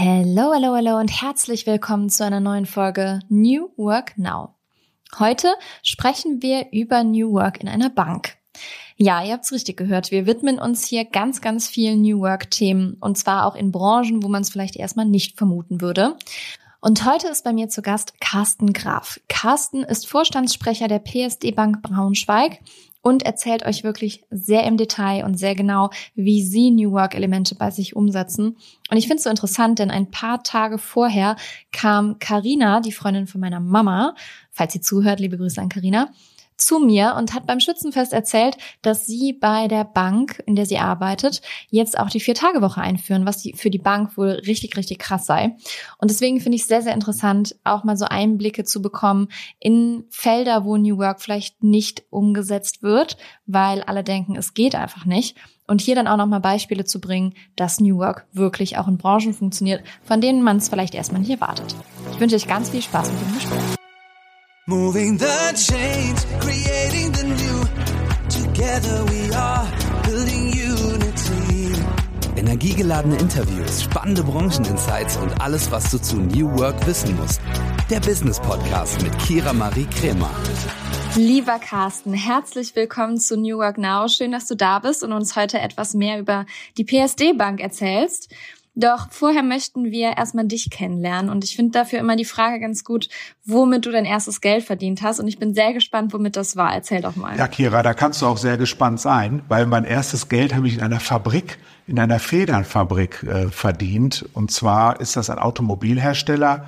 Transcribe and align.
Hello, 0.00 0.52
hello, 0.54 0.76
hello 0.76 0.96
und 0.96 1.08
herzlich 1.08 1.66
willkommen 1.66 2.08
zu 2.08 2.24
einer 2.24 2.38
neuen 2.38 2.66
Folge 2.66 3.18
New 3.28 3.70
Work 3.76 4.16
Now. 4.16 4.54
Heute 5.18 5.52
sprechen 5.82 6.40
wir 6.40 6.68
über 6.70 7.02
New 7.02 7.32
Work 7.32 7.60
in 7.60 7.66
einer 7.66 7.90
Bank. 7.90 8.36
Ja, 8.96 9.24
ihr 9.24 9.32
habt's 9.32 9.50
richtig 9.50 9.76
gehört. 9.76 10.12
Wir 10.12 10.24
widmen 10.24 10.60
uns 10.60 10.86
hier 10.86 11.04
ganz, 11.04 11.40
ganz 11.40 11.66
vielen 11.66 12.02
New 12.02 12.20
Work-Themen 12.20 12.96
und 13.00 13.18
zwar 13.18 13.44
auch 13.44 13.56
in 13.56 13.72
Branchen, 13.72 14.22
wo 14.22 14.28
man 14.28 14.42
es 14.42 14.50
vielleicht 14.50 14.76
erstmal 14.76 15.04
nicht 15.04 15.36
vermuten 15.36 15.80
würde. 15.80 16.14
Und 16.80 17.04
heute 17.04 17.26
ist 17.26 17.42
bei 17.42 17.52
mir 17.52 17.68
zu 17.68 17.82
Gast 17.82 18.20
Carsten 18.20 18.72
Graf. 18.72 19.18
Carsten 19.26 19.82
ist 19.82 20.06
Vorstandssprecher 20.06 20.86
der 20.86 21.00
PSD 21.00 21.50
Bank 21.50 21.82
Braunschweig 21.82 22.60
und 23.08 23.22
erzählt 23.22 23.64
euch 23.64 23.84
wirklich 23.84 24.22
sehr 24.30 24.64
im 24.64 24.76
Detail 24.76 25.24
und 25.24 25.38
sehr 25.38 25.54
genau, 25.54 25.88
wie 26.14 26.42
sie 26.42 26.70
New 26.70 26.92
Work 26.92 27.14
Elemente 27.14 27.54
bei 27.54 27.70
sich 27.70 27.96
umsetzen. 27.96 28.56
Und 28.90 28.96
ich 28.98 29.06
finde 29.06 29.16
es 29.16 29.24
so 29.24 29.30
interessant, 29.30 29.78
denn 29.78 29.90
ein 29.90 30.10
paar 30.10 30.42
Tage 30.42 30.76
vorher 30.76 31.36
kam 31.72 32.18
Karina, 32.18 32.80
die 32.80 32.92
Freundin 32.92 33.26
von 33.26 33.40
meiner 33.40 33.60
Mama, 33.60 34.14
falls 34.50 34.74
sie 34.74 34.82
zuhört, 34.82 35.20
liebe 35.20 35.38
Grüße 35.38 35.60
an 35.60 35.70
Karina, 35.70 36.10
zu 36.58 36.80
mir 36.80 37.14
und 37.16 37.34
hat 37.34 37.46
beim 37.46 37.60
Schützenfest 37.60 38.12
erzählt, 38.12 38.56
dass 38.82 39.06
sie 39.06 39.32
bei 39.32 39.68
der 39.68 39.84
Bank, 39.84 40.42
in 40.46 40.56
der 40.56 40.66
sie 40.66 40.78
arbeitet, 40.78 41.40
jetzt 41.70 41.98
auch 41.98 42.10
die 42.10 42.20
Vier-Tage-Woche 42.20 42.80
einführen, 42.80 43.26
was 43.26 43.48
für 43.54 43.70
die 43.70 43.78
Bank 43.78 44.16
wohl 44.16 44.42
richtig, 44.46 44.76
richtig 44.76 44.98
krass 44.98 45.26
sei. 45.26 45.56
Und 45.98 46.10
deswegen 46.10 46.40
finde 46.40 46.56
ich 46.56 46.62
es 46.62 46.68
sehr, 46.68 46.82
sehr 46.82 46.94
interessant, 46.94 47.56
auch 47.64 47.84
mal 47.84 47.96
so 47.96 48.04
Einblicke 48.04 48.64
zu 48.64 48.82
bekommen 48.82 49.28
in 49.60 50.04
Felder, 50.10 50.64
wo 50.64 50.76
New 50.76 50.98
Work 50.98 51.22
vielleicht 51.22 51.62
nicht 51.62 52.02
umgesetzt 52.10 52.82
wird, 52.82 53.16
weil 53.46 53.82
alle 53.82 54.04
denken, 54.04 54.36
es 54.36 54.54
geht 54.54 54.74
einfach 54.74 55.04
nicht. 55.04 55.36
Und 55.66 55.82
hier 55.82 55.94
dann 55.94 56.08
auch 56.08 56.16
nochmal 56.16 56.40
Beispiele 56.40 56.86
zu 56.86 56.98
bringen, 56.98 57.34
dass 57.54 57.78
New 57.78 57.98
Work 57.98 58.26
wirklich 58.32 58.78
auch 58.78 58.88
in 58.88 58.96
Branchen 58.96 59.34
funktioniert, 59.34 59.82
von 60.02 60.20
denen 60.20 60.42
man 60.42 60.56
es 60.56 60.70
vielleicht 60.70 60.94
erstmal 60.94 61.20
nicht 61.20 61.30
erwartet. 61.30 61.76
Ich 62.12 62.18
wünsche 62.18 62.36
euch 62.36 62.48
ganz 62.48 62.70
viel 62.70 62.82
Spaß 62.82 63.12
mit 63.12 63.20
dem 63.20 63.34
Gespräch. 63.34 63.77
Moving 64.68 65.16
the 65.16 65.54
change, 65.56 66.18
creating 66.40 67.10
the 67.12 67.24
new. 67.24 67.64
Together 68.28 69.02
we 69.06 69.32
are 69.32 69.66
building 70.02 70.52
unity. 70.52 71.72
Energiegeladene 72.36 73.16
Interviews, 73.16 73.84
spannende 73.84 74.22
Brancheninsights 74.24 75.16
und 75.16 75.40
alles, 75.40 75.70
was 75.70 75.90
du 75.90 75.96
zu 75.96 76.16
New 76.16 76.50
Work 76.58 76.86
wissen 76.86 77.16
musst. 77.16 77.40
Der 77.88 78.00
Business 78.00 78.38
Podcast 78.40 79.00
mit 79.00 79.18
Kira 79.18 79.54
Marie 79.54 79.86
Kremer. 79.86 80.30
Lieber 81.16 81.58
Carsten, 81.58 82.12
herzlich 82.12 82.76
willkommen 82.76 83.16
zu 83.16 83.38
New 83.38 83.56
Work 83.56 83.78
Now. 83.78 84.06
Schön, 84.08 84.32
dass 84.32 84.46
du 84.48 84.54
da 84.54 84.80
bist 84.80 85.02
und 85.02 85.14
uns 85.14 85.34
heute 85.34 85.58
etwas 85.60 85.94
mehr 85.94 86.20
über 86.20 86.44
die 86.76 86.84
PSD 86.84 87.32
Bank 87.32 87.60
erzählst. 87.60 88.28
Doch 88.78 89.10
vorher 89.10 89.42
möchten 89.42 89.90
wir 89.90 90.16
erstmal 90.16 90.46
dich 90.46 90.70
kennenlernen 90.70 91.32
und 91.32 91.42
ich 91.42 91.56
finde 91.56 91.72
dafür 91.72 91.98
immer 91.98 92.14
die 92.14 92.24
Frage 92.24 92.60
ganz 92.60 92.84
gut, 92.84 93.08
womit 93.44 93.84
du 93.84 93.90
dein 93.90 94.04
erstes 94.04 94.40
Geld 94.40 94.62
verdient 94.62 95.02
hast 95.02 95.18
und 95.18 95.26
ich 95.26 95.36
bin 95.36 95.52
sehr 95.52 95.72
gespannt, 95.72 96.12
womit 96.14 96.36
das 96.36 96.54
war. 96.54 96.72
Erzähl 96.72 97.02
doch 97.02 97.16
mal. 97.16 97.36
Ja, 97.36 97.48
Kira, 97.48 97.82
da 97.82 97.92
kannst 97.92 98.22
du 98.22 98.26
auch 98.26 98.36
sehr 98.36 98.56
gespannt 98.56 99.00
sein, 99.00 99.42
weil 99.48 99.66
mein 99.66 99.82
erstes 99.82 100.28
Geld 100.28 100.54
habe 100.54 100.68
ich 100.68 100.74
in 100.74 100.80
einer 100.80 101.00
Fabrik, 101.00 101.58
in 101.88 101.98
einer 101.98 102.20
Federnfabrik 102.20 103.24
äh, 103.24 103.48
verdient 103.48 104.24
und 104.32 104.52
zwar 104.52 105.00
ist 105.00 105.16
das 105.16 105.28
ein 105.28 105.40
Automobilhersteller, 105.40 106.66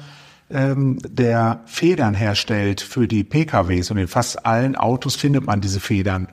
ähm, 0.50 0.98
der 1.08 1.60
Federn 1.66 2.14
herstellt 2.14 2.80
für 2.80 3.06
die 3.06 3.22
PKWs 3.22 3.92
und 3.92 3.98
in 3.98 4.08
fast 4.08 4.44
allen 4.44 4.74
Autos 4.74 5.14
findet 5.14 5.46
man 5.46 5.60
diese 5.60 5.78
Federn. 5.78 6.26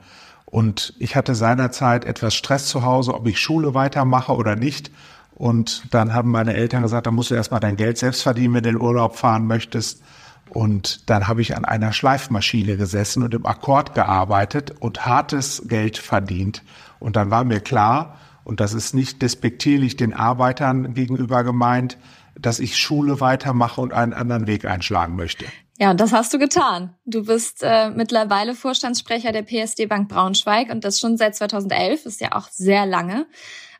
Und 0.44 0.94
ich 0.98 1.14
hatte 1.14 1.36
seinerzeit 1.36 2.04
etwas 2.04 2.34
Stress 2.34 2.66
zu 2.66 2.82
Hause, 2.82 3.14
ob 3.14 3.28
ich 3.28 3.38
Schule 3.38 3.74
weitermache 3.74 4.34
oder 4.34 4.56
nicht 4.56 4.90
und 5.38 5.94
dann 5.94 6.12
haben 6.12 6.32
meine 6.32 6.54
Eltern 6.54 6.82
gesagt, 6.82 7.06
da 7.06 7.12
musst 7.12 7.30
du 7.30 7.36
erstmal 7.36 7.60
dein 7.60 7.76
Geld 7.76 7.96
selbst 7.96 8.22
verdienen, 8.22 8.54
wenn 8.54 8.64
du 8.64 8.70
in 8.70 8.74
den 8.74 8.82
Urlaub 8.82 9.16
fahren 9.16 9.46
möchtest. 9.46 10.02
Und 10.50 11.08
dann 11.08 11.28
habe 11.28 11.42
ich 11.42 11.56
an 11.56 11.64
einer 11.64 11.92
Schleifmaschine 11.92 12.76
gesessen 12.76 13.22
und 13.22 13.34
im 13.34 13.46
Akkord 13.46 13.94
gearbeitet 13.94 14.74
und 14.80 15.06
hartes 15.06 15.62
Geld 15.68 15.96
verdient. 15.96 16.64
Und 16.98 17.14
dann 17.14 17.30
war 17.30 17.44
mir 17.44 17.60
klar, 17.60 18.18
und 18.42 18.58
das 18.58 18.72
ist 18.72 18.94
nicht 18.94 19.22
despektierlich 19.22 19.96
den 19.96 20.12
Arbeitern 20.12 20.94
gegenüber 20.94 21.44
gemeint, 21.44 21.98
dass 22.36 22.58
ich 22.58 22.76
Schule 22.76 23.20
weitermache 23.20 23.80
und 23.80 23.92
einen 23.92 24.14
anderen 24.14 24.48
Weg 24.48 24.64
einschlagen 24.64 25.14
möchte. 25.14 25.44
Ja, 25.78 25.94
das 25.94 26.12
hast 26.12 26.34
du 26.34 26.38
getan. 26.38 26.94
Du 27.04 27.26
bist 27.26 27.62
äh, 27.62 27.90
mittlerweile 27.90 28.56
Vorstandssprecher 28.56 29.30
der 29.30 29.42
PSD 29.42 29.86
Bank 29.86 30.08
Braunschweig 30.08 30.70
und 30.70 30.84
das 30.84 30.98
schon 30.98 31.16
seit 31.16 31.36
2011, 31.36 32.06
ist 32.06 32.20
ja 32.20 32.32
auch 32.32 32.48
sehr 32.48 32.86
lange. 32.86 33.26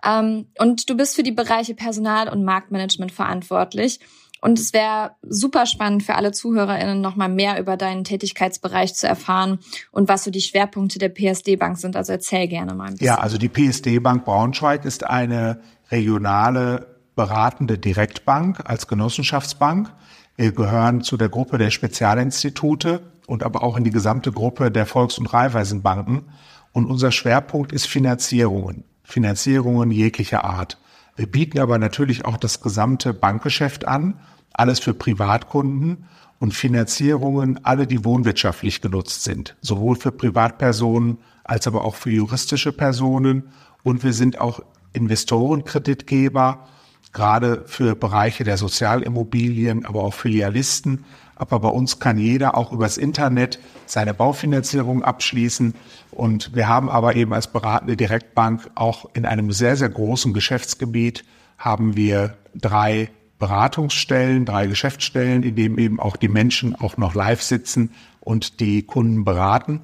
Ähm, 0.04 0.46
und 0.58 0.88
du 0.88 0.96
bist 0.96 1.16
für 1.16 1.22
die 1.22 1.32
Bereiche 1.32 1.74
Personal 1.74 2.28
und 2.28 2.44
Marktmanagement 2.44 3.12
verantwortlich. 3.12 4.00
Und 4.40 4.58
es 4.58 4.72
wäre 4.72 5.12
super 5.22 5.66
spannend 5.66 6.04
für 6.04 6.14
alle 6.14 6.30
ZuhörerInnen, 6.30 7.00
nochmal 7.00 7.28
mehr 7.28 7.58
über 7.58 7.76
deinen 7.76 8.04
Tätigkeitsbereich 8.04 8.94
zu 8.94 9.08
erfahren 9.08 9.58
und 9.90 10.08
was 10.08 10.24
so 10.24 10.30
die 10.30 10.40
Schwerpunkte 10.40 11.00
der 11.00 11.08
PSD 11.08 11.56
Bank 11.56 11.78
sind. 11.78 11.96
Also 11.96 12.12
erzähl 12.12 12.46
gerne 12.46 12.74
mal 12.74 12.84
ein 12.84 12.92
bisschen. 12.92 13.06
Ja, 13.06 13.18
also 13.18 13.36
die 13.36 13.48
PSD 13.48 13.98
Bank 13.98 14.24
Braunschweig 14.24 14.84
ist 14.84 15.04
eine 15.04 15.60
regionale 15.90 16.98
beratende 17.16 17.78
Direktbank 17.78 18.60
als 18.64 18.86
Genossenschaftsbank. 18.86 19.92
Wir 20.36 20.52
gehören 20.52 21.02
zu 21.02 21.16
der 21.16 21.28
Gruppe 21.28 21.58
der 21.58 21.70
Spezialinstitute 21.70 23.00
und 23.26 23.42
aber 23.42 23.64
auch 23.64 23.76
in 23.76 23.82
die 23.82 23.90
gesamte 23.90 24.30
Gruppe 24.30 24.70
der 24.70 24.86
Volks- 24.86 25.18
und 25.18 25.26
Raiffeisenbanken. 25.26 26.28
Und 26.72 26.86
unser 26.86 27.10
Schwerpunkt 27.10 27.72
ist 27.72 27.88
Finanzierungen. 27.88 28.84
Finanzierungen 29.08 29.90
jeglicher 29.90 30.44
Art. 30.44 30.78
Wir 31.16 31.26
bieten 31.26 31.58
aber 31.60 31.78
natürlich 31.78 32.26
auch 32.26 32.36
das 32.36 32.60
gesamte 32.60 33.14
Bankgeschäft 33.14 33.88
an, 33.88 34.20
alles 34.52 34.80
für 34.80 34.92
Privatkunden 34.92 36.04
und 36.38 36.52
Finanzierungen, 36.52 37.64
alle, 37.64 37.86
die 37.86 38.04
wohnwirtschaftlich 38.04 38.82
genutzt 38.82 39.24
sind, 39.24 39.56
sowohl 39.62 39.96
für 39.96 40.12
Privatpersonen 40.12 41.18
als 41.42 41.66
aber 41.66 41.84
auch 41.84 41.94
für 41.94 42.10
juristische 42.10 42.70
Personen. 42.70 43.44
Und 43.82 44.04
wir 44.04 44.12
sind 44.12 44.40
auch 44.42 44.60
Investorenkreditgeber, 44.92 46.68
gerade 47.14 47.64
für 47.66 47.96
Bereiche 47.96 48.44
der 48.44 48.58
Sozialimmobilien, 48.58 49.86
aber 49.86 50.02
auch 50.02 50.12
Filialisten. 50.12 51.06
Aber 51.38 51.60
bei 51.60 51.68
uns 51.68 52.00
kann 52.00 52.18
jeder 52.18 52.56
auch 52.56 52.72
übers 52.72 52.98
Internet 52.98 53.58
seine 53.86 54.12
Baufinanzierung 54.12 55.02
abschließen. 55.02 55.74
Und 56.10 56.54
wir 56.54 56.68
haben 56.68 56.90
aber 56.90 57.16
eben 57.16 57.32
als 57.32 57.46
beratende 57.46 57.96
Direktbank 57.96 58.70
auch 58.74 59.08
in 59.14 59.24
einem 59.24 59.52
sehr, 59.52 59.76
sehr 59.76 59.88
großen 59.88 60.32
Geschäftsgebiet 60.34 61.24
haben 61.56 61.96
wir 61.96 62.36
drei 62.54 63.10
Beratungsstellen, 63.38 64.44
drei 64.44 64.66
Geschäftsstellen, 64.66 65.42
in 65.42 65.54
denen 65.54 65.78
eben 65.78 66.00
auch 66.00 66.16
die 66.16 66.28
Menschen 66.28 66.74
auch 66.74 66.96
noch 66.96 67.14
live 67.14 67.42
sitzen 67.42 67.90
und 68.20 68.60
die 68.60 68.82
Kunden 68.82 69.24
beraten. 69.24 69.80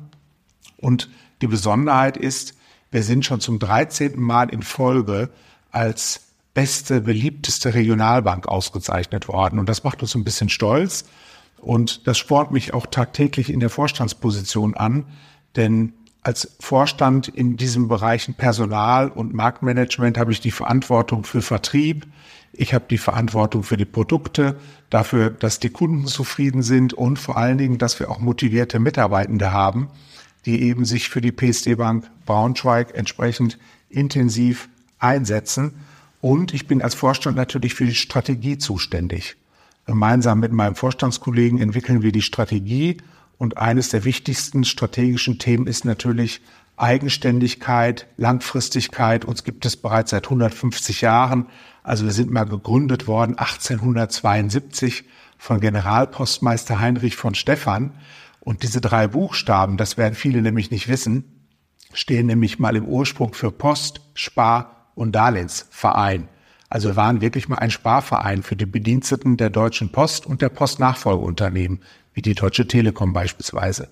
Und 0.77 1.09
die 1.41 1.47
Besonderheit 1.47 2.17
ist, 2.17 2.55
wir 2.91 3.03
sind 3.03 3.25
schon 3.25 3.41
zum 3.41 3.59
13. 3.59 4.21
Mal 4.21 4.51
in 4.51 4.63
Folge 4.63 5.31
als 5.71 6.21
beste, 6.53 7.01
beliebteste 7.01 7.75
Regionalbank 7.75 8.47
ausgezeichnet 8.47 9.29
worden. 9.29 9.59
Und 9.59 9.69
das 9.69 9.83
macht 9.85 10.03
uns 10.03 10.15
ein 10.15 10.25
bisschen 10.25 10.49
stolz. 10.49 11.05
Und 11.59 12.07
das 12.07 12.19
spornt 12.19 12.51
mich 12.51 12.75
auch 12.75 12.87
tagtäglich 12.87 13.51
in 13.51 13.61
der 13.61 13.71
Vorstandsposition 13.71 14.75
an, 14.75 15.07
denn 15.57 15.95
als 16.25 16.57
Vorstand 16.59 17.29
in 17.29 17.59
diesen 17.59 17.87
Bereichen 17.87 18.35
Personal 18.35 19.09
und 19.09 19.35
Marktmanagement 19.35 20.17
habe 20.17 20.33
ich 20.33 20.41
die 20.41 20.51
Verantwortung 20.51 21.25
für 21.25 21.43
Vertrieb. 21.43 22.07
Ich 22.53 22.73
habe 22.73 22.87
die 22.89 22.99
Verantwortung 22.99 23.63
für 23.63 23.77
die 23.77 23.85
Produkte, 23.85 24.57
dafür, 24.89 25.29
dass 25.31 25.59
die 25.59 25.69
Kunden 25.69 26.07
zufrieden 26.07 26.63
sind 26.63 26.95
und 26.95 27.19
vor 27.19 27.37
allen 27.37 27.59
Dingen, 27.59 27.77
dass 27.77 28.01
wir 28.01 28.11
auch 28.11 28.21
motivierte 28.21 28.79
Mitarbeitende 28.79 29.53
haben, 29.53 29.91
die 30.47 30.63
eben 30.63 30.87
sich 30.87 31.11
für 31.11 31.21
die 31.21 31.33
PSD 31.33 31.75
Bank 31.75 32.11
Braunschweig 32.25 32.95
entsprechend 32.95 33.59
intensiv 33.91 34.69
einsetzen. 34.99 35.75
Und 36.23 36.55
ich 36.55 36.67
bin 36.67 36.81
als 36.81 36.95
Vorstand 36.95 37.37
natürlich 37.37 37.75
für 37.75 37.85
die 37.85 37.95
Strategie 37.95 38.57
zuständig. 38.57 39.37
Gemeinsam 39.87 40.41
mit 40.41 40.53
meinem 40.53 40.75
Vorstandskollegen 40.75 41.61
entwickeln 41.61 42.03
wir 42.03 42.13
die 42.13 42.23
Strategie 42.23 42.99
und 43.37 43.59
eines 43.59 43.91
der 43.91 44.05
wichtigsten 44.05 44.65
strategischen 44.65 45.39
Themen 45.39 45.67
ist 45.67 45.85
natürlich 45.85 46.41
Eigenständigkeit, 46.77 48.07
Langfristigkeit. 48.17 49.25
Uns 49.25 49.45
gibt 49.45 49.65
es 49.67 49.77
bereits 49.77 50.11
seit 50.11 50.25
150 50.25 51.03
Jahren. 51.03 51.47
Also 51.83 52.05
wir 52.05 52.13
sind 52.13 52.31
mal 52.31 52.45
gegründet 52.45 53.07
worden 53.07 53.39
1872 53.39 55.05
von 55.39 55.61
Generalpostmeister 55.61 56.81
Heinrich 56.81 57.17
von 57.17 57.35
Stephan. 57.35 57.93
Und 58.41 58.63
diese 58.63 58.81
drei 58.81 59.07
Buchstaben, 59.07 59.77
das 59.77 59.97
werden 59.97 60.15
viele 60.15 60.43
nämlich 60.43 60.71
nicht 60.71 60.89
wissen, 60.89 61.25
stehen 61.93 62.27
nämlich 62.27 62.59
mal 62.59 62.77
im 62.77 62.87
Ursprung 62.87 63.35
für 63.35 63.51
Post, 63.51 64.01
Spar 64.15 64.91
und 64.95 65.13
Darlehensverein. 65.13 66.29
Also 66.69 66.91
wir 66.91 66.97
waren 66.97 67.21
wirklich 67.21 67.49
mal 67.49 67.59
ein 67.59 67.71
Sparverein 67.71 68.43
für 68.43 68.57
die 68.57 68.67
Bediensteten 68.67 69.37
der 69.37 69.51
Deutschen 69.51 69.93
Post 69.93 70.27
und 70.27 70.43
der 70.43 70.49
Postnachfolgeunternehmen, 70.49 71.81
wie 72.15 72.23
die 72.23 72.35
Deutsche 72.35 72.67
Telekom 72.67 73.13
beispielsweise. 73.13 73.89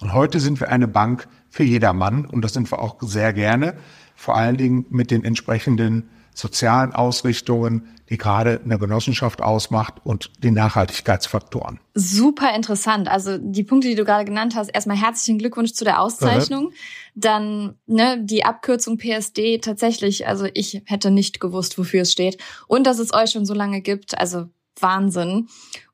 Und 0.00 0.12
heute 0.12 0.40
sind 0.40 0.60
wir 0.60 0.68
eine 0.68 0.88
Bank 0.88 1.28
für 1.50 1.64
jedermann 1.64 2.24
und 2.24 2.42
das 2.42 2.52
sind 2.52 2.70
wir 2.70 2.80
auch 2.80 2.96
sehr 3.00 3.32
gerne, 3.32 3.74
vor 4.14 4.36
allen 4.36 4.56
Dingen 4.56 4.86
mit 4.90 5.10
den 5.10 5.24
entsprechenden 5.24 6.08
sozialen 6.38 6.92
Ausrichtungen, 6.92 7.96
die 8.08 8.16
gerade 8.16 8.60
eine 8.64 8.78
Genossenschaft 8.78 9.42
ausmacht 9.42 9.94
und 10.04 10.30
die 10.38 10.52
Nachhaltigkeitsfaktoren. 10.52 11.80
Super 11.94 12.54
interessant. 12.54 13.08
Also 13.08 13.38
die 13.38 13.64
Punkte, 13.64 13.88
die 13.88 13.96
du 13.96 14.04
gerade 14.04 14.24
genannt 14.24 14.54
hast, 14.54 14.68
erstmal 14.68 14.96
herzlichen 14.96 15.38
Glückwunsch 15.38 15.72
zu 15.72 15.84
der 15.84 16.00
Auszeichnung. 16.00 16.70
Dann 17.16 17.74
ne, 17.86 18.22
die 18.22 18.44
Abkürzung 18.44 18.98
PSD 18.98 19.58
tatsächlich, 19.58 20.28
also 20.28 20.46
ich 20.54 20.82
hätte 20.86 21.10
nicht 21.10 21.40
gewusst, 21.40 21.76
wofür 21.76 22.02
es 22.02 22.12
steht. 22.12 22.40
Und 22.68 22.86
dass 22.86 23.00
es 23.00 23.12
euch 23.12 23.30
schon 23.30 23.44
so 23.44 23.54
lange 23.54 23.80
gibt, 23.80 24.16
also 24.16 24.46
Wahnsinn. 24.78 25.48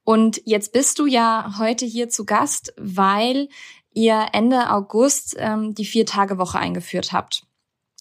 Und 0.04 0.42
jetzt 0.44 0.74
bist 0.74 0.98
du 0.98 1.06
ja 1.06 1.54
heute 1.58 1.86
hier 1.86 2.10
zu 2.10 2.26
Gast, 2.26 2.74
weil 2.76 3.48
ihr 3.94 4.26
Ende 4.32 4.70
August 4.70 5.36
ähm, 5.38 5.74
die 5.74 5.86
Vier-Tage-Woche 5.86 6.58
eingeführt 6.58 7.12
habt 7.12 7.46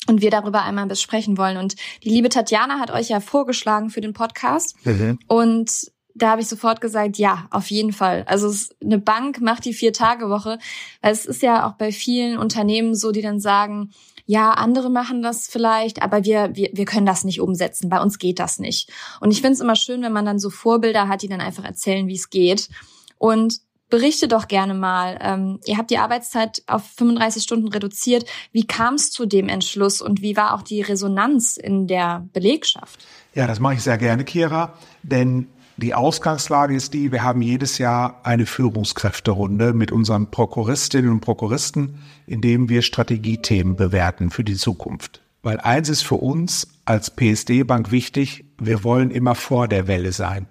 und 0.07 0.21
wir 0.21 0.31
darüber 0.31 0.63
einmal 0.63 0.85
besprechen 0.85 1.37
wollen. 1.37 1.57
Und 1.57 1.75
die 2.03 2.09
liebe 2.09 2.29
Tatjana 2.29 2.79
hat 2.79 2.91
euch 2.91 3.09
ja 3.09 3.19
vorgeschlagen 3.19 3.89
für 3.89 4.01
den 4.01 4.13
Podcast. 4.13 4.75
Mhm. 4.85 5.19
Und 5.27 5.91
da 6.15 6.31
habe 6.31 6.41
ich 6.41 6.47
sofort 6.47 6.79
gesagt, 6.81 7.17
ja, 7.17 7.47
auf 7.49 7.71
jeden 7.71 7.91
Fall. 7.91 8.23
Also 8.27 8.53
eine 8.83 8.99
Bank 8.99 9.41
macht 9.41 9.65
die 9.65 9.73
Vier-Tage-Woche, 9.73 10.59
weil 11.01 11.11
es 11.11 11.25
ist 11.25 11.41
ja 11.41 11.67
auch 11.67 11.73
bei 11.73 11.91
vielen 11.91 12.37
Unternehmen 12.37 12.93
so, 12.93 13.11
die 13.11 13.21
dann 13.21 13.39
sagen, 13.39 13.91
ja, 14.25 14.51
andere 14.51 14.89
machen 14.89 15.21
das 15.21 15.47
vielleicht, 15.47 16.01
aber 16.01 16.23
wir, 16.23 16.55
wir, 16.55 16.69
wir 16.71 16.85
können 16.85 17.05
das 17.05 17.23
nicht 17.23 17.41
umsetzen. 17.41 17.89
Bei 17.89 18.01
uns 18.01 18.19
geht 18.19 18.39
das 18.39 18.59
nicht. 18.59 18.89
Und 19.19 19.31
ich 19.31 19.41
finde 19.41 19.53
es 19.53 19.59
immer 19.59 19.75
schön, 19.75 20.01
wenn 20.01 20.13
man 20.13 20.25
dann 20.25 20.39
so 20.39 20.49
Vorbilder 20.49 21.07
hat, 21.07 21.23
die 21.23 21.27
dann 21.27 21.41
einfach 21.41 21.65
erzählen, 21.65 22.07
wie 22.07 22.15
es 22.15 22.29
geht. 22.29 22.69
Und 23.17 23.59
berichte 23.89 24.27
doch 24.27 24.47
gerne 24.47 24.73
mal. 24.73 25.17
Ähm, 25.21 25.59
ihr 25.65 25.77
habt 25.77 25.91
die 25.91 25.97
Arbeitszeit 25.97 26.63
auf 26.67 26.83
35 26.97 27.43
Stunden 27.43 27.67
reduziert. 27.67 28.25
Wie 28.51 28.65
kam 28.65 28.95
es 28.95 29.11
zu 29.11 29.25
dem 29.25 29.49
Entschluss 29.49 30.01
und 30.01 30.21
wie 30.21 30.35
war 30.35 30.53
auch 30.53 30.61
die 30.61 30.81
Resonanz 30.81 31.57
in 31.57 31.87
der 31.87 32.27
Belegschaft? 32.33 33.05
Ja, 33.35 33.47
das 33.47 33.59
mache 33.59 33.75
ich 33.75 33.83
sehr 33.83 33.97
gerne, 33.97 34.23
Kira, 34.23 34.73
denn 35.03 35.47
die 35.77 35.95
Ausgangslage 35.95 36.75
ist 36.75 36.93
die, 36.93 37.11
wir 37.11 37.23
haben 37.23 37.41
jedes 37.41 37.79
Jahr 37.79 38.21
eine 38.23 38.45
Führungskräfterunde 38.45 39.73
mit 39.73 39.91
unseren 39.91 40.29
Prokuristinnen 40.29 41.09
und 41.09 41.21
Prokuristen, 41.21 41.99
in 42.27 42.41
dem 42.41 42.69
wir 42.69 42.83
Strategiethemen 42.83 43.75
bewerten 43.75 44.29
für 44.29 44.43
die 44.43 44.55
Zukunft. 44.55 45.21
Weil 45.41 45.59
eins 45.59 45.89
ist 45.89 46.03
für 46.03 46.15
uns 46.15 46.67
als 46.85 47.09
PSD-Bank 47.09 47.91
wichtig, 47.91 48.45
wir 48.59 48.83
wollen 48.83 49.09
immer 49.09 49.35
vor 49.35 49.67
der 49.67 49.87
Welle 49.87 50.11
sein. 50.11 50.47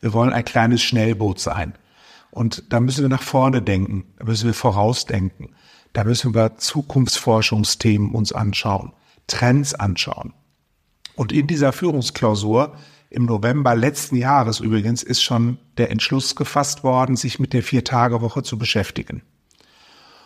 Wir 0.00 0.12
wollen 0.12 0.32
ein 0.32 0.44
kleines 0.44 0.82
Schnellboot 0.82 1.38
sein. 1.38 1.74
Und 2.36 2.70
da 2.70 2.80
müssen 2.80 3.00
wir 3.00 3.08
nach 3.08 3.22
vorne 3.22 3.62
denken, 3.62 4.04
da 4.18 4.26
müssen 4.26 4.44
wir 4.44 4.52
vorausdenken, 4.52 5.54
da 5.94 6.04
müssen 6.04 6.34
wir 6.34 6.58
Zukunftsforschungsthemen 6.58 8.10
uns 8.10 8.30
anschauen, 8.30 8.92
Trends 9.26 9.72
anschauen. 9.72 10.34
Und 11.14 11.32
in 11.32 11.46
dieser 11.46 11.72
Führungsklausur 11.72 12.76
im 13.08 13.24
November 13.24 13.74
letzten 13.74 14.16
Jahres 14.16 14.60
übrigens 14.60 15.02
ist 15.02 15.22
schon 15.22 15.56
der 15.78 15.90
Entschluss 15.90 16.36
gefasst 16.36 16.84
worden, 16.84 17.16
sich 17.16 17.38
mit 17.38 17.54
der 17.54 17.62
Vier-Tage-Woche 17.62 18.42
zu 18.42 18.58
beschäftigen. 18.58 19.22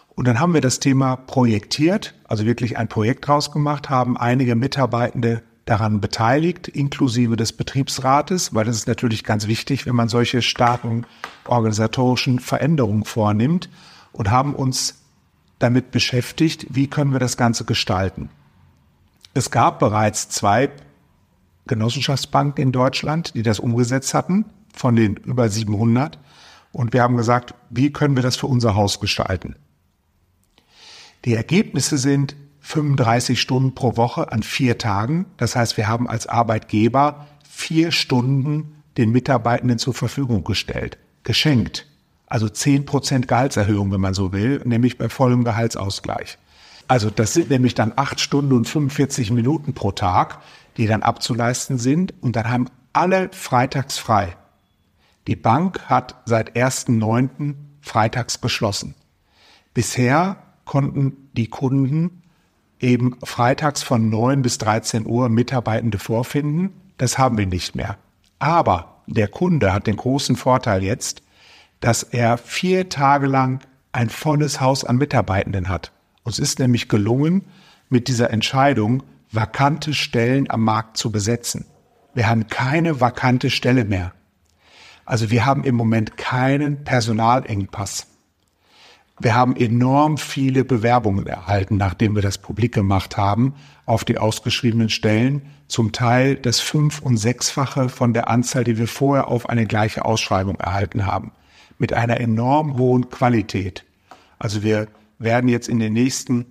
Und 0.09 0.27
dann 0.27 0.41
haben 0.41 0.53
wir 0.53 0.61
das 0.61 0.81
Thema 0.81 1.15
projektiert, 1.15 2.17
also 2.25 2.45
wirklich 2.45 2.77
ein 2.77 2.89
Projekt 2.89 3.29
draus 3.29 3.53
gemacht, 3.53 3.89
haben 3.89 4.17
einige 4.17 4.57
Mitarbeitende 4.57 5.45
daran 5.71 6.01
beteiligt, 6.01 6.67
inklusive 6.67 7.37
des 7.37 7.53
Betriebsrates, 7.53 8.53
weil 8.55 8.65
das 8.65 8.77
ist 8.77 8.89
natürlich 8.89 9.23
ganz 9.23 9.47
wichtig, 9.47 9.87
wenn 9.87 9.95
man 9.95 10.09
solche 10.09 10.43
starken 10.43 11.07
organisatorischen 11.47 12.41
Veränderungen 12.41 13.05
vornimmt 13.05 13.71
und 14.13 14.31
haben 14.31 14.55
uns 14.57 15.01
damit 15.61 15.93
beschäftigt, 15.93 16.67
wie 16.71 16.89
können 16.89 17.13
wir 17.13 17.21
das 17.21 17.37
Ganze 17.37 17.65
gestalten. 17.65 18.31
Es 19.33 19.53
gab 19.53 19.79
bereits 19.79 20.29
zwei 20.29 20.71
Genossenschaftsbanken 21.69 22.65
in 22.65 22.73
Deutschland, 22.73 23.35
die 23.35 23.43
das 23.43 23.61
umgesetzt 23.61 24.13
hatten, 24.13 24.47
von 24.75 24.97
den 24.97 25.17
über 25.17 25.49
700. 25.49 26.19
Und 26.73 26.93
wir 26.93 27.03
haben 27.03 27.17
gesagt, 27.17 27.55
wie 27.69 27.93
können 27.93 28.17
wir 28.17 28.25
das 28.25 28.37
für 28.37 28.49
unser 28.49 28.75
Haus 28.75 28.99
gestalten? 28.99 29.55
Die 31.25 31.35
Ergebnisse 31.35 31.97
sind 31.97 32.35
35 32.61 33.41
Stunden 33.41 33.75
pro 33.75 33.97
Woche 33.97 34.33
an 34.33 34.43
vier 34.43 34.79
Tagen. 34.79 35.27
Das 35.37 35.57
heißt, 35.57 35.77
wir 35.77 35.89
haben 35.89 36.09
als 36.09 36.27
Arbeitgeber 36.27 37.27
vier 37.49 37.93
Stunden 37.93 38.83
den 38.97 39.11
Mitarbeitenden 39.11 39.79
zur 39.79 39.95
Verfügung 39.95 40.45
gestellt, 40.45 40.99
geschenkt. 41.23 41.87
Also 42.27 42.49
10 42.49 42.87
Prozent 42.87 43.29
Gehaltserhöhung, 43.29 43.91
wenn 43.93 44.01
man 44.01 44.15
so 44.15 44.33
will, 44.33 44.63
nämlich 44.65 44.99
bei 44.99 45.09
vollem 45.09 45.45
Gehaltsausgleich. 45.45 46.39
Also 46.87 47.11
das 47.11 47.35
sind 47.35 47.51
nämlich 47.51 47.75
dann 47.75 47.93
acht 47.97 48.21
Stunden 48.21 48.53
und 48.53 48.69
45 48.69 49.31
Minuten 49.31 49.75
pro 49.75 49.93
Tag, 49.93 50.39
die 50.77 50.87
dann 50.87 51.03
abzuleisten 51.03 51.79
sind. 51.79 52.15
Und 52.21 52.37
dann 52.37 52.51
haben 52.51 52.67
alle 52.93 53.31
freitags 53.33 53.99
frei. 53.99 54.37
Die 55.27 55.37
Bank 55.37 55.83
hat 55.89 56.17
seit 56.25 56.57
1.9. 56.57 57.55
freitags 57.81 58.41
geschlossen. 58.41 58.95
Bisher 59.75 60.37
konnten 60.65 61.31
die 61.35 61.47
Kunden 61.47 62.20
eben 62.81 63.17
freitags 63.23 63.83
von 63.83 64.09
9 64.09 64.43
bis 64.43 64.59
13 64.59 65.07
Uhr 65.07 65.29
Mitarbeitende 65.29 65.99
vorfinden. 65.99 66.73
Das 66.99 67.19
haben 67.19 67.39
wir 67.39 67.47
nicht 67.47 67.75
mehr. 67.75 67.99
Aber 68.39 69.03
der 69.07 69.29
Kunde 69.29 69.73
hat 69.73 69.87
den 69.87 69.97
großen 69.97 70.37
Vorteil 70.37 70.83
jetzt, 70.83 71.23
dass 71.81 72.03
er 72.03 72.39
vier 72.39 72.89
Tage 72.89 73.27
lang 73.27 73.61
ein 73.93 74.11
volles 74.11 74.61
Haus 74.61 74.85
an 74.85 74.97
Mitarbeitenden 74.97 75.69
hat. 75.69 75.93
Uns 76.23 76.39
ist 76.39 76.59
nämlich 76.59 76.89
gelungen, 76.89 77.45
mit 77.89 78.09
dieser 78.09 78.31
Entscheidung 78.31 79.03
vakante 79.33 79.95
Stellen 79.95 80.49
am 80.51 80.63
Markt 80.63 80.97
zu 80.97 81.11
besetzen. 81.11 81.67
Wir 82.15 82.29
haben 82.29 82.47
keine 82.47 83.01
vakante 83.01 83.51
Stelle 83.51 83.85
mehr. 83.85 84.13
Also 85.05 85.31
wir 85.31 85.45
haben 85.45 85.65
im 85.65 85.75
Moment 85.75 86.17
keinen 86.17 86.85
Personalengpass. 86.85 88.07
Wir 89.23 89.35
haben 89.35 89.55
enorm 89.55 90.17
viele 90.17 90.65
Bewerbungen 90.65 91.27
erhalten, 91.27 91.77
nachdem 91.77 92.15
wir 92.15 92.23
das 92.23 92.39
publik 92.39 92.73
gemacht 92.73 93.19
haben, 93.19 93.55
auf 93.85 94.03
die 94.03 94.17
ausgeschriebenen 94.17 94.89
Stellen. 94.89 95.43
Zum 95.69 95.93
Teil 95.93 96.37
das 96.37 96.61
fünf- 96.61 97.03
und 97.03 97.19
sechsfache 97.19 97.91
von 97.91 98.15
der 98.15 98.29
Anzahl, 98.29 98.65
die 98.65 98.79
wir 98.79 98.89
vorher 98.89 99.29
auf 99.29 99.49
eine 99.51 99.67
gleiche 99.67 100.07
Ausschreibung 100.07 100.57
erhalten 100.57 101.05
haben. 101.05 101.33
Mit 101.79 101.93
einer 101.93 102.19
enorm 102.19 102.79
hohen 102.79 103.11
Qualität. 103.11 103.85
Also 104.39 104.63
wir 104.63 104.89
werden 105.19 105.49
jetzt 105.49 105.69
in 105.69 105.79
den 105.79 105.93
nächsten 105.93 106.47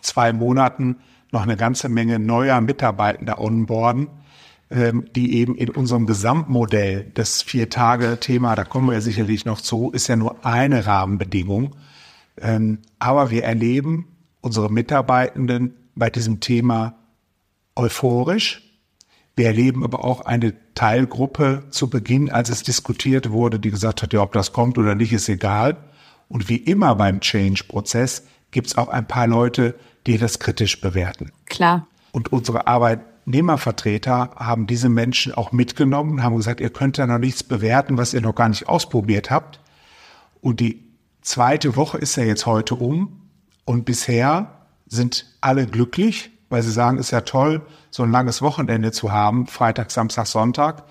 zwei 0.00 0.32
Monaten 0.32 0.98
noch 1.32 1.42
eine 1.42 1.56
ganze 1.56 1.88
Menge 1.88 2.20
neuer 2.20 2.60
Mitarbeitender 2.60 3.40
onboarden, 3.40 4.06
ähm, 4.70 5.06
die 5.16 5.34
eben 5.34 5.56
in 5.56 5.70
unserem 5.70 6.06
Gesamtmodell, 6.06 7.10
das 7.14 7.42
Vier-Tage-Thema, 7.42 8.54
da 8.54 8.64
kommen 8.64 8.86
wir 8.86 8.94
ja 8.94 9.00
sicherlich 9.00 9.44
noch 9.44 9.60
zu, 9.60 9.90
ist 9.90 10.06
ja 10.06 10.14
nur 10.14 10.44
eine 10.46 10.86
Rahmenbedingung. 10.86 11.74
Ähm, 12.42 12.78
aber 12.98 13.30
wir 13.30 13.44
erleben 13.44 14.06
unsere 14.40 14.70
Mitarbeitenden 14.70 15.74
bei 15.94 16.10
diesem 16.10 16.40
Thema 16.40 16.94
euphorisch. 17.76 18.62
Wir 19.36 19.46
erleben 19.46 19.84
aber 19.84 20.04
auch 20.04 20.22
eine 20.22 20.54
Teilgruppe 20.74 21.64
zu 21.70 21.88
Beginn, 21.88 22.30
als 22.30 22.50
es 22.50 22.62
diskutiert 22.62 23.30
wurde, 23.30 23.60
die 23.60 23.70
gesagt 23.70 24.02
hat, 24.02 24.12
ja, 24.12 24.20
ob 24.20 24.32
das 24.32 24.52
kommt 24.52 24.78
oder 24.78 24.94
nicht, 24.94 25.12
ist 25.12 25.28
egal. 25.28 25.76
Und 26.28 26.48
wie 26.48 26.56
immer 26.56 26.94
beim 26.96 27.20
Change-Prozess 27.20 28.24
gibt 28.50 28.68
es 28.68 28.76
auch 28.76 28.88
ein 28.88 29.06
paar 29.06 29.26
Leute, 29.26 29.74
die 30.06 30.18
das 30.18 30.38
kritisch 30.38 30.80
bewerten. 30.80 31.32
Klar. 31.46 31.86
Und 32.12 32.32
unsere 32.32 32.66
Arbeitnehmervertreter 32.66 34.30
haben 34.36 34.66
diese 34.66 34.88
Menschen 34.88 35.34
auch 35.34 35.52
mitgenommen, 35.52 36.22
haben 36.22 36.36
gesagt, 36.36 36.60
ihr 36.60 36.70
könnt 36.70 36.98
ja 36.98 37.06
noch 37.06 37.18
nichts 37.18 37.42
bewerten, 37.42 37.96
was 37.96 38.14
ihr 38.14 38.20
noch 38.20 38.34
gar 38.34 38.48
nicht 38.48 38.68
ausprobiert 38.68 39.30
habt. 39.30 39.60
Und 40.40 40.60
die 40.60 40.87
zweite 41.28 41.76
Woche 41.76 41.98
ist 41.98 42.16
ja 42.16 42.24
jetzt 42.24 42.46
heute 42.46 42.74
um. 42.74 43.22
Und 43.64 43.84
bisher 43.84 44.66
sind 44.86 45.26
alle 45.40 45.66
glücklich, 45.66 46.30
weil 46.48 46.62
sie 46.62 46.72
sagen, 46.72 46.98
ist 46.98 47.10
ja 47.10 47.20
toll, 47.20 47.62
so 47.90 48.02
ein 48.02 48.10
langes 48.10 48.40
Wochenende 48.40 48.92
zu 48.92 49.12
haben, 49.12 49.46
Freitag, 49.46 49.90
Samstag, 49.90 50.26
Sonntag 50.26 50.84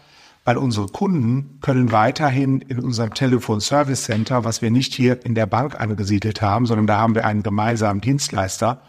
weil 0.48 0.56
unsere 0.56 0.88
Kunden 0.88 1.60
können 1.60 1.92
weiterhin 1.92 2.62
in 2.62 2.80
unserem 2.80 3.14
Telefon 3.14 3.60
Service 3.60 4.06
Center, 4.06 4.46
was 4.46 4.62
wir 4.62 4.72
nicht 4.72 4.94
hier 4.94 5.26
in 5.26 5.36
der 5.36 5.46
Bank 5.46 5.78
angesiedelt 5.78 6.42
haben, 6.42 6.66
sondern 6.66 6.88
da 6.88 7.00
haben 7.00 7.16
wir 7.16 7.26
einen 7.26 7.44
gemeinsamen 7.44 8.00
Dienstleister 8.00 8.80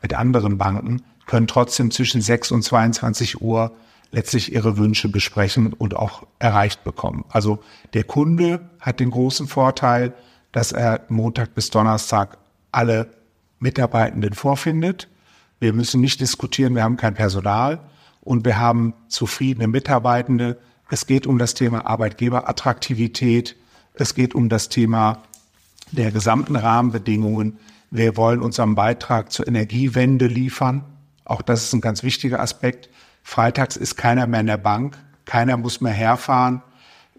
mit 0.00 0.14
anderen 0.14 0.58
Banken, 0.58 1.02
können 1.26 1.48
trotzdem 1.48 1.90
zwischen 1.90 2.20
6 2.20 2.52
und 2.52 2.62
22 2.62 3.42
Uhr 3.42 3.72
letztlich 4.12 4.52
ihre 4.52 4.76
Wünsche 4.76 5.08
besprechen 5.08 5.72
und 5.72 5.96
auch 5.96 6.22
erreicht 6.38 6.84
bekommen. 6.84 7.24
Also 7.30 7.58
der 7.94 8.04
Kunde 8.04 8.70
hat 8.78 9.00
den 9.00 9.10
großen 9.10 9.48
Vorteil, 9.48 10.14
dass 10.52 10.72
er 10.72 11.02
Montag 11.08 11.54
bis 11.54 11.70
Donnerstag 11.70 12.38
alle 12.72 13.08
Mitarbeitenden 13.58 14.34
vorfindet. 14.34 15.08
Wir 15.60 15.72
müssen 15.72 16.00
nicht 16.00 16.20
diskutieren, 16.20 16.74
wir 16.74 16.82
haben 16.82 16.96
kein 16.96 17.14
Personal 17.14 17.80
und 18.20 18.44
wir 18.44 18.58
haben 18.58 18.94
zufriedene 19.08 19.66
Mitarbeitende, 19.66 20.58
es 20.90 21.06
geht 21.06 21.26
um 21.26 21.38
das 21.38 21.54
Thema 21.54 21.86
Arbeitgeberattraktivität. 21.86 23.56
Es 23.94 24.14
geht 24.14 24.34
um 24.34 24.48
das 24.48 24.68
Thema 24.68 25.22
der 25.92 26.12
gesamten 26.12 26.56
Rahmenbedingungen. 26.56 27.58
Wir 27.90 28.16
wollen 28.16 28.40
unseren 28.40 28.74
Beitrag 28.74 29.30
zur 29.30 29.46
Energiewende 29.46 30.26
liefern. 30.26 30.84
Auch 31.24 31.42
das 31.42 31.64
ist 31.64 31.74
ein 31.74 31.80
ganz 31.80 32.02
wichtiger 32.02 32.40
Aspekt. 32.40 32.88
Freitags 33.22 33.76
ist 33.76 33.96
keiner 33.96 34.26
mehr 34.26 34.40
in 34.40 34.46
der 34.46 34.56
Bank, 34.56 34.96
keiner 35.26 35.58
muss 35.58 35.82
mehr 35.82 35.92
herfahren. 35.92 36.62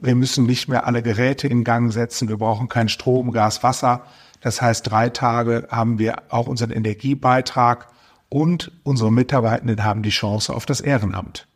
Wir 0.02 0.16
müssen 0.16 0.46
nicht 0.46 0.68
mehr 0.68 0.88
alle 0.88 1.04
Geräte 1.04 1.48
in 1.48 1.64
Gang 1.64 1.92
setzen. 1.92 2.30
Wir 2.30 2.38
brauchen 2.38 2.70
kein 2.70 2.90
Strom, 2.90 3.32
Gas, 3.32 3.64
Wasser. 3.64 4.04
Das 4.42 4.62
heißt, 4.62 4.90
drei 4.90 5.10
Tage 5.10 5.68
haben 5.70 6.00
wir 6.00 6.24
auch 6.30 6.48
unseren 6.48 6.72
Energiebeitrag 6.72 7.88
und 8.30 8.72
unsere 8.84 9.12
Mitarbeitenden 9.12 9.84
haben 9.84 10.04
die 10.04 10.10
Chance 10.10 10.54
auf 10.54 10.66
das 10.66 10.80
Ehrenamt. 10.82 11.48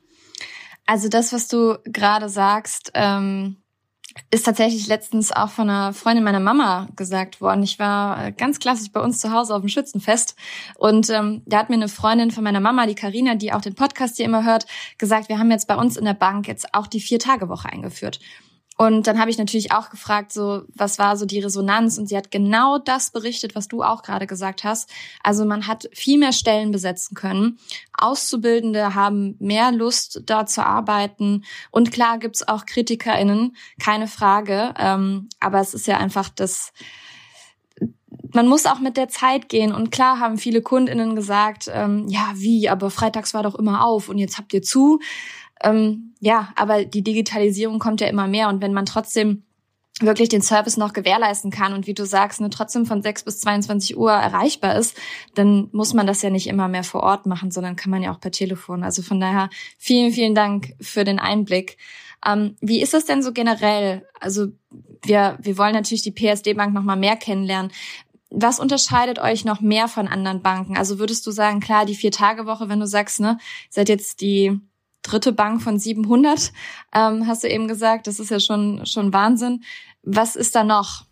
Also 0.85 1.07
das, 1.07 1.31
was 1.31 1.47
du 1.47 1.77
gerade 1.85 2.27
sagst, 2.27 2.91
ähm, 2.93 3.57
ist 4.31 4.45
tatsächlich 4.45 4.87
letztens 4.87 5.31
auch 5.31 5.49
von 5.49 5.69
einer 5.69 5.93
Freundin 5.93 6.23
meiner 6.23 6.39
Mama 6.39 6.87
gesagt 6.95 7.41
worden. 7.41 7.63
Ich 7.63 7.79
war 7.79 8.27
äh, 8.27 8.31
ganz 8.31 8.59
klassisch 8.59 8.91
bei 8.91 8.99
uns 8.99 9.19
zu 9.19 9.31
Hause 9.31 9.55
auf 9.55 9.61
dem 9.61 9.69
Schützenfest 9.69 10.35
und 10.75 11.09
ähm, 11.09 11.41
da 11.45 11.59
hat 11.59 11.69
mir 11.69 11.75
eine 11.75 11.87
Freundin 11.87 12.31
von 12.31 12.43
meiner 12.43 12.59
Mama, 12.59 12.85
die 12.85 12.95
Karina, 12.95 13.35
die 13.35 13.53
auch 13.53 13.61
den 13.61 13.75
Podcast 13.75 14.17
hier 14.17 14.25
immer 14.25 14.43
hört, 14.43 14.65
gesagt, 14.97 15.29
wir 15.29 15.39
haben 15.39 15.51
jetzt 15.51 15.67
bei 15.67 15.75
uns 15.75 15.97
in 15.97 16.05
der 16.05 16.13
Bank 16.13 16.47
jetzt 16.47 16.73
auch 16.73 16.87
die 16.87 16.99
Vier-Tage-Woche 16.99 17.69
eingeführt. 17.69 18.19
Und 18.77 19.05
dann 19.05 19.19
habe 19.19 19.29
ich 19.29 19.37
natürlich 19.37 19.71
auch 19.71 19.89
gefragt, 19.89 20.33
so 20.33 20.63
was 20.73 20.97
war 20.97 21.15
so 21.15 21.25
die 21.25 21.39
Resonanz? 21.39 21.97
Und 21.97 22.07
sie 22.07 22.17
hat 22.17 22.31
genau 22.31 22.79
das 22.79 23.11
berichtet, 23.11 23.55
was 23.55 23.67
du 23.67 23.83
auch 23.83 24.01
gerade 24.01 24.25
gesagt 24.25 24.63
hast. 24.63 24.89
Also 25.21 25.45
man 25.45 25.67
hat 25.67 25.89
viel 25.93 26.17
mehr 26.17 26.33
Stellen 26.33 26.71
besetzen 26.71 27.15
können. 27.15 27.59
Auszubildende 27.97 28.95
haben 28.95 29.35
mehr 29.39 29.71
Lust, 29.71 30.23
da 30.25 30.45
zu 30.45 30.65
arbeiten. 30.65 31.43
Und 31.69 31.91
klar 31.91 32.17
gibt's 32.17 32.47
auch 32.47 32.65
KritikerInnen, 32.65 33.55
keine 33.79 34.07
Frage. 34.07 34.73
Ähm, 34.77 35.29
aber 35.39 35.59
es 35.59 35.73
ist 35.73 35.85
ja 35.85 35.97
einfach 35.97 36.29
das, 36.29 36.73
man 38.33 38.47
muss 38.47 38.65
auch 38.65 38.79
mit 38.79 38.97
der 38.97 39.07
Zeit 39.07 39.49
gehen. 39.49 39.71
Und 39.71 39.91
klar 39.91 40.19
haben 40.19 40.37
viele 40.37 40.63
KundInnen 40.63 41.15
gesagt, 41.15 41.69
ähm, 41.71 42.07
ja, 42.07 42.31
wie, 42.35 42.69
aber 42.69 42.89
freitags 42.89 43.35
war 43.35 43.43
doch 43.43 43.55
immer 43.55 43.85
auf 43.85 44.09
und 44.09 44.17
jetzt 44.17 44.37
habt 44.39 44.53
ihr 44.53 44.63
zu. 44.63 44.99
Ähm, 45.63 46.13
ja, 46.19 46.49
aber 46.55 46.85
die 46.85 47.03
Digitalisierung 47.03 47.79
kommt 47.79 48.01
ja 48.01 48.07
immer 48.07 48.27
mehr 48.27 48.49
und 48.49 48.61
wenn 48.61 48.73
man 48.73 48.85
trotzdem 48.85 49.43
wirklich 49.99 50.29
den 50.29 50.41
Service 50.41 50.77
noch 50.77 50.93
gewährleisten 50.93 51.51
kann 51.51 51.73
und 51.73 51.85
wie 51.85 51.93
du 51.93 52.05
sagst, 52.05 52.41
ne, 52.41 52.49
trotzdem 52.49 52.85
von 52.85 53.03
6 53.03 53.23
bis 53.23 53.39
22 53.41 53.97
Uhr 53.97 54.11
erreichbar 54.11 54.75
ist, 54.75 54.97
dann 55.35 55.69
muss 55.71 55.93
man 55.93 56.07
das 56.07 56.21
ja 56.21 56.29
nicht 56.29 56.47
immer 56.47 56.67
mehr 56.67 56.83
vor 56.83 57.03
Ort 57.03 57.25
machen, 57.25 57.51
sondern 57.51 57.75
kann 57.75 57.91
man 57.91 58.01
ja 58.01 58.11
auch 58.11 58.19
per 58.19 58.31
Telefon. 58.31 58.83
Also 58.83 59.01
von 59.01 59.19
daher 59.19 59.49
vielen, 59.77 60.11
vielen 60.11 60.35
Dank 60.35 60.73
für 60.81 61.03
den 61.03 61.19
Einblick. 61.19 61.77
Ähm, 62.25 62.55
wie 62.59 62.81
ist 62.81 62.93
es 62.93 63.05
denn 63.05 63.21
so 63.21 63.33
generell? 63.33 64.07
Also 64.19 64.47
wir, 65.03 65.37
wir 65.39 65.57
wollen 65.57 65.73
natürlich 65.73 66.03
die 66.03 66.11
PSD 66.11 66.53
Bank 66.53 66.73
noch 66.73 66.83
mal 66.83 66.95
mehr 66.95 67.15
kennenlernen. 67.15 67.71
Was 68.31 68.59
unterscheidet 68.59 69.19
euch 69.19 69.45
noch 69.45 69.61
mehr 69.61 69.87
von 69.87 70.07
anderen 70.07 70.41
Banken? 70.41 70.75
Also 70.75 70.97
würdest 70.97 71.27
du 71.27 71.31
sagen, 71.31 71.59
klar, 71.59 71.85
die 71.85 71.95
Vier-Tage-Woche, 71.95 72.67
wenn 72.67 72.79
du 72.79 72.87
sagst, 72.87 73.19
ne, 73.19 73.37
seid 73.69 73.89
jetzt 73.89 74.21
die 74.21 74.59
dritte 75.03 75.31
Bank 75.31 75.61
von 75.61 75.77
700, 75.77 76.51
ähm, 76.93 77.27
hast 77.27 77.43
du 77.43 77.49
eben 77.49 77.67
gesagt. 77.67 78.07
Das 78.07 78.19
ist 78.19 78.31
ja 78.31 78.39
schon, 78.39 78.85
schon 78.85 79.13
Wahnsinn. 79.13 79.63
Was 80.01 80.35
ist 80.35 80.55
da 80.55 80.63
noch? 80.63 81.05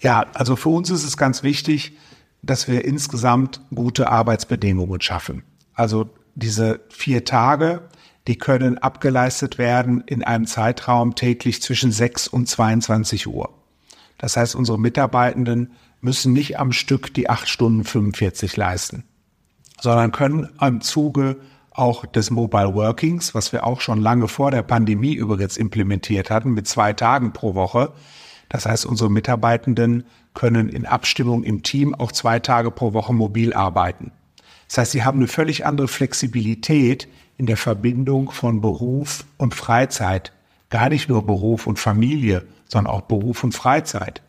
Ja, 0.00 0.26
also 0.34 0.56
für 0.56 0.68
uns 0.68 0.90
ist 0.90 1.04
es 1.04 1.16
ganz 1.16 1.42
wichtig, 1.42 1.96
dass 2.42 2.68
wir 2.68 2.84
insgesamt 2.84 3.60
gute 3.74 4.10
Arbeitsbedingungen 4.10 5.00
schaffen. 5.00 5.42
Also 5.74 6.10
diese 6.34 6.80
vier 6.88 7.24
Tage, 7.24 7.88
die 8.26 8.36
können 8.36 8.78
abgeleistet 8.78 9.58
werden 9.58 10.02
in 10.06 10.22
einem 10.22 10.46
Zeitraum 10.46 11.14
täglich 11.14 11.62
zwischen 11.62 11.90
6 11.90 12.28
und 12.28 12.46
22 12.46 13.26
Uhr. 13.26 13.50
Das 14.18 14.36
heißt, 14.36 14.54
unsere 14.54 14.78
Mitarbeitenden 14.78 15.72
müssen 16.00 16.32
nicht 16.32 16.58
am 16.58 16.72
Stück 16.72 17.12
die 17.14 17.30
8 17.30 17.48
Stunden 17.48 17.84
45 17.84 18.56
leisten, 18.56 19.04
sondern 19.80 20.12
können 20.12 20.48
im 20.60 20.80
Zuge 20.80 21.36
auch 21.78 22.04
des 22.06 22.30
Mobile 22.30 22.74
Workings, 22.74 23.34
was 23.34 23.52
wir 23.52 23.66
auch 23.66 23.80
schon 23.80 24.00
lange 24.00 24.28
vor 24.28 24.50
der 24.50 24.62
Pandemie 24.62 25.14
übrigens 25.14 25.56
implementiert 25.56 26.30
hatten, 26.30 26.50
mit 26.50 26.66
zwei 26.66 26.92
Tagen 26.92 27.32
pro 27.32 27.54
Woche. 27.54 27.92
Das 28.48 28.66
heißt, 28.66 28.86
unsere 28.86 29.10
Mitarbeitenden 29.10 30.04
können 30.34 30.68
in 30.68 30.86
Abstimmung 30.86 31.44
im 31.44 31.62
Team 31.62 31.94
auch 31.94 32.12
zwei 32.12 32.38
Tage 32.40 32.70
pro 32.70 32.92
Woche 32.92 33.12
mobil 33.12 33.52
arbeiten. 33.52 34.12
Das 34.68 34.78
heißt, 34.78 34.92
sie 34.92 35.04
haben 35.04 35.18
eine 35.18 35.28
völlig 35.28 35.66
andere 35.66 35.88
Flexibilität 35.88 37.08
in 37.36 37.46
der 37.46 37.56
Verbindung 37.56 38.30
von 38.30 38.60
Beruf 38.60 39.24
und 39.36 39.54
Freizeit. 39.54 40.32
Gar 40.70 40.90
nicht 40.90 41.08
nur 41.08 41.24
Beruf 41.24 41.66
und 41.66 41.78
Familie, 41.78 42.46
sondern 42.66 42.92
auch 42.92 43.02
Beruf 43.02 43.44
und 43.44 43.52
Freizeit. 43.54 44.22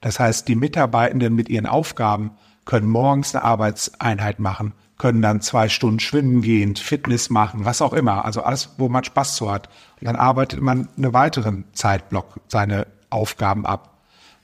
Das 0.00 0.18
heißt, 0.18 0.48
die 0.48 0.56
Mitarbeitenden 0.56 1.34
mit 1.34 1.48
ihren 1.48 1.66
Aufgaben 1.66 2.32
können 2.64 2.88
morgens 2.88 3.34
eine 3.34 3.44
Arbeitseinheit 3.44 4.38
machen, 4.38 4.72
können 4.98 5.22
dann 5.22 5.40
zwei 5.40 5.68
Stunden 5.68 6.00
schwimmen 6.00 6.40
gehen, 6.42 6.76
Fitness 6.76 7.30
machen, 7.30 7.64
was 7.64 7.82
auch 7.82 7.92
immer. 7.92 8.24
Also 8.24 8.42
alles, 8.42 8.70
wo 8.78 8.88
man 8.88 9.04
Spaß 9.04 9.36
zu 9.36 9.50
hat. 9.50 9.68
Und 10.00 10.06
dann 10.06 10.16
arbeitet 10.16 10.60
man 10.60 10.88
einen 10.96 11.12
weiteren 11.12 11.64
Zeitblock 11.72 12.40
seine 12.48 12.86
Aufgaben 13.10 13.66
ab. 13.66 13.90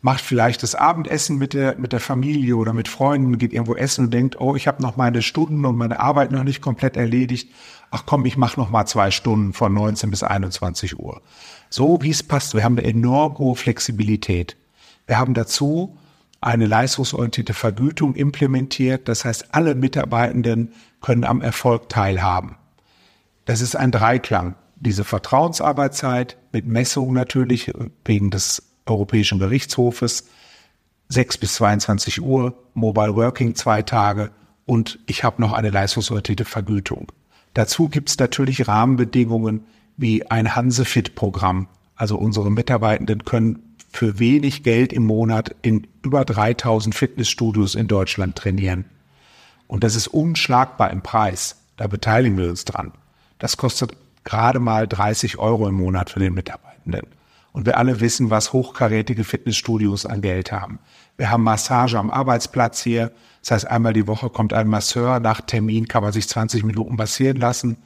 Macht 0.02 0.22
vielleicht 0.22 0.62
das 0.62 0.74
Abendessen 0.74 1.36
mit 1.36 1.52
der, 1.52 1.76
mit 1.78 1.92
der 1.92 2.00
Familie 2.00 2.56
oder 2.56 2.72
mit 2.72 2.88
Freunden, 2.88 3.36
geht 3.36 3.52
irgendwo 3.52 3.74
essen 3.74 4.06
und 4.06 4.14
denkt, 4.14 4.40
oh, 4.40 4.56
ich 4.56 4.66
habe 4.66 4.82
noch 4.82 4.96
meine 4.96 5.20
Stunden 5.20 5.64
und 5.66 5.76
meine 5.76 6.00
Arbeit 6.00 6.32
noch 6.32 6.42
nicht 6.42 6.62
komplett 6.62 6.96
erledigt. 6.96 7.50
Ach 7.90 8.04
komm, 8.06 8.24
ich 8.24 8.36
mache 8.38 8.58
noch 8.58 8.70
mal 8.70 8.86
zwei 8.86 9.10
Stunden 9.10 9.52
von 9.52 9.74
19 9.74 10.10
bis 10.10 10.22
21 10.22 10.98
Uhr. 10.98 11.20
So 11.68 11.98
wie 12.00 12.10
es 12.10 12.22
passt. 12.22 12.54
Wir 12.54 12.64
haben 12.64 12.78
eine 12.78 12.86
enorm 12.86 13.36
hohe 13.36 13.56
Flexibilität. 13.56 14.56
Wir 15.06 15.18
haben 15.18 15.34
dazu 15.34 15.98
eine 16.40 16.66
leistungsorientierte 16.66 17.54
Vergütung 17.54 18.14
implementiert. 18.14 19.08
Das 19.08 19.24
heißt, 19.24 19.54
alle 19.54 19.74
Mitarbeitenden 19.74 20.72
können 21.00 21.24
am 21.24 21.42
Erfolg 21.42 21.88
teilhaben. 21.88 22.56
Das 23.44 23.60
ist 23.60 23.76
ein 23.76 23.90
Dreiklang. 23.90 24.54
Diese 24.76 25.04
Vertrauensarbeitszeit 25.04 26.38
mit 26.52 26.66
Messung 26.66 27.12
natürlich 27.12 27.72
wegen 28.04 28.30
des 28.30 28.62
Europäischen 28.86 29.38
Gerichtshofes, 29.38 30.28
6 31.08 31.38
bis 31.38 31.54
22 31.54 32.22
Uhr, 32.22 32.54
Mobile 32.72 33.16
Working 33.16 33.54
zwei 33.54 33.82
Tage 33.82 34.30
und 34.64 34.98
ich 35.06 35.24
habe 35.24 35.42
noch 35.42 35.52
eine 35.52 35.70
leistungsorientierte 35.70 36.44
Vergütung. 36.44 37.12
Dazu 37.54 37.88
gibt 37.88 38.08
es 38.08 38.18
natürlich 38.18 38.68
Rahmenbedingungen 38.68 39.64
wie 39.96 40.30
ein 40.30 40.54
Hansefit-Programm. 40.54 41.68
Also 41.96 42.16
unsere 42.16 42.50
Mitarbeitenden 42.50 43.24
können 43.24 43.69
für 43.90 44.18
wenig 44.18 44.62
Geld 44.62 44.92
im 44.92 45.04
Monat 45.04 45.54
in 45.62 45.86
über 46.02 46.24
3000 46.24 46.94
Fitnessstudios 46.94 47.74
in 47.74 47.88
Deutschland 47.88 48.36
trainieren. 48.36 48.84
Und 49.66 49.84
das 49.84 49.94
ist 49.94 50.08
unschlagbar 50.08 50.90
im 50.90 51.02
Preis. 51.02 51.56
Da 51.76 51.86
beteiligen 51.86 52.36
wir 52.36 52.48
uns 52.48 52.64
dran. 52.64 52.92
Das 53.38 53.56
kostet 53.56 53.92
gerade 54.24 54.60
mal 54.60 54.86
30 54.86 55.38
Euro 55.38 55.68
im 55.68 55.74
Monat 55.74 56.10
für 56.10 56.20
den 56.20 56.34
Mitarbeitenden. 56.34 57.06
Und 57.52 57.66
wir 57.66 57.78
alle 57.78 58.00
wissen, 58.00 58.30
was 58.30 58.52
hochkarätige 58.52 59.24
Fitnessstudios 59.24 60.06
an 60.06 60.20
Geld 60.20 60.52
haben. 60.52 60.78
Wir 61.16 61.30
haben 61.30 61.42
Massage 61.42 61.98
am 61.98 62.10
Arbeitsplatz 62.10 62.82
hier. 62.82 63.10
Das 63.40 63.50
heißt, 63.50 63.66
einmal 63.68 63.92
die 63.92 64.06
Woche 64.06 64.30
kommt 64.30 64.52
ein 64.52 64.68
Masseur. 64.68 65.18
Nach 65.18 65.40
Termin 65.40 65.88
kann 65.88 66.02
man 66.02 66.12
sich 66.12 66.28
20 66.28 66.62
Minuten 66.62 66.94
massieren 66.94 67.38
lassen. 67.38 67.76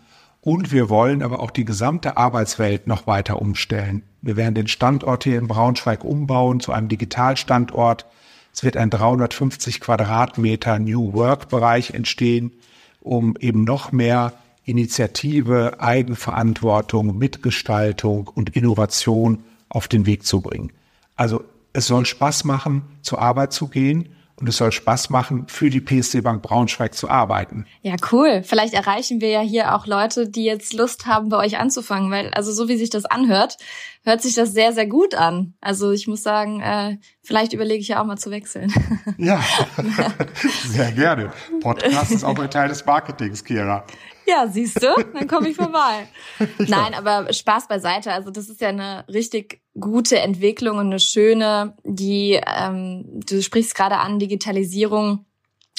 Und 0.45 0.73
wir 0.73 0.91
wollen 0.91 1.23
aber 1.23 1.41
auch 1.41 1.51
die 1.51 1.65
gesamte 1.65 2.19
Arbeitswelt 2.19 2.87
noch 2.87 3.07
weiter 3.07 3.41
umstellen. 3.41 4.03
Wir 4.21 4.37
werden 4.37 4.55
den 4.55 4.69
Standort 4.69 5.25
hier 5.25 5.39
in 5.39 5.49
Braunschweig 5.49 6.05
umbauen 6.05 6.61
zu 6.61 6.71
einem 6.71 6.89
Digitalstandort. 6.89 8.05
Es 8.53 8.63
wird 8.63 8.77
ein 8.77 8.91
350 8.91 9.81
Quadratmeter 9.81 10.79
New 10.79 11.15
Work 11.15 11.49
Bereich 11.49 11.93
entstehen, 11.93 12.53
um 13.01 13.39
eben 13.41 13.65
noch 13.65 13.91
mehr 13.91 14.35
Initiative, 14.67 15.81
Eigenverantwortung, 15.81 17.17
Mitgestaltung 17.17 18.29
und 18.29 18.55
Innovation 18.55 19.45
auf 19.71 19.89
den 19.89 20.05
Weg 20.05 20.27
zu 20.27 20.43
bringen. 20.43 20.73
Also 21.17 21.43
es 21.73 21.87
soll 21.87 22.05
Spaß 22.05 22.45
machen, 22.45 22.83
zur 23.01 23.19
Arbeit 23.23 23.55
zu 23.55 23.69
gehen 23.69 24.11
und 24.37 24.49
es 24.49 24.57
soll 24.57 24.73
Spaß 24.73 25.11
machen, 25.11 25.47
für 25.49 25.71
die 25.71 25.81
PSD 25.81 26.21
Bank 26.21 26.43
Braunschweig 26.43 26.95
zu 26.95 27.09
arbeiten. 27.09 27.67
Ja, 27.83 27.95
cool. 28.11 28.43
Vielleicht 28.43 28.75
erreichen 28.75 29.21
wir 29.21 29.29
ja 29.29 29.41
hier 29.41 29.75
auch 29.75 29.87
Leute, 29.87 30.29
die 30.29 30.45
jetzt 30.45 30.73
Lust 30.73 31.07
haben, 31.07 31.29
bei 31.29 31.37
euch 31.39 31.59
anzufangen, 31.59 32.11
weil 32.11 32.31
also 32.35 32.53
so 32.53 32.69
wie 32.69 32.77
sich 32.77 32.91
das 32.91 33.05
anhört, 33.05 33.57
hört 34.05 34.23
sich 34.23 34.35
das 34.35 34.53
sehr, 34.53 34.73
sehr 34.73 34.87
gut 34.87 35.15
an. 35.15 35.55
Also 35.61 35.93
ich 35.93 36.09
muss 36.09 36.23
sagen, 36.23 36.61
äh, 36.61 36.99
vielleicht 37.23 37.53
überlege 37.53 37.81
ich 37.81 37.89
ja 37.89 38.03
auch 38.03 38.07
mal 38.07 38.19
zu 38.19 38.31
wechseln. 38.31 38.73
Ja, 39.19 39.41
sehr 40.67 40.93
gerne. 40.93 41.31
Podcast 41.61 42.11
ist 42.11 42.25
auch 42.25 42.39
ein 42.39 42.51
Teil 42.51 42.69
des 42.69 42.85
Marketings, 42.85 43.45
Kira. 43.45 43.85
Ja, 44.27 44.47
siehst 44.49 44.83
du, 44.83 44.95
dann 45.13 45.29
komme 45.29 45.49
ich 45.49 45.57
vorbei. 45.57 46.09
Nein, 46.59 46.95
aber 46.95 47.33
Spaß 47.33 47.69
beiseite. 47.69 48.13
Also 48.13 48.31
das 48.31 48.49
ist 48.49 48.61
ja 48.61 48.69
eine 48.69 49.05
richtig 49.09 49.61
gute 49.79 50.19
Entwicklung 50.19 50.79
und 50.79 50.87
eine 50.87 51.01
schöne, 51.01 51.77
die, 51.85 52.41
ähm, 52.47 53.21
du 53.29 53.43
sprichst 53.43 53.75
gerade 53.75 53.99
an, 53.99 54.19
Digitalisierung 54.19 55.27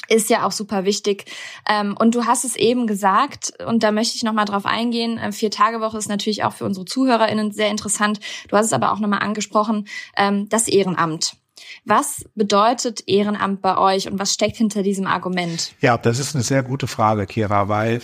ist 0.08 0.30
ja 0.30 0.46
auch 0.46 0.52
super 0.52 0.84
wichtig. 0.84 1.24
Ähm, 1.68 1.96
und 1.98 2.14
du 2.14 2.26
hast 2.26 2.44
es 2.44 2.56
eben 2.56 2.86
gesagt, 2.86 3.52
und 3.66 3.82
da 3.82 3.90
möchte 3.90 4.16
ich 4.16 4.22
nochmal 4.22 4.44
drauf 4.44 4.66
eingehen, 4.66 5.18
äh, 5.18 5.32
Vier-Tage-Woche 5.32 5.98
ist 5.98 6.08
natürlich 6.08 6.44
auch 6.44 6.52
für 6.52 6.64
unsere 6.64 6.86
ZuhörerInnen 6.86 7.52
sehr 7.52 7.70
interessant. 7.70 8.20
Du 8.48 8.56
hast 8.56 8.66
es 8.66 8.72
aber 8.72 8.92
auch 8.92 9.00
nochmal 9.00 9.22
angesprochen, 9.22 9.88
ähm, 10.16 10.48
das 10.48 10.68
Ehrenamt. 10.68 11.36
Was 11.84 12.24
bedeutet 12.34 13.04
Ehrenamt 13.06 13.62
bei 13.62 13.78
euch 13.78 14.10
und 14.10 14.18
was 14.18 14.34
steckt 14.34 14.56
hinter 14.56 14.82
diesem 14.82 15.06
Argument? 15.06 15.72
Ja, 15.80 15.96
das 15.96 16.18
ist 16.18 16.34
eine 16.34 16.44
sehr 16.44 16.62
gute 16.62 16.86
Frage, 16.86 17.26
Kira, 17.26 17.68
weil 17.68 18.02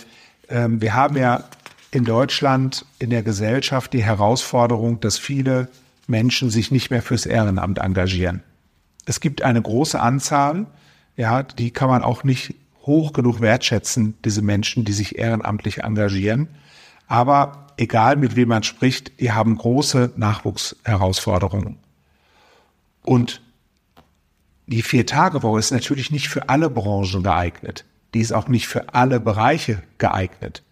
ähm, 0.49 0.81
wir 0.81 0.93
haben 0.93 1.17
ja 1.17 1.43
in 1.91 2.05
Deutschland 2.05 2.85
in 2.99 3.09
der 3.09 3.23
Gesellschaft 3.23 3.93
die 3.93 4.03
Herausforderung, 4.03 4.99
dass 4.99 5.17
viele 5.17 5.69
Menschen 6.07 6.49
sich 6.49 6.71
nicht 6.71 6.89
mehr 6.89 7.01
fürs 7.01 7.25
Ehrenamt 7.25 7.77
engagieren. 7.77 8.43
Es 9.05 9.19
gibt 9.19 9.41
eine 9.41 9.61
große 9.61 9.99
Anzahl, 9.99 10.65
ja, 11.15 11.43
die 11.43 11.71
kann 11.71 11.89
man 11.89 12.03
auch 12.03 12.23
nicht 12.23 12.55
hoch 12.81 13.13
genug 13.13 13.41
wertschätzen, 13.41 14.15
diese 14.25 14.41
Menschen, 14.41 14.85
die 14.85 14.93
sich 14.93 15.17
ehrenamtlich 15.17 15.83
engagieren. 15.83 16.49
Aber 17.07 17.67
egal 17.77 18.15
mit 18.15 18.35
wem 18.35 18.49
man 18.49 18.63
spricht, 18.63 19.19
die 19.19 19.31
haben 19.31 19.57
große 19.57 20.13
Nachwuchsherausforderungen. 20.15 21.77
Und 23.03 23.41
die 24.67 24.81
Vier-Tage-Woche 24.81 25.59
ist 25.59 25.71
natürlich 25.71 26.11
nicht 26.11 26.29
für 26.29 26.49
alle 26.49 26.69
Branchen 26.69 27.23
geeignet. 27.23 27.85
Die 28.13 28.21
ist 28.21 28.33
auch 28.33 28.47
nicht 28.47 28.67
für 28.67 28.93
alle 28.93 29.19
Bereiche 29.19 29.81
geeignet. 29.97 30.63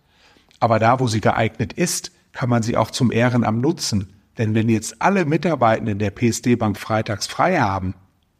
Aber 0.59 0.79
da, 0.79 0.99
wo 0.99 1.07
sie 1.07 1.21
geeignet 1.21 1.73
ist, 1.73 2.11
kann 2.33 2.49
man 2.49 2.63
sie 2.63 2.77
auch 2.77 2.91
zum 2.91 3.11
Ehrenamt 3.11 3.61
nutzen. 3.61 4.13
Denn 4.37 4.53
wenn 4.53 4.69
jetzt 4.69 5.01
alle 5.01 5.25
Mitarbeitenden 5.25 5.99
der 5.99 6.11
PSD 6.11 6.55
Bank 6.55 6.77
freitags 6.77 7.27
frei 7.27 7.59
haben, 7.59 7.95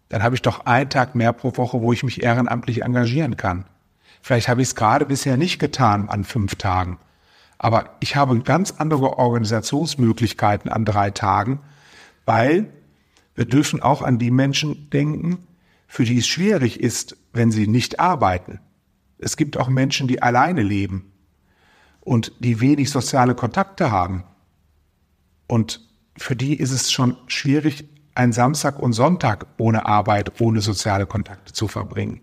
dann 0.10 0.24
habe 0.24 0.36
ich 0.36 0.42
doch 0.42 0.66
einen 0.66 0.90
Tag 0.90 1.16
mehr 1.16 1.34
pro 1.34 1.56
Woche, 1.58 1.82
wo 1.82 1.94
ich 1.94 2.04
mich 2.04 2.24
ehrenamtlich 2.24 2.84
engagieren 2.84 3.38
kann. 3.38 3.66
Vielleicht 4.22 4.48
habe 4.48 4.62
ich 4.62 4.70
es 4.70 4.76
gerade 4.76 5.06
bisher 5.06 5.38
nicht 5.38 5.58
getan 5.58 6.10
an 6.10 6.24
fünf 6.24 6.56
Tagen. 6.56 7.00
Aber 7.58 7.96
ich 8.00 8.16
habe 8.16 8.40
ganz 8.40 8.72
andere 8.78 9.18
Organisationsmöglichkeiten 9.18 10.72
an 10.72 10.86
drei 10.86 11.12
Tagen, 11.12 11.60
weil 12.26 12.70
wir 13.36 13.46
dürfen 13.46 13.82
auch 13.82 14.02
an 14.02 14.20
die 14.20 14.32
Menschen 14.32 14.90
denken, 14.90 15.48
für 15.88 16.04
die 16.04 16.18
es 16.18 16.28
schwierig 16.28 16.80
ist, 16.80 17.18
wenn 17.34 17.52
sie 17.52 17.68
nicht 17.68 18.00
arbeiten. 18.00 18.60
Es 19.22 19.38
gibt 19.38 19.58
auch 19.58 19.70
Menschen, 19.70 20.08
die 20.08 20.22
alleine 20.22 20.64
leben 20.64 21.12
und 22.02 22.34
die 22.40 22.60
wenig 22.60 22.90
soziale 22.90 23.36
Kontakte 23.36 23.92
haben. 23.92 24.24
Und 25.48 25.88
für 26.18 26.36
die 26.36 26.56
ist 26.56 26.72
es 26.72 26.92
schon 26.92 27.18
schwierig, 27.28 27.88
einen 28.16 28.34
Samstag 28.34 28.80
und 28.80 28.94
Sonntag 28.94 29.46
ohne 29.58 29.86
Arbeit, 29.86 30.42
ohne 30.42 30.62
soziale 30.62 31.06
Kontakte 31.06 31.54
zu 31.54 31.68
verbringen. 31.68 32.22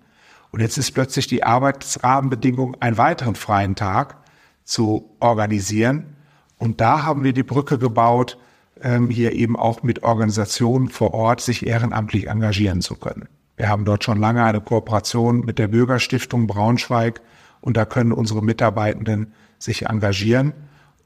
Und 0.51 0.61
jetzt 0.61 0.79
ist 0.79 0.93
plötzlich 0.93 1.27
die 1.27 1.45
Arbeitsrahmenbedingung, 1.45 2.77
einen 2.81 2.99
weiteren 2.99 3.35
freien 3.35 3.75
Tag 3.75 4.19
zu 4.65 5.17
organisieren. 5.21 6.17
Und 6.59 6.81
da 6.81 7.05
haben 7.05 7.25
wir 7.25 7.33
die 7.33 7.43
Brücke 7.43 7.79
gebaut, 7.79 8.39
ähm, 8.81 9.09
hier 9.09 9.33
eben 9.33 9.57
auch 9.57 9.83
mit 9.83 10.03
Organisationen 10.03 10.89
vor 10.89 11.15
Ort 11.15 11.41
sich 11.41 11.67
ehrenamtlich 11.67 12.29
engagieren 12.29 12.81
zu 12.81 12.97
können. 12.97 13.29
Wir 13.59 13.69
haben 13.69 13.85
dort 13.85 14.05
schon 14.05 14.21
lange 14.21 14.45
eine 14.45 14.61
Kooperation 14.61 15.41
mit 15.41 15.59
der 15.59 15.67
Bürgerstiftung 15.67 16.47
Braunschweig 16.47 17.21
und 17.61 17.77
da 17.77 17.85
können 17.85 18.13
unsere 18.13 18.43
Mitarbeitenden 18.43 19.33
sich 19.59 19.87
engagieren. 19.87 20.53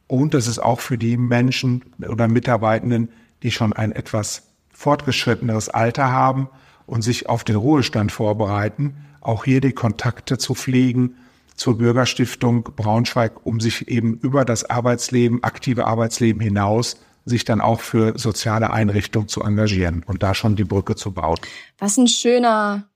Und 0.06 0.34
das 0.34 0.46
ist 0.46 0.58
auch 0.58 0.80
für 0.80 0.98
die 0.98 1.16
Menschen 1.16 1.82
oder 2.06 2.28
Mitarbeitenden, 2.28 3.08
die 3.42 3.50
schon 3.50 3.72
ein 3.72 3.90
etwas 3.92 4.50
fortgeschritteneres 4.70 5.70
Alter 5.70 6.12
haben 6.12 6.50
und 6.84 7.00
sich 7.00 7.26
auf 7.26 7.42
den 7.42 7.56
Ruhestand 7.56 8.12
vorbereiten, 8.12 8.96
auch 9.22 9.44
hier 9.44 9.62
die 9.62 9.72
Kontakte 9.72 10.36
zu 10.36 10.54
pflegen 10.54 11.16
zur 11.54 11.78
Bürgerstiftung 11.78 12.64
Braunschweig, 12.76 13.46
um 13.46 13.60
sich 13.60 13.88
eben 13.88 14.18
über 14.18 14.44
das 14.44 14.68
Arbeitsleben, 14.68 15.42
aktive 15.42 15.86
Arbeitsleben 15.86 16.42
hinaus 16.42 17.00
sich 17.24 17.44
dann 17.44 17.60
auch 17.60 17.80
für 17.80 18.18
soziale 18.18 18.70
Einrichtungen 18.70 19.28
zu 19.28 19.42
engagieren 19.42 20.02
und 20.06 20.22
da 20.22 20.34
schon 20.34 20.56
die 20.56 20.64
Brücke 20.64 20.96
zu 20.96 21.12
bauen. 21.12 21.38
Was 21.78 21.96
ein 21.96 22.08
schöner 22.08 22.88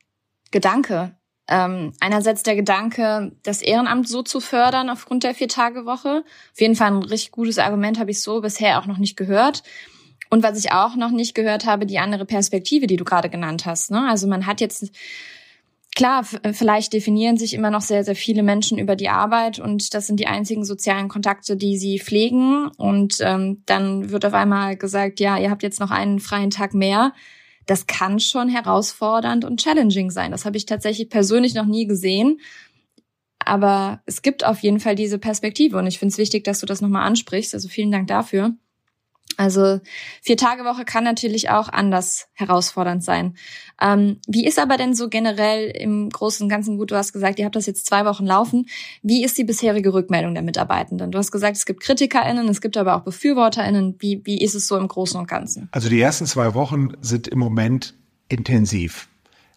Gedanke. 0.50 1.16
Ähm, 1.48 1.92
einerseits 2.00 2.42
der 2.42 2.56
Gedanke, 2.56 3.32
das 3.44 3.62
Ehrenamt 3.62 4.08
so 4.08 4.22
zu 4.22 4.40
fördern 4.40 4.90
aufgrund 4.90 5.22
der 5.22 5.34
Vier-Tage-Woche. 5.34 6.24
Auf 6.52 6.60
jeden 6.60 6.74
Fall 6.74 6.88
ein 6.88 7.02
richtig 7.02 7.30
gutes 7.30 7.58
Argument 7.58 8.00
habe 8.00 8.10
ich 8.10 8.20
so 8.20 8.40
bisher 8.40 8.80
auch 8.80 8.86
noch 8.86 8.98
nicht 8.98 9.16
gehört. 9.16 9.62
Und 10.28 10.42
was 10.42 10.58
ich 10.58 10.72
auch 10.72 10.96
noch 10.96 11.10
nicht 11.10 11.34
gehört 11.34 11.66
habe, 11.66 11.86
die 11.86 12.00
andere 12.00 12.24
Perspektive, 12.24 12.88
die 12.88 12.96
du 12.96 13.04
gerade 13.04 13.30
genannt 13.30 13.64
hast. 13.64 13.92
Ne? 13.92 14.08
Also 14.08 14.26
man 14.26 14.46
hat 14.46 14.60
jetzt 14.60 14.90
Klar, 15.96 16.24
vielleicht 16.52 16.92
definieren 16.92 17.38
sich 17.38 17.54
immer 17.54 17.70
noch 17.70 17.80
sehr, 17.80 18.04
sehr 18.04 18.14
viele 18.14 18.42
Menschen 18.42 18.76
über 18.76 18.96
die 18.96 19.08
Arbeit 19.08 19.58
und 19.58 19.94
das 19.94 20.06
sind 20.06 20.20
die 20.20 20.26
einzigen 20.26 20.62
sozialen 20.62 21.08
Kontakte, 21.08 21.56
die 21.56 21.78
sie 21.78 21.98
pflegen. 21.98 22.68
Und 22.76 23.16
ähm, 23.20 23.62
dann 23.64 24.10
wird 24.10 24.26
auf 24.26 24.34
einmal 24.34 24.76
gesagt, 24.76 25.20
ja, 25.20 25.38
ihr 25.38 25.50
habt 25.50 25.62
jetzt 25.62 25.80
noch 25.80 25.90
einen 25.90 26.20
freien 26.20 26.50
Tag 26.50 26.74
mehr. 26.74 27.14
Das 27.64 27.86
kann 27.86 28.20
schon 28.20 28.50
herausfordernd 28.50 29.46
und 29.46 29.58
challenging 29.58 30.10
sein. 30.10 30.32
Das 30.32 30.44
habe 30.44 30.58
ich 30.58 30.66
tatsächlich 30.66 31.08
persönlich 31.08 31.54
noch 31.54 31.64
nie 31.64 31.86
gesehen. 31.86 32.40
Aber 33.38 34.02
es 34.04 34.20
gibt 34.20 34.44
auf 34.44 34.58
jeden 34.58 34.80
Fall 34.80 34.96
diese 34.96 35.18
Perspektive 35.18 35.78
und 35.78 35.86
ich 35.86 35.98
finde 35.98 36.12
es 36.12 36.18
wichtig, 36.18 36.44
dass 36.44 36.60
du 36.60 36.66
das 36.66 36.82
nochmal 36.82 37.06
ansprichst. 37.06 37.54
Also 37.54 37.68
vielen 37.68 37.90
Dank 37.90 38.08
dafür. 38.08 38.54
Also 39.36 39.80
vier 40.22 40.36
Tage 40.36 40.64
Woche 40.64 40.84
kann 40.84 41.04
natürlich 41.04 41.50
auch 41.50 41.68
anders 41.68 42.28
herausfordernd 42.34 43.04
sein. 43.04 43.34
Ähm, 43.80 44.18
wie 44.26 44.46
ist 44.46 44.58
aber 44.58 44.76
denn 44.76 44.94
so 44.94 45.08
generell 45.08 45.70
im 45.70 46.08
Großen 46.08 46.44
und 46.44 46.48
Ganzen 46.48 46.78
gut? 46.78 46.90
Du 46.90 46.96
hast 46.96 47.12
gesagt, 47.12 47.38
ihr 47.38 47.44
habt 47.44 47.56
das 47.56 47.66
jetzt 47.66 47.86
zwei 47.86 48.04
Wochen 48.04 48.24
laufen. 48.24 48.66
Wie 49.02 49.24
ist 49.24 49.36
die 49.36 49.44
bisherige 49.44 49.92
Rückmeldung 49.92 50.34
der 50.34 50.42
Mitarbeitenden? 50.42 51.10
Du 51.10 51.18
hast 51.18 51.32
gesagt, 51.32 51.56
es 51.56 51.66
gibt 51.66 51.80
KritikerInnen, 51.80 52.48
es 52.48 52.60
gibt 52.60 52.76
aber 52.76 52.96
auch 52.96 53.02
BefürworterInnen. 53.02 53.96
Wie, 53.98 54.22
wie 54.24 54.42
ist 54.42 54.54
es 54.54 54.66
so 54.66 54.76
im 54.76 54.88
Großen 54.88 55.18
und 55.20 55.28
Ganzen? 55.28 55.68
Also 55.72 55.88
die 55.88 56.00
ersten 56.00 56.26
zwei 56.26 56.54
Wochen 56.54 56.92
sind 57.02 57.28
im 57.28 57.38
Moment 57.38 57.94
intensiv. 58.28 59.08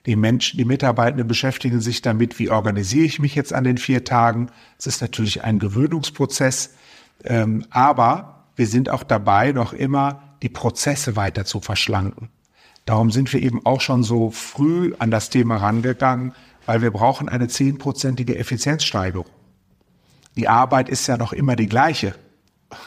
Die 0.06 0.16
Menschen, 0.16 0.58
die 0.58 0.66
Mitarbeitenden 0.66 1.28
beschäftigen 1.28 1.82
sich 1.82 2.02
damit, 2.02 2.40
wie 2.40 2.50
organisiere 2.50 3.06
ich 3.06 3.20
mich 3.20 3.36
jetzt 3.36 3.54
an 3.54 3.64
den 3.64 3.78
vier 3.78 4.04
Tagen. 4.04 4.50
Es 4.78 4.88
ist 4.88 5.02
natürlich 5.02 5.44
ein 5.44 5.60
Gewöhnungsprozess, 5.60 6.74
ähm, 7.26 7.66
aber 7.70 8.39
wir 8.60 8.68
sind 8.68 8.90
auch 8.90 9.04
dabei, 9.04 9.54
noch 9.54 9.72
immer 9.72 10.22
die 10.44 10.50
Prozesse 10.50 11.16
weiter 11.16 11.46
zu 11.46 11.62
verschlanken. 11.62 12.30
Darum 12.86 13.10
sind 13.10 13.32
wir 13.32 13.42
eben 13.42 13.66
auch 13.66 13.80
schon 13.80 14.04
so 14.04 14.32
früh 14.32 14.94
an 15.00 15.12
das 15.12 15.30
Thema 15.30 15.56
rangegangen, 15.56 16.34
weil 16.66 16.82
wir 16.82 16.92
brauchen 16.92 17.30
eine 17.30 17.48
zehnprozentige 17.48 18.38
Effizienzsteigerung. 18.38 19.30
Die 20.36 20.50
Arbeit 20.50 20.90
ist 20.90 21.08
ja 21.08 21.16
noch 21.16 21.32
immer 21.32 21.56
die 21.56 21.68
gleiche. 21.68 22.14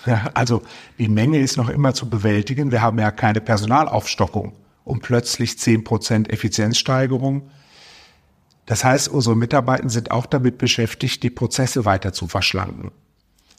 Also 0.34 0.62
die 0.98 1.08
Menge 1.08 1.38
ist 1.38 1.56
noch 1.56 1.70
immer 1.70 1.94
zu 1.94 2.10
bewältigen. 2.10 2.70
Wir 2.70 2.82
haben 2.82 2.98
ja 2.98 3.10
keine 3.10 3.40
Personalaufstockung 3.40 4.52
um 4.84 5.00
plötzlich 5.00 5.58
zehn 5.58 5.84
Prozent 5.84 6.30
Effizienzsteigerung. 6.30 7.50
Das 8.66 8.84
heißt, 8.84 9.08
unsere 9.08 9.36
Mitarbeiter 9.36 9.88
sind 9.88 10.10
auch 10.10 10.26
damit 10.26 10.58
beschäftigt, 10.58 11.22
die 11.22 11.30
Prozesse 11.30 11.86
weiter 11.86 12.12
zu 12.12 12.26
verschlanken. 12.26 12.90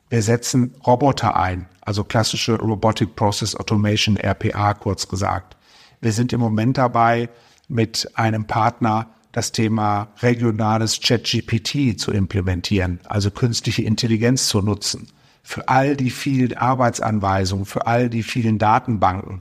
Wir 0.09 0.21
setzen 0.21 0.75
Roboter 0.85 1.35
ein, 1.35 1.67
also 1.81 2.03
klassische 2.03 2.59
Robotic 2.59 3.15
Process 3.15 3.55
Automation, 3.55 4.17
RPA 4.17 4.73
kurz 4.73 5.07
gesagt. 5.07 5.57
Wir 6.01 6.11
sind 6.11 6.33
im 6.33 6.39
Moment 6.39 6.77
dabei, 6.77 7.29
mit 7.67 8.09
einem 8.15 8.45
Partner 8.45 9.07
das 9.31 9.51
Thema 9.51 10.09
regionales 10.21 10.99
ChatGPT 11.01 11.99
zu 11.99 12.11
implementieren, 12.11 12.99
also 13.05 13.31
künstliche 13.31 13.81
Intelligenz 13.81 14.47
zu 14.47 14.61
nutzen. 14.61 15.07
Für 15.41 15.67
all 15.67 15.97
die 15.97 16.11
vielen 16.11 16.55
Arbeitsanweisungen, 16.55 17.65
für 17.65 17.87
all 17.87 18.09
die 18.09 18.23
vielen 18.23 18.59
Datenbanken. 18.59 19.39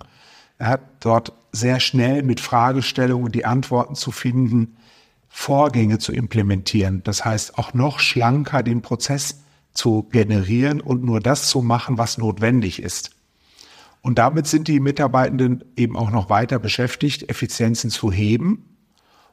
Er 0.59 0.69
hat 0.69 0.81
dort 1.01 1.33
sehr 1.53 1.79
schnell 1.79 2.23
mit 2.23 2.41
Fragestellungen 2.41 3.31
die 3.31 3.45
Antworten 3.45 3.95
zu 3.95 4.11
finden, 4.11 4.77
Vorgänge 5.29 5.99
zu 5.99 6.13
implementieren. 6.13 7.03
Das 7.05 7.25
heißt, 7.25 7.59
auch 7.59 7.75
noch 7.75 8.01
schlanker 8.01 8.63
den 8.63 8.83
Prozess 8.83 9.42
zu 9.73 10.05
generieren 10.05 10.81
und 10.81 11.05
nur 11.05 11.21
das 11.21 11.49
zu 11.49 11.63
machen, 11.63 11.99
was 11.99 12.19
notwendig 12.19 12.83
ist. 12.83 13.11
Und 14.03 14.19
damit 14.19 14.47
sind 14.47 14.69
die 14.69 14.81
Mitarbeitenden 14.81 15.65
eben 15.77 15.97
auch 15.97 16.11
noch 16.11 16.29
weiter 16.29 16.59
beschäftigt, 16.59 17.31
Effizienzen 17.31 17.91
zu 17.91 18.11
heben. 18.11 18.69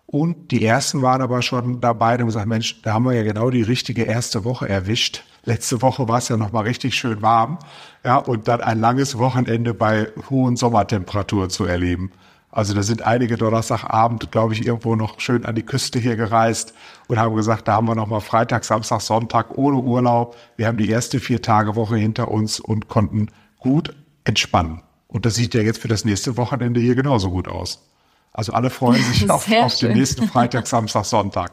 Und 0.06 0.52
die 0.52 0.63
ersten 0.63 1.02
waren 1.02 1.21
aber 1.21 1.41
schon 1.41 1.82
dabei 1.82 2.17
und 2.17 2.28
gesagt, 2.28 2.47
Mensch, 2.47 2.82
da 2.82 2.93
haben 2.93 3.06
wir 3.06 3.13
ja 3.13 3.23
genau 3.23 3.49
die 3.49 3.62
richtige 3.62 4.04
erste 4.04 4.43
Woche 4.43 4.67
erwischt. 4.67 5.23
Letzte 5.43 5.82
Woche 5.82 6.08
war 6.08 6.17
es 6.17 6.30
ja 6.30 6.38
noch 6.38 6.52
mal 6.52 6.62
richtig 6.62 6.95
schön 6.95 7.21
warm. 7.21 7.60
Ja, 8.04 8.17
und 8.17 8.47
dann 8.47 8.62
ein 8.62 8.80
langes 8.80 9.17
Wochenende 9.17 9.73
bei 9.73 10.08
hohen 10.30 10.56
Sommertemperaturen 10.56 11.49
zu 11.49 11.65
erleben. 11.65 12.12
Also 12.51 12.73
da 12.73 12.81
sind 12.81 13.03
einige 13.03 13.38
Donnerstagabend, 13.38 14.31
glaube 14.31 14.53
ich, 14.53 14.65
irgendwo 14.65 14.95
noch 14.95 15.19
schön 15.19 15.45
an 15.45 15.53
die 15.53 15.63
Küste 15.63 15.99
hier 15.99 16.15
gereist 16.15 16.73
und 17.07 17.19
haben 17.19 17.35
gesagt, 17.35 17.67
da 17.67 17.73
haben 17.73 17.88
wir 17.88 17.95
noch 17.95 18.07
mal 18.07 18.21
Freitag, 18.21 18.65
Samstag, 18.65 19.01
Sonntag 19.01 19.57
ohne 19.57 19.77
Urlaub. 19.77 20.35
Wir 20.57 20.65
haben 20.67 20.77
die 20.77 20.89
erste 20.89 21.19
vier 21.19 21.41
Tage 21.41 21.75
Woche 21.75 21.97
hinter 21.97 22.29
uns 22.29 22.59
und 22.59 22.88
konnten 22.88 23.27
gut 23.59 23.95
entspannen. 24.23 24.81
Und 25.07 25.25
das 25.25 25.35
sieht 25.35 25.53
ja 25.53 25.62
jetzt 25.62 25.79
für 25.79 25.88
das 25.88 26.05
nächste 26.05 26.38
Wochenende 26.38 26.79
hier 26.79 26.95
genauso 26.95 27.29
gut 27.29 27.47
aus. 27.47 27.88
Also 28.31 28.53
alle 28.53 28.69
freuen 28.69 29.03
sich 29.03 29.29
auf, 29.29 29.51
auf 29.51 29.75
den 29.77 29.93
nächsten 29.93 30.27
Freitag, 30.27 30.65
Samstag, 30.65 31.05
Sonntag. 31.05 31.51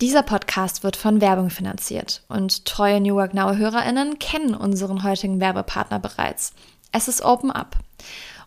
Dieser 0.00 0.22
Podcast 0.22 0.84
wird 0.84 0.96
von 0.96 1.20
Werbung 1.20 1.48
finanziert 1.48 2.22
und 2.28 2.66
treue 2.66 3.00
New 3.00 3.14
Work 3.14 3.34
Now 3.34 3.54
HörerInnen 3.54 4.18
kennen 4.18 4.54
unseren 4.54 5.04
heutigen 5.04 5.40
Werbepartner 5.40 5.98
bereits. 5.98 6.52
Es 6.92 7.08
ist 7.08 7.22
Open 7.22 7.50
Up. 7.50 7.76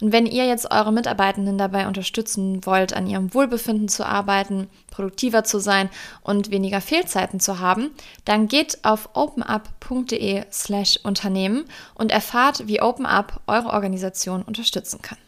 Und 0.00 0.12
wenn 0.12 0.26
ihr 0.26 0.46
jetzt 0.46 0.70
eure 0.70 0.92
Mitarbeitenden 0.92 1.58
dabei 1.58 1.86
unterstützen 1.86 2.64
wollt, 2.66 2.92
an 2.92 3.06
ihrem 3.06 3.34
Wohlbefinden 3.34 3.88
zu 3.88 4.06
arbeiten, 4.06 4.68
produktiver 4.90 5.44
zu 5.44 5.58
sein 5.58 5.90
und 6.22 6.50
weniger 6.50 6.80
Fehlzeiten 6.80 7.40
zu 7.40 7.58
haben, 7.58 7.90
dann 8.24 8.48
geht 8.48 8.84
auf 8.84 9.10
openup.de 9.14 10.44
slash 10.52 10.98
Unternehmen 11.02 11.64
und 11.94 12.12
erfahrt, 12.12 12.66
wie 12.66 12.80
OpenUp 12.80 13.40
eure 13.46 13.70
Organisation 13.70 14.42
unterstützen 14.42 15.02
kann. 15.02 15.18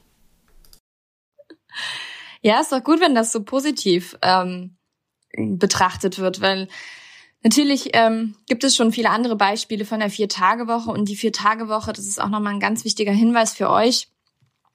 Ja, 2.43 2.61
ist 2.61 2.73
doch 2.73 2.83
gut, 2.83 3.01
wenn 3.01 3.15
das 3.15 3.33
so 3.33 3.43
positiv 3.43 4.17
ähm, 4.23 4.77
betrachtet 5.37 6.19
wird, 6.19 6.41
weil 6.41 6.69
Natürlich 7.47 7.91
ähm, 7.93 8.35
gibt 8.49 8.65
es 8.65 8.75
schon 8.75 8.91
viele 8.91 9.11
andere 9.11 9.37
Beispiele 9.37 9.85
von 9.85 10.01
der 10.01 10.11
Vier-Tage-Woche 10.11 10.91
und 10.91 11.09
die 11.09 11.15
Vier-Tage-Woche, 11.15 11.93
das 11.93 12.07
ist 12.07 12.21
auch 12.21 12.29
nochmal 12.29 12.55
ein 12.55 12.59
ganz 12.59 12.85
wichtiger 12.85 13.13
Hinweis 13.13 13.55
für 13.55 13.71
euch. 13.71 14.09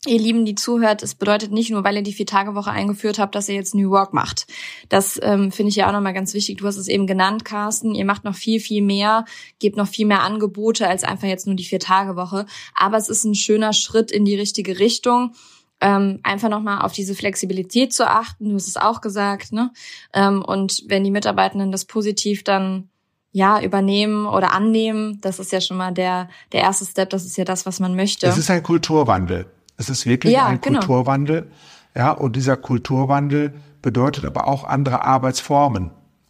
Ihr 0.08 0.20
Lieben, 0.20 0.46
die 0.46 0.56
zuhört, 0.56 1.04
es 1.04 1.14
bedeutet 1.14 1.52
nicht 1.52 1.70
nur, 1.70 1.84
weil 1.84 1.96
ihr 1.96 2.02
die 2.02 2.14
Vier-Tage-Woche 2.14 2.72
eingeführt 2.72 3.20
habt, 3.20 3.36
dass 3.36 3.48
ihr 3.48 3.54
jetzt 3.54 3.76
New 3.76 3.92
Work 3.92 4.14
macht. 4.14 4.48
Das 4.90 5.20
ähm, 5.22 5.52
finde 5.52 5.70
ich 5.70 5.76
ja 5.76 5.88
auch 5.88 5.92
nochmal 5.92 6.16
ganz 6.16 6.34
wichtig. 6.34 6.58
Du 6.58 6.66
hast 6.66 6.78
es 6.78 6.88
eben 6.88 7.06
genannt, 7.06 7.46
Carsten. 7.46 7.94
Ihr 7.94 8.06
macht 8.06 8.24
noch 8.24 8.34
viel, 8.34 8.60
viel 8.60 8.82
mehr, 8.82 9.26
gebt 9.60 9.78
noch 9.78 9.88
viel 9.88 10.08
mehr 10.08 10.24
Angebote 10.24 10.88
als 10.88 11.04
einfach 11.04 11.28
jetzt 11.28 11.46
nur 11.46 11.56
die 11.56 11.66
Vier-Tage-Woche. 11.66 12.48
Aber 12.74 12.98
es 12.98 13.10
ist 13.10 13.26
ein 13.26 13.36
schöner 13.36 13.74
Schritt 13.74 14.12
in 14.12 14.26
die 14.26 14.36
richtige 14.36 14.80
Richtung. 14.80 15.34
Ähm, 15.82 16.20
einfach 16.24 16.50
nochmal 16.50 16.82
auf 16.82 16.94
diese 16.94 17.14
Flexibilität 17.14 17.94
zu 17.94 18.10
achten. 18.10 18.50
Du 18.50 18.56
hast 18.56 18.68
es 18.68 18.78
auch 18.78 19.02
gesagt, 19.02 19.52
ne? 19.52 19.72
Ähm, 20.14 20.44
und 20.44 20.84
wenn 20.88 21.04
die 21.04 21.12
Mitarbeitenden 21.12 21.72
das 21.72 21.86
positiv 21.86 22.44
dann 22.44 22.90
ja, 23.32 23.62
übernehmen 23.62 24.26
oder 24.26 24.52
annehmen, 24.52 25.20
das 25.22 25.38
ist 25.38 25.52
ja 25.52 25.62
schon 25.62 25.78
mal 25.78 25.92
der, 25.92 26.28
der 26.54 26.62
erste 26.62 26.86
Step, 26.86 27.12
das 27.12 27.24
ist 27.24 27.38
ja 27.38 27.46
das, 27.46 27.68
was 27.68 27.80
man 27.80 27.96
möchte. 27.96 28.26
Es 28.26 28.40
ist 28.40 28.50
ein 28.50 28.64
Kulturwandel. 28.64 29.46
Es 29.82 29.90
ist 29.90 30.06
wirklich 30.06 30.34
ja, 30.34 30.46
ein 30.46 30.62
genau. 30.62 30.80
Kulturwandel. 30.80 31.52
Ja, 31.96 32.12
und 32.12 32.36
dieser 32.36 32.56
Kulturwandel 32.56 33.54
bedeutet 33.82 34.26
aber 34.26 34.48
auch 34.48 34.64
andere 34.64 35.04
Arbeitsformen. 35.04 35.90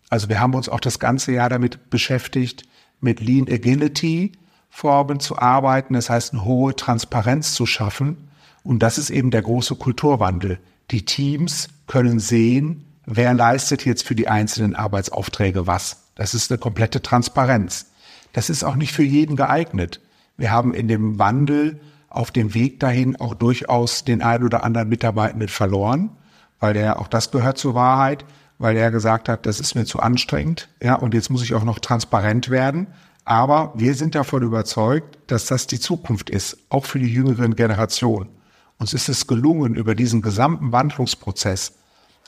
Also 0.09 0.29
wir 0.29 0.39
haben 0.39 0.55
uns 0.55 0.69
auch 0.69 0.79
das 0.79 0.99
ganze 0.99 1.33
Jahr 1.33 1.49
damit 1.49 1.89
beschäftigt, 1.89 2.63
mit 3.01 3.19
Lean 3.19 3.47
Agility 3.49 4.31
Formen 4.69 5.19
zu 5.19 5.37
arbeiten. 5.37 5.95
Das 5.95 6.09
heißt, 6.09 6.31
eine 6.31 6.45
hohe 6.45 6.75
Transparenz 6.75 7.53
zu 7.53 7.65
schaffen. 7.65 8.29
Und 8.63 8.81
das 8.81 8.97
ist 8.97 9.09
eben 9.09 9.31
der 9.31 9.41
große 9.41 9.75
Kulturwandel. 9.75 10.59
Die 10.91 11.03
Teams 11.03 11.67
können 11.87 12.19
sehen, 12.19 12.85
wer 13.05 13.33
leistet 13.33 13.85
jetzt 13.85 14.07
für 14.07 14.15
die 14.15 14.29
einzelnen 14.29 14.75
Arbeitsaufträge 14.75 15.67
was. 15.67 16.03
Das 16.15 16.33
ist 16.33 16.51
eine 16.51 16.57
komplette 16.57 17.01
Transparenz. 17.01 17.87
Das 18.31 18.49
ist 18.49 18.63
auch 18.63 18.75
nicht 18.75 18.93
für 18.93 19.03
jeden 19.03 19.35
geeignet. 19.35 19.99
Wir 20.37 20.51
haben 20.51 20.73
in 20.73 20.87
dem 20.87 21.19
Wandel 21.19 21.81
auf 22.11 22.31
dem 22.31 22.53
Weg 22.53 22.79
dahin 22.79 23.15
auch 23.19 23.33
durchaus 23.33 24.03
den 24.03 24.21
ein 24.21 24.43
oder 24.43 24.63
anderen 24.63 24.89
Mitarbeitenden 24.89 25.47
verloren, 25.47 26.11
weil 26.59 26.73
der, 26.73 26.99
auch 26.99 27.07
das 27.07 27.31
gehört 27.31 27.57
zur 27.57 27.73
Wahrheit, 27.73 28.25
weil 28.59 28.77
er 28.77 28.91
gesagt 28.91 29.29
hat, 29.29 29.45
das 29.45 29.59
ist 29.59 29.73
mir 29.75 29.85
zu 29.85 29.99
anstrengend, 29.99 30.69
ja, 30.81 30.95
und 30.95 31.13
jetzt 31.13 31.29
muss 31.29 31.41
ich 31.41 31.55
auch 31.55 31.63
noch 31.63 31.79
transparent 31.79 32.49
werden. 32.49 32.87
Aber 33.23 33.71
wir 33.75 33.95
sind 33.95 34.13
davon 34.13 34.43
überzeugt, 34.43 35.17
dass 35.27 35.45
das 35.45 35.67
die 35.67 35.79
Zukunft 35.79 36.29
ist, 36.29 36.57
auch 36.69 36.85
für 36.85 36.99
die 36.99 37.11
jüngeren 37.11 37.55
Generationen. 37.55 38.29
Uns 38.77 38.93
ist 38.93 39.09
es 39.09 39.27
gelungen, 39.27 39.75
über 39.75 39.95
diesen 39.95 40.21
gesamten 40.21 40.71
Wandlungsprozess 40.71 41.73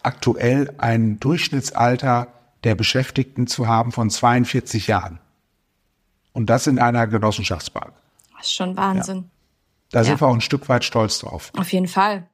aktuell 0.03 0.73
ein 0.77 1.19
Durchschnittsalter 1.19 2.27
der 2.63 2.75
Beschäftigten 2.75 3.47
zu 3.47 3.67
haben 3.67 3.91
von 3.91 4.09
42 4.09 4.87
Jahren. 4.87 5.19
Und 6.31 6.49
das 6.49 6.67
in 6.67 6.79
einer 6.79 7.07
Genossenschaftsbank. 7.07 7.93
Das 8.37 8.47
ist 8.47 8.53
schon 8.53 8.77
Wahnsinn. 8.77 9.29
Da 9.93 9.99
ja. 9.99 10.05
sind 10.05 10.21
wir 10.21 10.27
auch 10.27 10.33
ein 10.33 10.41
Stück 10.41 10.67
weit 10.69 10.83
stolz 10.83 11.19
drauf. 11.19 11.51
Auf 11.55 11.71
jeden 11.71 11.87
Fall. 11.87 12.27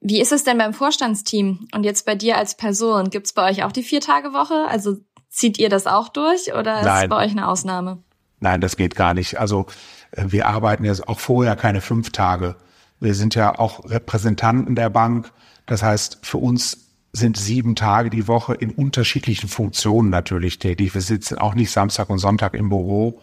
Wie 0.00 0.20
ist 0.20 0.32
es 0.32 0.44
denn 0.44 0.56
beim 0.56 0.72
Vorstandsteam 0.72 1.68
und 1.74 1.84
jetzt 1.84 2.06
bei 2.06 2.14
dir 2.14 2.38
als 2.38 2.56
Person? 2.56 3.10
Gibt 3.10 3.26
es 3.26 3.32
bei 3.34 3.48
euch 3.50 3.64
auch 3.64 3.72
die 3.72 3.82
Vier-Tage-Woche? 3.82 4.66
Also 4.68 4.96
zieht 5.28 5.58
ihr 5.58 5.68
das 5.68 5.86
auch 5.86 6.08
durch 6.08 6.54
oder 6.54 6.82
Nein. 6.82 6.96
ist 6.96 7.02
es 7.02 7.08
bei 7.10 7.24
euch 7.24 7.32
eine 7.32 7.48
Ausnahme? 7.48 8.02
Nein, 8.40 8.62
das 8.62 8.76
geht 8.76 8.96
gar 8.96 9.12
nicht. 9.12 9.38
Also 9.38 9.66
äh, 10.12 10.24
wir 10.28 10.46
arbeiten 10.46 10.84
jetzt 10.84 11.06
auch 11.06 11.20
vorher 11.20 11.54
keine 11.54 11.82
fünf 11.82 12.12
Tage. 12.12 12.56
Wir 12.98 13.14
sind 13.14 13.34
ja 13.34 13.58
auch 13.58 13.84
Repräsentanten 13.84 14.74
der 14.74 14.88
Bank. 14.88 15.32
Das 15.66 15.82
heißt, 15.82 16.20
für 16.22 16.38
uns 16.38 16.88
sind 17.12 17.36
sieben 17.36 17.76
Tage 17.76 18.08
die 18.08 18.26
Woche 18.26 18.54
in 18.54 18.70
unterschiedlichen 18.70 19.48
Funktionen 19.48 20.08
natürlich 20.08 20.58
tätig. 20.58 20.94
Wir 20.94 21.02
sitzen 21.02 21.36
auch 21.36 21.54
nicht 21.54 21.70
Samstag 21.70 22.08
und 22.08 22.18
Sonntag 22.18 22.54
im 22.54 22.70
Büro, 22.70 23.20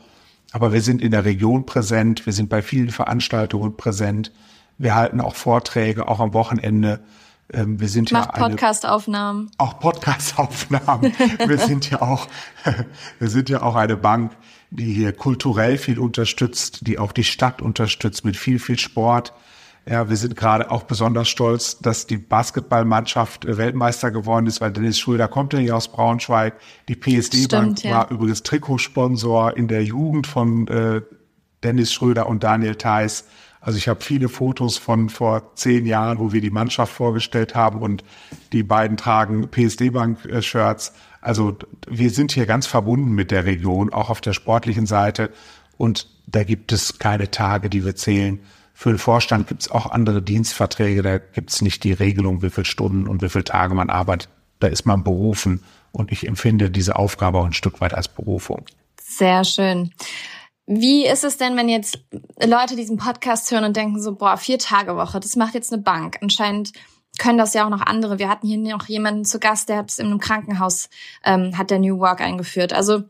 aber 0.54 0.72
wir 0.72 0.82
sind 0.82 1.02
in 1.02 1.12
der 1.12 1.26
Region 1.26 1.66
präsent, 1.66 2.28
wir 2.28 2.32
sind 2.32 2.48
bei 2.48 2.62
vielen 2.62 2.92
Veranstaltungen 2.92 3.76
präsent, 3.76 4.32
wir 4.78 4.94
halten 4.94 5.20
auch 5.20 5.36
Vorträge, 5.36 6.08
auch 6.08 6.20
am 6.20 6.34
Wochenende. 6.34 7.00
Ähm, 7.52 7.80
wir 7.80 7.90
sind 7.90 8.12
Macht 8.12 8.38
ja 8.38 8.48
Podcast-Aufnahmen. 8.48 9.50
Auch 9.58 9.80
Podcast-Aufnahmen. 9.80 11.12
wir 11.48 11.58
sind 11.58 11.90
ja 11.90 12.02
auch, 12.04 12.28
wir 13.20 13.30
sind 13.30 13.50
ja 13.50 13.64
auch 13.64 13.76
eine 13.76 13.98
Bank, 13.98 14.32
die 14.70 14.94
hier 14.94 15.12
kulturell 15.12 15.80
viel 15.80 15.98
unterstützt, 15.98 16.86
die 16.88 17.00
auch 17.00 17.12
die 17.14 17.24
Stadt 17.24 17.62
unterstützt 17.62 18.24
mit 18.24 18.38
viel, 18.38 18.60
viel 18.60 18.78
Sport. 18.78 19.34
Ja, 19.86 20.10
wir 20.10 20.16
sind 20.16 20.38
gerade 20.38 20.72
auch 20.72 20.84
besonders 20.84 21.28
stolz, 21.28 21.80
dass 21.80 22.08
die 22.08 22.18
Basketballmannschaft 22.18 23.46
äh, 23.46 23.58
Weltmeister 23.58 24.12
geworden 24.12 24.48
ist, 24.48 24.62
weil 24.62 24.72
Dennis 24.72 24.98
Schröder 24.98 25.28
kommt 25.28 25.54
ja 25.54 25.60
hier 25.60 25.76
aus 25.76 25.90
Braunschweig. 25.90 26.56
Die 26.88 26.96
PSD 26.96 27.48
Bank 27.48 27.84
ja. 27.84 27.98
war 27.98 28.12
übrigens 28.12 28.44
Trikotsponsor 28.44 29.58
in 29.58 29.68
der 29.68 29.84
Jugend 29.84 30.26
von 30.26 30.68
äh, 30.70 31.02
Dennis 31.64 31.92
Schröder 31.92 32.28
und 32.28 32.44
Daniel 32.44 32.76
Theiss. 32.76 33.26
Also 33.60 33.78
ich 33.78 33.88
habe 33.88 34.02
viele 34.02 34.30
Fotos 34.30 34.78
von 34.78 35.10
vor 35.10 35.56
zehn 35.56 35.86
Jahren, 35.86 36.20
wo 36.20 36.32
wir 36.32 36.42
die 36.42 36.50
Mannschaft 36.50 36.94
vorgestellt 36.94 37.56
haben 37.56 37.82
und 37.82 38.04
die 38.52 38.64
beiden 38.64 38.98
tragen 38.98 39.50
PSD-Bank-Shirts. 39.50 40.94
Also 41.22 41.58
wir 41.88 42.10
sind 42.10 42.34
hier 42.34 42.46
ganz 42.46 42.68
verbunden 42.68 43.12
mit 43.14 43.32
der 43.32 43.46
Region, 43.46 43.92
auch 43.92 44.10
auf 44.10 44.22
der 44.22 44.34
sportlichen 44.34 44.86
Seite. 44.86 45.30
Und 45.78 46.10
da 46.28 46.44
gibt 46.44 46.72
es 46.72 47.00
keine 47.00 47.32
Tage, 47.32 47.70
die 47.70 47.86
wir 47.86 47.96
zählen 47.96 48.40
für 48.74 48.90
den 48.90 48.98
Vorstand 48.98 49.48
gibt 49.48 49.62
es 49.62 49.72
auch 49.72 49.92
andere 49.92 50.22
Dienstverträge, 50.22 51.04
da 51.04 51.18
gibt 51.20 51.52
es 51.52 51.62
nicht 51.62 51.84
die 51.84 51.94
Regelung, 51.94 52.42
wie 52.42 52.50
viele 52.50 52.66
Stunden 52.66 53.08
und 53.08 53.22
wie 53.22 53.30
viele 53.30 53.44
Tage 53.44 53.76
man 53.76 53.90
arbeitet. 53.90 54.30
Da 54.60 54.68
ist 54.68 54.86
man 54.86 55.04
berufen 55.04 55.64
und 55.92 56.12
ich 56.12 56.28
empfinde 56.28 56.72
diese 56.72 56.96
Aufgabe 56.96 57.38
auch 57.38 57.46
ein 57.46 57.54
Stück 57.54 57.82
weit 57.82 57.94
als 57.94 58.08
Berufung. 58.08 58.66
Sehr 59.00 59.44
schön. 59.44 59.92
Wie 60.66 61.06
ist 61.06 61.24
es 61.24 61.38
denn, 61.38 61.58
wenn 61.58 61.70
jetzt 61.70 62.00
Leute 62.44 62.76
diesen 62.76 62.98
Podcast 62.98 63.52
hören 63.52 63.66
und 63.66 63.76
denken 63.76 64.02
so, 64.02 64.16
boah, 64.16 64.38
vier 64.38 64.58
Tage 64.58 64.96
Woche, 64.96 65.20
das 65.20 65.36
macht 65.36 65.54
jetzt 65.54 65.74
eine 65.74 65.82
Bank. 65.82 66.18
Anscheinend 66.22 66.72
können 67.20 67.38
das 67.38 67.54
ja 67.54 67.66
auch 67.66 67.70
noch 67.70 67.82
andere. 67.82 68.18
Wir 68.18 68.30
hatten 68.30 68.48
hier 68.48 68.58
noch 68.58 68.88
jemanden 68.88 69.26
zu 69.26 69.40
Gast, 69.40 69.70
der 69.70 69.78
hat 69.78 69.92
es 69.92 70.00
in 70.00 70.08
einem 70.08 70.20
Krankenhaus, 70.20 70.90
ähm, 71.26 71.58
hat 71.58 71.70
der 71.70 71.80
New 71.80 72.00
Work 72.00 72.22
eingeführt. 72.22 72.74
Also 72.74 73.04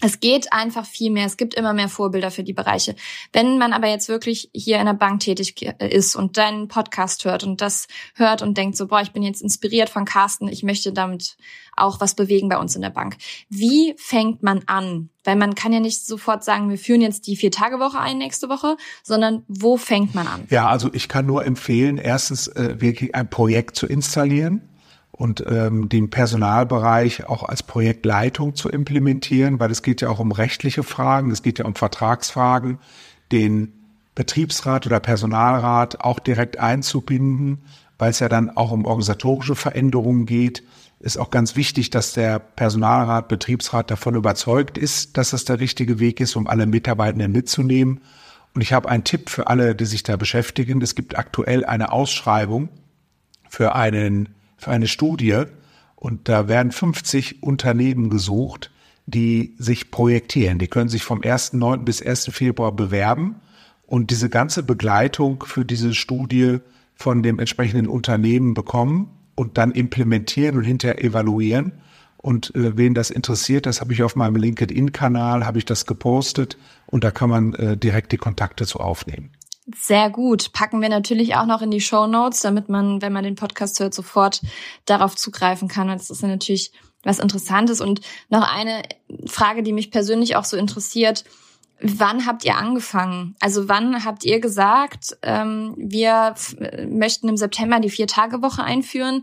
es 0.00 0.20
geht 0.20 0.52
einfach 0.52 0.86
viel 0.86 1.10
mehr. 1.10 1.26
Es 1.26 1.36
gibt 1.36 1.54
immer 1.54 1.72
mehr 1.72 1.88
Vorbilder 1.88 2.30
für 2.30 2.44
die 2.44 2.52
Bereiche. 2.52 2.94
Wenn 3.32 3.58
man 3.58 3.72
aber 3.72 3.88
jetzt 3.88 4.08
wirklich 4.08 4.48
hier 4.54 4.78
in 4.78 4.86
der 4.86 4.92
Bank 4.92 5.20
tätig 5.20 5.60
ist 5.80 6.14
und 6.14 6.36
deinen 6.36 6.68
Podcast 6.68 7.24
hört 7.24 7.42
und 7.42 7.60
das 7.60 7.88
hört 8.14 8.40
und 8.40 8.56
denkt 8.56 8.76
so, 8.76 8.86
boah, 8.86 9.00
ich 9.00 9.10
bin 9.10 9.24
jetzt 9.24 9.42
inspiriert 9.42 9.88
von 9.88 10.04
Carsten, 10.04 10.46
ich 10.46 10.62
möchte 10.62 10.92
damit 10.92 11.36
auch 11.76 12.00
was 12.00 12.14
bewegen 12.14 12.48
bei 12.48 12.58
uns 12.58 12.76
in 12.76 12.82
der 12.82 12.90
Bank. 12.90 13.16
Wie 13.48 13.94
fängt 13.96 14.42
man 14.42 14.62
an? 14.66 15.10
Weil 15.24 15.36
man 15.36 15.56
kann 15.56 15.72
ja 15.72 15.80
nicht 15.80 16.06
sofort 16.06 16.44
sagen, 16.44 16.70
wir 16.70 16.78
führen 16.78 17.00
jetzt 17.00 17.26
die 17.26 17.36
Vier-Tage-Woche 17.36 17.98
ein 17.98 18.18
nächste 18.18 18.48
Woche, 18.48 18.76
sondern 19.02 19.44
wo 19.48 19.76
fängt 19.76 20.14
man 20.14 20.28
an? 20.28 20.46
Ja, 20.48 20.68
also 20.68 20.90
ich 20.92 21.08
kann 21.08 21.26
nur 21.26 21.44
empfehlen, 21.44 21.98
erstens 21.98 22.46
äh, 22.48 22.80
wirklich 22.80 23.14
ein 23.14 23.28
Projekt 23.28 23.76
zu 23.76 23.86
installieren 23.86 24.62
und 25.18 25.44
ähm, 25.48 25.88
den 25.88 26.10
Personalbereich 26.10 27.28
auch 27.28 27.42
als 27.42 27.64
Projektleitung 27.64 28.54
zu 28.54 28.68
implementieren, 28.68 29.58
weil 29.58 29.72
es 29.72 29.82
geht 29.82 30.00
ja 30.00 30.10
auch 30.10 30.20
um 30.20 30.30
rechtliche 30.30 30.84
Fragen, 30.84 31.32
es 31.32 31.42
geht 31.42 31.58
ja 31.58 31.64
um 31.64 31.74
Vertragsfragen, 31.74 32.78
den 33.32 33.72
Betriebsrat 34.14 34.86
oder 34.86 35.00
Personalrat 35.00 36.00
auch 36.00 36.20
direkt 36.20 36.60
einzubinden, 36.60 37.58
weil 37.98 38.10
es 38.10 38.20
ja 38.20 38.28
dann 38.28 38.56
auch 38.56 38.70
um 38.70 38.84
organisatorische 38.84 39.56
Veränderungen 39.56 40.24
geht. 40.24 40.62
Ist 41.00 41.18
auch 41.18 41.30
ganz 41.30 41.56
wichtig, 41.56 41.90
dass 41.90 42.12
der 42.12 42.38
Personalrat, 42.38 43.26
Betriebsrat 43.26 43.90
davon 43.90 44.14
überzeugt 44.14 44.78
ist, 44.78 45.16
dass 45.16 45.30
das 45.30 45.44
der 45.44 45.58
richtige 45.58 45.98
Weg 45.98 46.20
ist, 46.20 46.36
um 46.36 46.46
alle 46.46 46.66
Mitarbeitenden 46.66 47.32
mitzunehmen. 47.32 48.00
Und 48.54 48.60
ich 48.60 48.72
habe 48.72 48.88
einen 48.88 49.04
Tipp 49.04 49.30
für 49.30 49.48
alle, 49.48 49.74
die 49.74 49.84
sich 49.84 50.04
da 50.04 50.16
beschäftigen. 50.16 50.80
Es 50.80 50.94
gibt 50.94 51.18
aktuell 51.18 51.64
eine 51.64 51.90
Ausschreibung 51.90 52.68
für 53.48 53.74
einen 53.74 54.28
für 54.58 54.70
eine 54.70 54.86
Studie 54.86 55.44
und 55.96 56.28
da 56.28 56.48
werden 56.48 56.70
50 56.70 57.42
Unternehmen 57.42 58.10
gesucht, 58.10 58.70
die 59.06 59.54
sich 59.58 59.90
projektieren. 59.90 60.58
Die 60.58 60.68
können 60.68 60.90
sich 60.90 61.02
vom 61.02 61.22
1.9. 61.22 61.78
bis 61.78 62.02
1. 62.02 62.30
Februar 62.32 62.72
bewerben 62.72 63.36
und 63.86 64.10
diese 64.10 64.28
ganze 64.28 64.62
Begleitung 64.62 65.42
für 65.46 65.64
diese 65.64 65.94
Studie 65.94 66.58
von 66.94 67.22
dem 67.22 67.38
entsprechenden 67.38 67.86
Unternehmen 67.86 68.54
bekommen 68.54 69.10
und 69.34 69.56
dann 69.56 69.70
implementieren 69.70 70.58
und 70.58 70.64
hinterher 70.64 71.02
evaluieren. 71.02 71.72
Und 72.18 72.54
äh, 72.54 72.76
wen 72.76 72.94
das 72.94 73.10
interessiert, 73.10 73.66
das 73.66 73.80
habe 73.80 73.92
ich 73.92 74.02
auf 74.02 74.16
meinem 74.16 74.36
LinkedIn-Kanal, 74.36 75.46
habe 75.46 75.58
ich 75.58 75.64
das 75.64 75.86
gepostet 75.86 76.58
und 76.86 77.04
da 77.04 77.10
kann 77.10 77.30
man 77.30 77.54
äh, 77.54 77.76
direkt 77.76 78.12
die 78.12 78.16
Kontakte 78.18 78.66
zu 78.66 78.80
aufnehmen. 78.80 79.30
Sehr 79.76 80.08
gut. 80.08 80.52
Packen 80.52 80.80
wir 80.80 80.88
natürlich 80.88 81.36
auch 81.36 81.44
noch 81.44 81.60
in 81.60 81.70
die 81.70 81.80
Show 81.80 82.06
Notes, 82.06 82.40
damit 82.40 82.68
man, 82.68 83.02
wenn 83.02 83.12
man 83.12 83.24
den 83.24 83.34
Podcast 83.34 83.78
hört, 83.80 83.92
sofort 83.92 84.40
darauf 84.86 85.14
zugreifen 85.14 85.68
kann. 85.68 85.88
Das 85.88 86.08
ist 86.08 86.22
natürlich 86.22 86.72
was 87.02 87.18
Interessantes. 87.18 87.80
Und 87.80 88.00
noch 88.30 88.50
eine 88.50 88.82
Frage, 89.26 89.62
die 89.62 89.72
mich 89.72 89.90
persönlich 89.90 90.36
auch 90.36 90.44
so 90.44 90.56
interessiert. 90.56 91.24
Wann 91.80 92.26
habt 92.26 92.44
ihr 92.44 92.56
angefangen? 92.56 93.36
Also 93.40 93.68
wann 93.68 94.04
habt 94.04 94.24
ihr 94.24 94.40
gesagt, 94.40 95.16
ähm, 95.22 95.74
wir 95.76 96.34
möchten 96.88 97.28
im 97.28 97.36
September 97.36 97.78
die 97.78 97.90
Vier-Tage-Woche 97.90 98.64
einführen? 98.64 99.22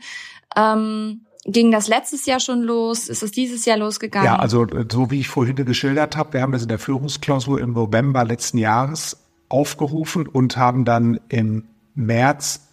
Ähm, 0.56 1.26
ging 1.44 1.72
das 1.72 1.88
letztes 1.88 2.26
Jahr 2.28 2.40
schon 2.40 2.62
los? 2.62 3.10
Ist 3.10 3.24
es 3.24 3.32
dieses 3.32 3.66
Jahr 3.66 3.78
losgegangen? 3.78 4.26
Ja, 4.26 4.38
also 4.38 4.68
so 4.92 5.12
wie 5.12 5.20
ich 5.20 5.28
vorhin 5.28 5.56
geschildert 5.56 6.16
habe, 6.16 6.34
wir 6.34 6.42
haben 6.42 6.54
das 6.54 6.62
in 6.62 6.70
der 6.70 6.80
Führungsklausur 6.80 7.60
im 7.60 7.74
November 7.74 8.24
letzten 8.24 8.58
Jahres 8.58 9.18
aufgerufen 9.50 10.28
und 10.28 10.58
haben 10.58 10.86
dann 10.86 11.20
im 11.30 11.66
März 11.94 12.68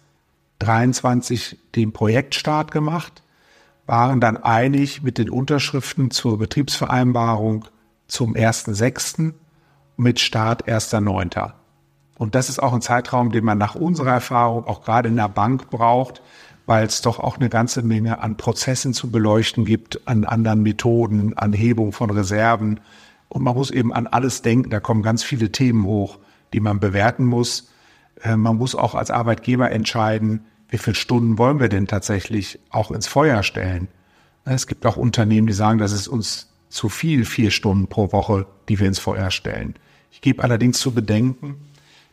23 0.59 1.59
den 1.75 1.91
Projektstart 1.91 2.71
gemacht, 2.71 3.21
waren 3.85 4.21
dann 4.21 4.37
einig 4.37 5.03
mit 5.03 5.17
den 5.17 5.29
Unterschriften 5.29 6.11
zur 6.11 6.37
Betriebsvereinbarung 6.37 7.65
zum 8.07 8.33
1.6. 8.33 9.33
mit 9.97 10.19
Start 10.19 10.67
1.9. 10.67 11.51
Und 12.17 12.35
das 12.35 12.49
ist 12.49 12.61
auch 12.61 12.73
ein 12.73 12.81
Zeitraum, 12.81 13.31
den 13.31 13.43
man 13.43 13.57
nach 13.57 13.75
unserer 13.75 14.11
Erfahrung 14.11 14.65
auch 14.67 14.83
gerade 14.83 15.09
in 15.09 15.15
der 15.15 15.29
Bank 15.29 15.69
braucht, 15.69 16.21
weil 16.65 16.85
es 16.85 17.01
doch 17.01 17.19
auch 17.19 17.37
eine 17.37 17.49
ganze 17.49 17.81
Menge 17.81 18.21
an 18.21 18.37
Prozessen 18.37 18.93
zu 18.93 19.11
beleuchten 19.11 19.65
gibt, 19.65 20.07
an 20.07 20.23
anderen 20.23 20.61
Methoden, 20.61 21.37
an 21.37 21.51
Hebung 21.51 21.91
von 21.91 22.09
Reserven. 22.09 22.79
Und 23.27 23.43
man 23.43 23.55
muss 23.55 23.71
eben 23.71 23.91
an 23.91 24.07
alles 24.07 24.41
denken, 24.41 24.69
da 24.69 24.79
kommen 24.79 25.01
ganz 25.01 25.23
viele 25.23 25.51
Themen 25.51 25.85
hoch 25.85 26.19
die 26.53 26.59
man 26.59 26.79
bewerten 26.79 27.25
muss. 27.25 27.69
Äh, 28.21 28.37
man 28.37 28.57
muss 28.57 28.75
auch 28.75 28.95
als 28.95 29.11
Arbeitgeber 29.11 29.71
entscheiden, 29.71 30.45
wie 30.69 30.77
viele 30.77 30.95
Stunden 30.95 31.37
wollen 31.37 31.59
wir 31.59 31.69
denn 31.69 31.87
tatsächlich 31.87 32.59
auch 32.69 32.91
ins 32.91 33.07
Feuer 33.07 33.43
stellen. 33.43 33.89
Es 34.45 34.67
gibt 34.67 34.85
auch 34.85 34.97
Unternehmen, 34.97 35.47
die 35.47 35.53
sagen, 35.53 35.79
das 35.79 35.91
ist 35.91 36.07
uns 36.07 36.49
zu 36.69 36.89
viel, 36.89 37.25
vier 37.25 37.51
Stunden 37.51 37.87
pro 37.87 38.11
Woche, 38.11 38.47
die 38.67 38.79
wir 38.79 38.87
ins 38.87 38.99
Feuer 38.99 39.29
stellen. 39.31 39.75
Ich 40.11 40.21
gebe 40.21 40.43
allerdings 40.43 40.79
zu 40.79 40.91
bedenken, 40.91 41.55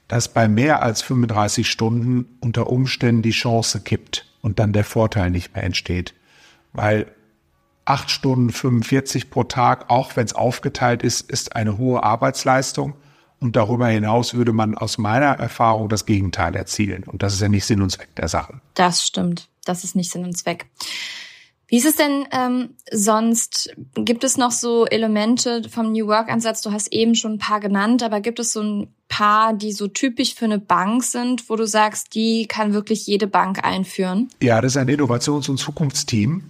dass 0.09 0.29
bei 0.29 0.49
mehr 0.49 0.83
als 0.83 1.03
35 1.03 1.71
Stunden 1.71 2.27
unter 2.41 2.69
Umständen 2.69 3.23
die 3.23 3.31
Chance 3.31 3.81
kippt 3.81 4.27
und 4.43 4.59
dann 4.59 4.73
der 4.73 4.85
Vorteil 4.85 5.31
nicht 5.31 5.55
mehr 5.55 5.65
entsteht. 5.65 6.15
Weil 6.73 7.07
acht 7.85 8.11
Stunden 8.11 8.51
45 8.51 9.31
pro 9.31 9.45
Tag, 9.45 9.89
auch 9.89 10.17
wenn 10.17 10.27
es 10.27 10.35
aufgeteilt 10.35 11.03
ist, 11.03 11.31
ist 11.31 11.57
eine 11.57 11.79
hohe 11.79 12.03
Arbeitsleistung. 12.03 12.95
Und 13.41 13.57
darüber 13.57 13.89
hinaus 13.89 14.35
würde 14.35 14.53
man 14.53 14.77
aus 14.77 14.99
meiner 14.99 15.39
Erfahrung 15.39 15.89
das 15.89 16.05
Gegenteil 16.05 16.55
erzielen. 16.55 17.05
Und 17.05 17.23
das 17.23 17.33
ist 17.33 17.41
ja 17.41 17.49
nicht 17.49 17.65
Sinn 17.65 17.81
und 17.81 17.91
Zweck 17.91 18.15
der 18.17 18.29
Sache. 18.29 18.61
Das 18.75 19.03
stimmt. 19.03 19.49
Das 19.65 19.83
ist 19.83 19.97
nicht 19.97 20.11
Sinn 20.11 20.25
und 20.25 20.37
Zweck. 20.37 20.67
Wie 21.71 21.77
ist 21.77 21.87
es 21.87 21.97
denn 21.97 22.27
ähm, 22.33 22.71
sonst? 22.91 23.75
Gibt 23.95 24.25
es 24.25 24.37
noch 24.37 24.51
so 24.51 24.87
Elemente 24.87 25.63
vom 25.71 25.93
New 25.93 26.09
Work-Ansatz? 26.09 26.63
Du 26.63 26.73
hast 26.73 26.93
eben 26.93 27.15
schon 27.15 27.35
ein 27.35 27.39
paar 27.39 27.61
genannt, 27.61 28.03
aber 28.03 28.21
gibt 28.21 28.41
es 28.41 28.53
so 28.53 28.61
ein 28.61 28.89
paar, 29.09 29.55
die 29.55 29.73
so 29.73 29.87
typisch 29.87 30.35
für 30.35 30.47
eine 30.47 30.59
Bank 30.59 31.05
sind, 31.05 31.49
wo 31.49 31.55
du 31.55 31.67
sagst, 31.67 32.15
die 32.15 32.47
kann 32.47 32.73
wirklich 32.73 33.07
jede 33.07 33.29
Bank 33.29 33.65
einführen? 33.65 34.29
Ja, 34.43 34.61
das 34.61 34.73
ist 34.73 34.77
ein 34.79 34.89
Innovations- 34.89 35.49
und 35.49 35.59
Zukunftsteam. 35.59 36.43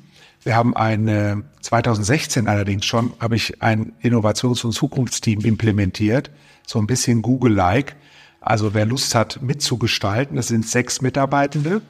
Wir 0.43 0.57
haben 0.57 0.75
ein, 0.75 1.45
2016 1.61 2.49
allerdings 2.49 2.87
schon, 2.87 3.13
habe 3.21 3.37
ich 3.37 3.63
ein 3.63 3.93
Innovations- 4.01 4.65
und 4.65 4.73
Zukunftsteam 4.73 5.41
implementiert 5.41 6.31
so 6.71 6.79
ein 6.79 6.87
bisschen 6.87 7.21
Google-like. 7.21 7.97
Also 8.41 8.75
wer 8.75 8.87
Lust 8.87 9.17
hat 9.17 9.43
mitzugestalten, 9.43 10.37
das 10.37 10.47
sind 10.47 10.67
sechs 10.67 11.01
Mitarbeitende, 11.03 11.83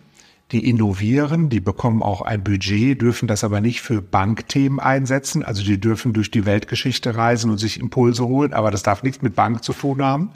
die 0.52 0.66
innovieren, 0.68 1.50
die 1.50 1.60
bekommen 1.60 2.02
auch 2.02 2.22
ein 2.22 2.42
Budget, 2.42 3.00
dürfen 3.00 3.28
das 3.28 3.44
aber 3.44 3.60
nicht 3.60 3.82
für 3.82 4.00
Bankthemen 4.00 4.80
einsetzen. 4.80 5.44
Also 5.44 5.62
die 5.62 5.78
dürfen 5.78 6.14
durch 6.14 6.30
die 6.30 6.46
Weltgeschichte 6.46 7.14
reisen 7.14 7.50
und 7.50 7.58
sich 7.58 7.78
Impulse 7.78 8.26
holen, 8.26 8.54
aber 8.54 8.70
das 8.70 8.82
darf 8.82 9.02
nichts 9.02 9.20
mit 9.20 9.36
Bank 9.36 9.62
zu 9.62 9.74
tun 9.74 10.02
haben. 10.02 10.30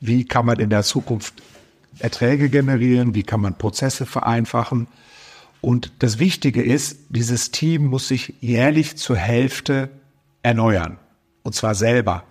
Wie 0.00 0.24
kann 0.24 0.46
man 0.46 0.58
in 0.58 0.70
der 0.70 0.84
Zukunft 0.84 1.34
Erträge 1.98 2.48
generieren? 2.48 3.14
Wie 3.14 3.24
kann 3.24 3.42
man 3.42 3.58
Prozesse 3.58 4.06
vereinfachen? 4.06 4.88
Und 5.60 5.92
das 5.98 6.18
Wichtige 6.18 6.62
ist, 6.62 6.96
dieses 7.10 7.50
Team 7.50 7.84
muss 7.84 8.08
sich 8.08 8.34
jährlich 8.40 8.96
zur 8.96 9.16
Hälfte 9.16 9.90
erneuern. 10.42 10.98
Und 11.42 11.54
zwar 11.54 11.74
selber. 11.74 12.24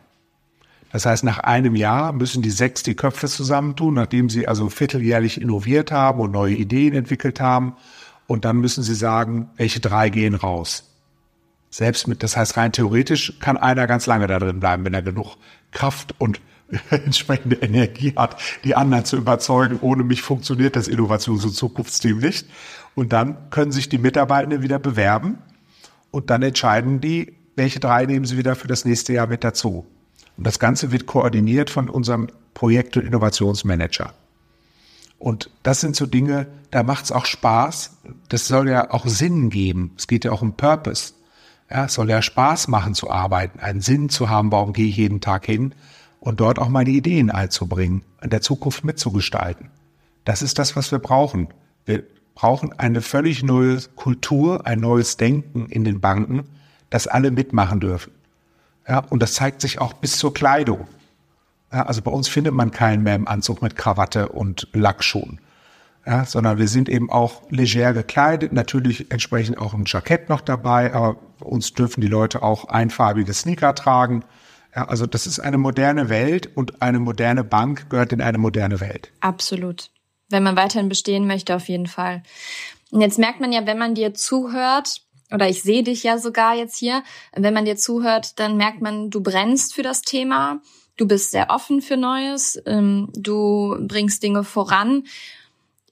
Das 0.92 1.06
heißt, 1.06 1.24
nach 1.24 1.40
einem 1.40 1.76
Jahr 1.76 2.12
müssen 2.12 2.42
die 2.42 2.50
sechs 2.50 2.84
die 2.84 2.96
Köpfe 2.96 3.28
zusammentun, 3.28 3.94
nachdem 3.94 4.30
sie 4.30 4.48
also 4.48 4.70
vierteljährlich 4.70 5.40
innoviert 5.40 5.92
haben 5.92 6.20
und 6.20 6.32
neue 6.32 6.56
Ideen 6.56 6.94
entwickelt 6.94 7.40
haben. 7.40 7.76
Und 8.28 8.46
dann 8.46 8.58
müssen 8.58 8.84
sie 8.84 8.96
sagen, 8.96 9.50
welche 9.58 9.80
drei 9.80 10.10
gehen 10.10 10.36
raus. 10.36 10.90
Selbst 11.70 12.08
mit, 12.08 12.24
das 12.24 12.36
heißt, 12.36 12.58
rein 12.58 12.74
theoretisch 12.74 13.40
kann 13.40 13.58
einer 13.58 13.88
ganz 13.88 14.06
lange 14.06 14.28
da 14.28 14.40
drin 14.40 14.60
bleiben, 14.60 14.84
wenn 14.84 14.94
er 14.94 15.02
genug 15.02 15.38
Kraft 15.72 16.16
und 16.18 16.42
entsprechende 16.90 17.58
Energie 17.58 18.14
hat, 18.16 18.38
die 18.64 18.76
anderen 18.76 19.06
zu 19.06 19.18
überzeugen. 19.18 19.80
Ohne 19.82 20.04
mich 20.04 20.22
funktioniert 20.22 20.76
das 20.76 20.90
Innovations- 20.90 21.46
und 21.46 21.54
Zukunftsteam 21.54 22.20
nicht. 22.20 22.48
Und 22.96 23.14
dann 23.14 23.50
können 23.50 23.72
sich 23.72 23.88
die 23.88 23.98
Mitarbeitenden 23.98 24.62
wieder 24.62 24.80
bewerben 24.80 25.38
und 26.12 26.30
dann 26.30 26.42
entscheiden 26.42 27.00
die, 27.00 27.38
welche 27.56 27.80
drei 27.80 28.06
nehmen 28.06 28.26
sie 28.26 28.38
wieder 28.38 28.56
für 28.56 28.68
das 28.68 28.86
nächste 28.86 29.14
Jahr 29.14 29.28
mit 29.28 29.44
dazu. 29.44 29.86
Und 30.38 30.48
das 30.48 30.60
Ganze 30.60 30.92
wird 30.92 31.06
koordiniert 31.06 31.70
von 31.70 31.90
unserem 31.90 32.28
Projekt- 32.54 32.98
und 32.98 33.06
Innovationsmanager. 33.06 34.14
Und 35.20 35.52
das 35.62 35.82
sind 35.82 35.96
so 35.96 36.08
Dinge, 36.08 36.48
da 36.72 36.84
macht 36.84 37.06
es 37.06 37.12
auch 37.12 37.26
Spaß. 37.26 37.98
Das 38.30 38.48
soll 38.48 38.70
ja 38.70 38.92
auch 38.92 39.06
Sinn 39.06 39.50
geben. 39.50 39.92
Es 39.98 40.08
geht 40.08 40.26
ja 40.26 40.32
auch 40.32 40.42
um 40.42 40.54
Purpose. 40.54 41.14
Ja, 41.70 41.86
es 41.86 41.94
soll 41.94 42.10
ja 42.10 42.22
Spaß 42.22 42.68
machen 42.68 42.96
zu 42.96 43.10
arbeiten, 43.10 43.60
einen 43.60 43.82
Sinn 43.82 44.10
zu 44.10 44.30
haben, 44.30 44.52
warum 44.52 44.74
gehe 44.74 44.88
ich 44.88 44.98
jeden 44.98 45.22
Tag 45.22 45.46
hin 45.46 45.74
und 46.20 46.40
dort 46.40 46.60
auch 46.60 46.70
meine 46.70 46.90
Ideen 46.90 47.30
einzubringen, 47.30 48.04
in 48.22 48.30
der 48.30 48.42
Zukunft 48.42 48.84
mitzugestalten. 48.84 49.70
Das 50.26 50.42
ist 50.42 50.60
das, 50.60 50.76
was 50.76 50.92
wir 50.92 51.00
brauchen. 51.00 51.48
Wir 51.86 52.04
brauchen 52.36 52.74
eine 52.74 53.02
völlig 53.02 53.44
neue 53.44 53.80
Kultur, 53.96 54.66
ein 54.66 54.80
neues 54.80 55.18
Denken 55.18 55.68
in 55.68 55.84
den 55.84 56.02
Banken, 56.02 56.44
dass 56.90 57.08
alle 57.08 57.32
mitmachen 57.32 57.80
dürfen. 57.80 58.12
Ja, 58.88 59.00
und 59.10 59.22
das 59.22 59.34
zeigt 59.34 59.62
sich 59.62 59.80
auch 59.80 59.94
bis 59.94 60.18
zur 60.18 60.34
Kleidung. 60.34 60.88
Ja, 61.72 61.86
also 61.86 62.02
bei 62.02 62.12
uns 62.12 62.28
findet 62.28 62.54
man 62.54 62.72
keinen 62.72 63.04
mehr 63.04 63.16
im 63.16 63.28
Anzug 63.28 63.62
mit 63.62 63.76
Krawatte 63.76 64.30
und 64.30 64.68
Lackschuhen. 64.74 65.40
Ja, 66.06 66.26
sondern 66.26 66.58
wir 66.58 66.68
sind 66.68 66.90
eben 66.90 67.12
auch 67.12 67.44
leger 67.52 67.94
gekleidet, 67.94 68.54
natürlich 68.54 69.12
entsprechend 69.12 69.60
auch 69.60 69.76
ein 69.76 69.84
Jackett 69.86 70.30
noch 70.30 70.42
dabei, 70.42 70.94
aber 70.96 71.18
bei 71.40 71.46
uns 71.46 71.74
dürfen 71.74 72.02
die 72.02 72.08
Leute 72.08 72.42
auch 72.42 72.66
einfarbige 72.66 73.34
Sneaker 73.34 73.76
tragen. 73.76 74.26
Ja, 74.76 74.88
also 74.88 75.06
das 75.06 75.28
ist 75.28 75.40
eine 75.40 75.60
moderne 75.60 76.10
Welt 76.10 76.50
und 76.58 76.82
eine 76.82 77.00
moderne 77.00 77.44
Bank 77.44 77.90
gehört 77.90 78.14
in 78.14 78.22
eine 78.22 78.40
moderne 78.40 78.80
Welt. 78.80 79.12
Absolut. 79.20 79.92
Wenn 80.30 80.44
man 80.44 80.56
weiterhin 80.56 80.90
bestehen 80.90 81.28
möchte, 81.28 81.56
auf 81.56 81.68
jeden 81.68 81.88
Fall. 81.88 82.24
Und 82.90 83.02
jetzt 83.02 83.20
merkt 83.20 83.40
man 83.40 83.52
ja, 83.52 83.66
wenn 83.68 83.78
man 83.78 83.94
dir 83.94 84.14
zuhört, 84.14 85.02
oder 85.34 85.50
ich 85.50 85.62
sehe 85.62 85.84
dich 85.84 86.04
ja 86.04 86.18
sogar 86.18 86.56
jetzt 86.56 86.78
hier, 86.78 87.04
wenn 87.34 87.54
man 87.54 87.66
dir 87.66 87.78
zuhört, 87.78 88.40
dann 88.40 88.58
merkt 88.58 88.82
man, 88.82 89.10
du 89.10 89.22
brennst 89.22 89.74
für 89.74 89.84
das 89.84 90.02
Thema, 90.02 90.62
du 90.98 91.08
bist 91.08 91.32
sehr 91.32 91.50
offen 91.50 91.82
für 91.82 91.98
Neues, 91.98 92.62
ähm, 92.66 93.10
du 93.14 93.78
bringst 93.82 94.24
Dinge 94.24 94.44
voran. 94.44 95.04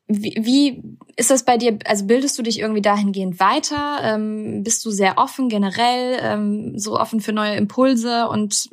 wie, 0.07 0.35
wie 0.39 0.83
ist 1.15 1.31
das 1.31 1.43
bei 1.43 1.57
dir? 1.57 1.77
Also 1.85 2.05
bildest 2.05 2.37
du 2.37 2.43
dich 2.43 2.59
irgendwie 2.59 2.81
dahingehend 2.81 3.39
weiter? 3.39 3.99
Ähm, 4.01 4.63
bist 4.63 4.85
du 4.85 4.91
sehr 4.91 5.17
offen 5.17 5.49
generell, 5.49 6.17
ähm, 6.21 6.79
so 6.79 6.99
offen 6.99 7.21
für 7.21 7.33
neue 7.33 7.55
Impulse? 7.55 8.27
Und 8.27 8.69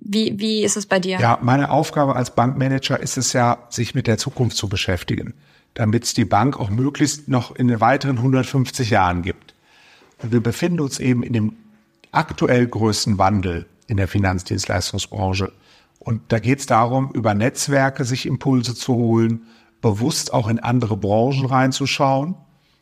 wie, 0.00 0.38
wie 0.38 0.62
ist 0.62 0.76
es 0.76 0.86
bei 0.86 0.98
dir? 1.00 1.18
Ja, 1.20 1.38
meine 1.42 1.70
Aufgabe 1.70 2.16
als 2.16 2.34
Bankmanager 2.34 2.98
ist 2.98 3.16
es 3.16 3.32
ja, 3.32 3.66
sich 3.70 3.94
mit 3.94 4.06
der 4.06 4.18
Zukunft 4.18 4.56
zu 4.56 4.68
beschäftigen, 4.68 5.34
damit 5.74 6.04
es 6.04 6.14
die 6.14 6.24
Bank 6.24 6.58
auch 6.58 6.70
möglichst 6.70 7.28
noch 7.28 7.54
in 7.54 7.68
den 7.68 7.80
weiteren 7.80 8.16
150 8.16 8.90
Jahren 8.90 9.22
gibt. 9.22 9.49
Wir 10.22 10.42
befinden 10.42 10.80
uns 10.80 10.98
eben 10.98 11.22
in 11.22 11.32
dem 11.32 11.56
aktuell 12.12 12.66
größten 12.66 13.18
Wandel 13.18 13.66
in 13.86 13.96
der 13.96 14.08
Finanzdienstleistungsbranche. 14.08 15.52
Und 15.98 16.22
da 16.28 16.38
geht 16.38 16.60
es 16.60 16.66
darum, 16.66 17.10
über 17.12 17.34
Netzwerke 17.34 18.04
sich 18.04 18.26
Impulse 18.26 18.74
zu 18.74 18.94
holen, 18.94 19.46
bewusst 19.80 20.32
auch 20.32 20.48
in 20.48 20.58
andere 20.58 20.96
Branchen 20.96 21.46
reinzuschauen, 21.46 22.34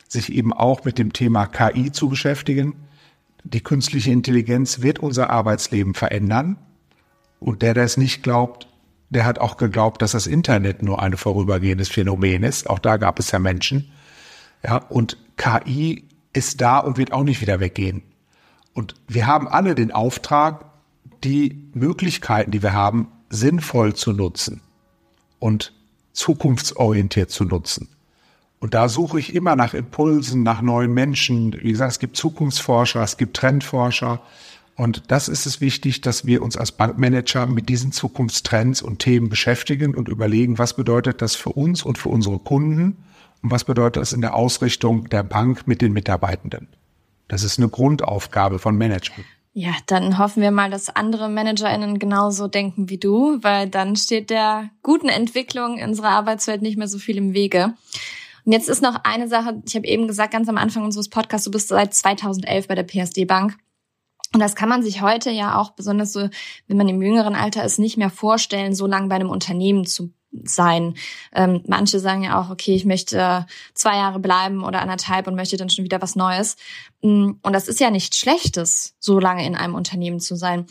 sich 0.07 0.31
eben 0.33 0.53
auch 0.53 0.83
mit 0.83 0.97
dem 0.97 1.13
Thema 1.13 1.45
KI 1.45 1.91
zu 1.91 2.09
beschäftigen. 2.09 2.75
Die 3.43 3.61
künstliche 3.61 4.11
Intelligenz 4.11 4.81
wird 4.81 4.99
unser 4.99 5.29
Arbeitsleben 5.29 5.93
verändern. 5.93 6.57
Und 7.39 7.61
der, 7.61 7.73
der 7.73 7.85
es 7.85 7.97
nicht 7.97 8.23
glaubt, 8.23 8.67
der 9.09 9.25
hat 9.25 9.39
auch 9.39 9.57
geglaubt, 9.57 10.01
dass 10.01 10.11
das 10.11 10.27
Internet 10.27 10.83
nur 10.83 11.01
ein 11.01 11.15
vorübergehendes 11.15 11.89
Phänomen 11.89 12.43
ist. 12.43 12.69
Auch 12.69 12.79
da 12.79 12.97
gab 12.97 13.19
es 13.19 13.31
ja 13.31 13.39
Menschen. 13.39 13.91
Ja, 14.63 14.77
und 14.77 15.17
KI 15.37 16.08
ist 16.33 16.61
da 16.61 16.79
und 16.79 16.97
wird 16.97 17.11
auch 17.11 17.23
nicht 17.23 17.41
wieder 17.41 17.59
weggehen. 17.59 18.03
Und 18.73 18.95
wir 19.07 19.27
haben 19.27 19.47
alle 19.47 19.75
den 19.75 19.91
Auftrag, 19.91 20.65
die 21.23 21.69
Möglichkeiten, 21.73 22.51
die 22.51 22.63
wir 22.63 22.73
haben, 22.73 23.07
sinnvoll 23.29 23.93
zu 23.93 24.13
nutzen 24.13 24.61
und 25.39 25.73
zukunftsorientiert 26.13 27.29
zu 27.29 27.43
nutzen. 27.45 27.89
Und 28.59 28.73
da 28.73 28.89
suche 28.89 29.19
ich 29.19 29.33
immer 29.33 29.55
nach 29.55 29.73
Impulsen, 29.73 30.43
nach 30.43 30.61
neuen 30.61 30.93
Menschen. 30.93 31.53
Wie 31.61 31.71
gesagt, 31.71 31.93
es 31.93 31.99
gibt 31.99 32.17
Zukunftsforscher, 32.17 33.01
es 33.01 33.17
gibt 33.17 33.37
Trendforscher. 33.37 34.21
Und 34.75 35.03
das 35.11 35.27
ist 35.29 35.45
es 35.45 35.61
wichtig, 35.61 36.01
dass 36.01 36.25
wir 36.25 36.41
uns 36.41 36.57
als 36.57 36.71
Bankmanager 36.73 37.45
mit 37.47 37.69
diesen 37.69 37.91
Zukunftstrends 37.91 38.81
und 38.81 38.99
Themen 38.99 39.29
beschäftigen 39.29 39.95
und 39.95 40.09
überlegen, 40.09 40.57
was 40.57 40.73
bedeutet 40.73 41.21
das 41.21 41.35
für 41.35 41.49
uns 41.49 41.83
und 41.83 41.97
für 41.97 42.09
unsere 42.09 42.39
Kunden 42.39 42.97
und 43.41 43.51
was 43.51 43.63
bedeutet 43.63 44.01
das 44.01 44.13
in 44.13 44.21
der 44.21 44.35
Ausrichtung 44.35 45.09
der 45.09 45.23
Bank 45.23 45.67
mit 45.67 45.81
den 45.81 45.93
Mitarbeitenden. 45.93 46.67
Das 47.27 47.43
ist 47.43 47.59
eine 47.59 47.69
Grundaufgabe 47.69 48.59
von 48.59 48.75
Management. 48.75 49.25
Ja, 49.53 49.71
dann 49.87 50.17
hoffen 50.17 50.41
wir 50.41 50.51
mal, 50.51 50.69
dass 50.69 50.95
andere 50.95 51.27
ManagerInnen 51.27 51.99
genauso 51.99 52.47
denken 52.47 52.89
wie 52.89 52.97
du, 52.97 53.39
weil 53.41 53.67
dann 53.67 53.95
steht 53.95 54.29
der 54.29 54.69
guten 54.83 55.09
Entwicklung 55.09 55.81
unserer 55.81 56.09
Arbeitswelt 56.09 56.61
nicht 56.61 56.77
mehr 56.77 56.87
so 56.87 56.97
viel 56.97 57.17
im 57.17 57.33
Wege. 57.33 57.73
Und 58.45 58.51
jetzt 58.51 58.69
ist 58.69 58.81
noch 58.81 59.03
eine 59.03 59.27
Sache, 59.27 59.61
ich 59.65 59.75
habe 59.75 59.87
eben 59.87 60.07
gesagt, 60.07 60.33
ganz 60.33 60.49
am 60.49 60.57
Anfang 60.57 60.83
unseres 60.83 61.09
Podcasts, 61.09 61.45
du 61.45 61.51
bist 61.51 61.67
seit 61.67 61.93
2011 61.93 62.67
bei 62.67 62.75
der 62.75 62.83
PSD 62.83 63.25
Bank. 63.25 63.57
Und 64.33 64.39
das 64.39 64.55
kann 64.55 64.69
man 64.69 64.83
sich 64.83 65.01
heute 65.01 65.31
ja 65.31 65.57
auch, 65.57 65.71
besonders 65.71 66.13
so, 66.13 66.29
wenn 66.67 66.77
man 66.77 66.87
im 66.87 67.01
jüngeren 67.01 67.35
Alter 67.35 67.63
ist, 67.63 67.79
nicht 67.79 67.97
mehr 67.97 68.11
vorstellen, 68.11 68.75
so 68.75 68.85
lange 68.85 69.07
bei 69.07 69.15
einem 69.15 69.29
Unternehmen 69.29 69.85
zu 69.85 70.13
sein. 70.43 70.95
Ähm, 71.33 71.63
manche 71.67 71.99
sagen 71.99 72.23
ja 72.23 72.39
auch, 72.39 72.49
okay, 72.49 72.75
ich 72.75 72.85
möchte 72.85 73.45
zwei 73.73 73.97
Jahre 73.97 74.19
bleiben 74.19 74.63
oder 74.63 74.81
anderthalb 74.81 75.27
und 75.27 75.35
möchte 75.35 75.57
dann 75.57 75.69
schon 75.69 75.85
wieder 75.85 76.01
was 76.01 76.15
Neues. 76.15 76.55
Mm, 77.01 77.31
und 77.41 77.53
das 77.53 77.67
ist 77.67 77.79
ja 77.79 77.89
nichts 77.89 78.17
Schlechtes, 78.17 78.95
so 78.99 79.19
lange 79.19 79.45
in 79.45 79.55
einem 79.55 79.75
Unternehmen 79.75 80.19
zu 80.19 80.35
sein. 80.35 80.65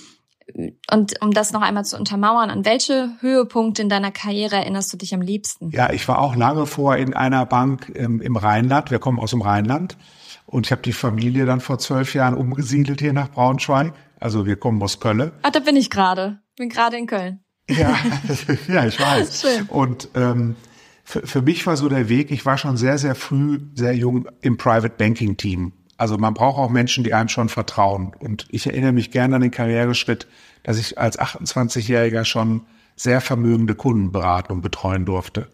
Und 0.91 1.21
um 1.21 1.33
das 1.33 1.53
noch 1.53 1.61
einmal 1.61 1.85
zu 1.85 1.97
untermauern, 1.99 2.51
an 2.51 2.65
welche 2.65 3.11
Höhepunkte 3.21 3.83
in 3.83 3.89
deiner 3.89 4.11
Karriere 4.11 4.57
erinnerst 4.57 4.93
du 4.93 4.97
dich 4.97 5.15
am 5.15 5.21
liebsten? 5.21 5.71
Ja, 5.71 5.93
ich 5.93 6.09
war 6.09 6.21
auch 6.21 6.37
lange 6.37 6.65
vor 6.65 6.97
in 6.97 7.13
einer 7.15 7.45
Bank 7.45 7.93
ähm, 7.95 8.21
im 8.23 8.37
Rheinland. 8.37 8.91
Wir 8.91 8.99
kommen 8.99 9.19
aus 9.19 9.31
dem 9.31 9.43
Rheinland. 9.43 9.99
Und 10.47 10.67
ich 10.67 10.73
habe 10.73 10.81
die 10.81 10.95
Familie 10.95 11.45
dann 11.45 11.61
vor 11.61 11.79
zwölf 11.79 12.15
Jahren 12.15 12.35
umgesiedelt 12.35 13.01
hier 13.01 13.13
nach 13.13 13.31
Braunschweig. 13.31 13.93
Also 14.19 14.47
wir 14.47 14.57
kommen 14.57 14.83
aus 14.83 14.99
Köln. 14.99 15.33
Ah, 15.43 15.51
da 15.51 15.61
bin 15.61 15.77
ich 15.77 15.91
gerade. 15.91 16.41
Bin 16.57 16.71
gerade 16.71 16.97
in 16.97 17.07
Köln. 17.07 17.45
Ja, 17.69 17.99
ja, 18.69 18.87
ich 18.87 18.99
weiß. 18.99 19.41
Schön. 19.41 19.67
Und 19.67 20.09
ähm, 20.15 20.57
für, 21.05 21.27
für 21.27 21.43
mich 21.43 21.67
war 21.67 21.77
so 21.77 21.89
der 21.89 22.09
Weg, 22.09 22.31
ich 22.31 22.45
war 22.47 22.59
schon 22.59 22.77
sehr, 22.77 22.99
sehr 22.99 23.15
früh, 23.15 23.61
sehr 23.75 23.95
jung 23.95 24.29
im 24.41 24.57
Private 24.57 24.95
Banking 24.97 25.37
Team. 25.37 25.73
Also 25.97 26.17
man 26.17 26.35
braucht 26.35 26.59
auch 26.59 26.71
Menschen, 26.71 27.03
die 27.03 27.13
einem 27.13 27.29
schon 27.29 27.49
vertrauen. 27.49 28.13
Und 28.21 28.47
ich 28.51 28.67
erinnere 28.67 28.93
mich 28.93 29.11
gerne 29.11 29.37
an 29.37 29.43
den 29.43 29.51
Karriereschritt, 29.51 30.29
dass 30.63 30.79
ich 30.79 30.99
als 30.99 31.19
28-Jähriger 31.19 32.25
schon 32.25 32.63
sehr 32.95 33.21
vermögende 33.21 33.75
Kunden 33.75 34.13
beraten 34.13 34.53
und 34.53 34.61
betreuen 34.63 35.05
durfte. 35.05 35.49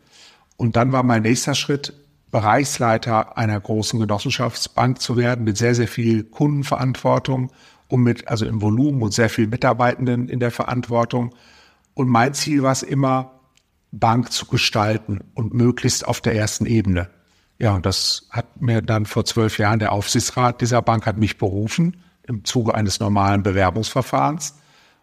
Und 0.57 0.77
dann 0.77 0.92
war 0.92 1.03
mein 1.03 1.22
nächster 1.22 1.55
Schritt, 1.55 1.94
Bereichsleiter 2.31 3.38
einer 3.38 3.61
großen 3.61 4.00
Genossenschaftsbank 4.00 5.00
zu 5.00 5.16
werden 5.16 5.44
mit 5.44 5.57
sehr, 5.57 5.74
sehr 5.74 5.87
viel 5.87 6.24
Kundenverantwortung 6.24 7.53
und 7.88 8.03
mit, 8.03 8.27
also 8.27 8.44
im 8.44 8.61
Volumen 8.61 9.03
und 9.03 9.14
sehr 9.14 9.29
viel 9.29 9.46
Mitarbeitenden 9.46 10.29
in 10.29 10.40
der 10.40 10.50
Verantwortung. 10.50 11.33
Und 11.94 12.09
mein 12.09 12.35
Ziel 12.35 12.62
war 12.62 12.72
es 12.72 12.83
immer, 12.83 13.40
Bank 13.92 14.33
zu 14.33 14.46
gestalten 14.46 15.20
und 15.35 15.54
möglichst 15.54 16.07
auf 16.07 16.20
der 16.20 16.35
ersten 16.35 16.66
Ebene. 16.66 17.09
Ja, 17.59 17.74
und 17.74 17.87
das 17.87 18.26
hat 18.30 18.61
mir 18.61 18.83
dann 18.83 19.07
vor 19.07 19.24
zwölf 19.24 19.59
Jahren 19.59 19.78
der 19.78 19.92
Aufsichtsrat 19.92 20.61
dieser 20.61 20.83
Bank 20.83 21.07
hat 21.07 21.16
mich 21.16 21.38
berufen 21.38 21.96
im 22.26 22.44
Zuge 22.44 22.74
eines 22.74 22.98
normalen 22.98 23.42
Bewerbungsverfahrens. 23.42 24.57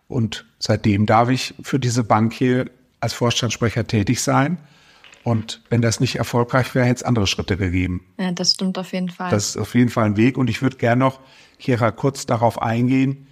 Und 0.08 0.46
seitdem 0.60 1.06
darf 1.06 1.30
ich 1.30 1.54
für 1.62 1.80
diese 1.80 2.04
Bank 2.04 2.34
hier 2.34 2.70
als 3.00 3.14
Vorstandssprecher 3.14 3.88
tätig 3.88 4.22
sein. 4.22 4.58
Und 5.24 5.62
wenn 5.70 5.82
das 5.82 6.00
nicht 6.00 6.16
erfolgreich 6.16 6.74
wäre, 6.76 6.86
hätte 6.86 6.96
es 6.98 7.04
andere 7.04 7.28
Schritte 7.28 7.56
gegeben. 7.56 8.04
Ja, 8.20 8.32
das 8.32 8.54
stimmt 8.54 8.78
auf 8.78 8.92
jeden 8.92 9.10
Fall. 9.10 9.30
Das 9.30 9.50
ist 9.50 9.58
auf 9.58 9.76
jeden 9.76 9.90
Fall 9.90 10.06
ein 10.06 10.18
Weg. 10.18 10.38
Und 10.38 10.50
ich 10.50 10.62
würde 10.62 10.78
gerne 10.78 11.00
noch, 11.00 11.20
Kira, 11.60 11.92
kurz 11.92 12.26
darauf 12.26 12.62
eingehen, 12.62 13.28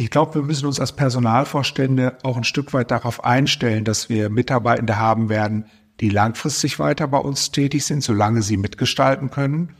ich 0.00 0.10
glaube, 0.10 0.36
wir 0.36 0.42
müssen 0.42 0.66
uns 0.66 0.80
als 0.80 0.92
Personalvorstände 0.92 2.16
auch 2.22 2.38
ein 2.38 2.44
Stück 2.44 2.72
weit 2.72 2.90
darauf 2.90 3.22
einstellen, 3.22 3.84
dass 3.84 4.08
wir 4.08 4.30
Mitarbeitende 4.30 4.98
haben 4.98 5.28
werden, 5.28 5.66
die 6.00 6.08
langfristig 6.08 6.78
weiter 6.78 7.06
bei 7.06 7.18
uns 7.18 7.50
tätig 7.50 7.84
sind, 7.84 8.02
solange 8.02 8.40
sie 8.40 8.56
mitgestalten 8.56 9.30
können. 9.30 9.74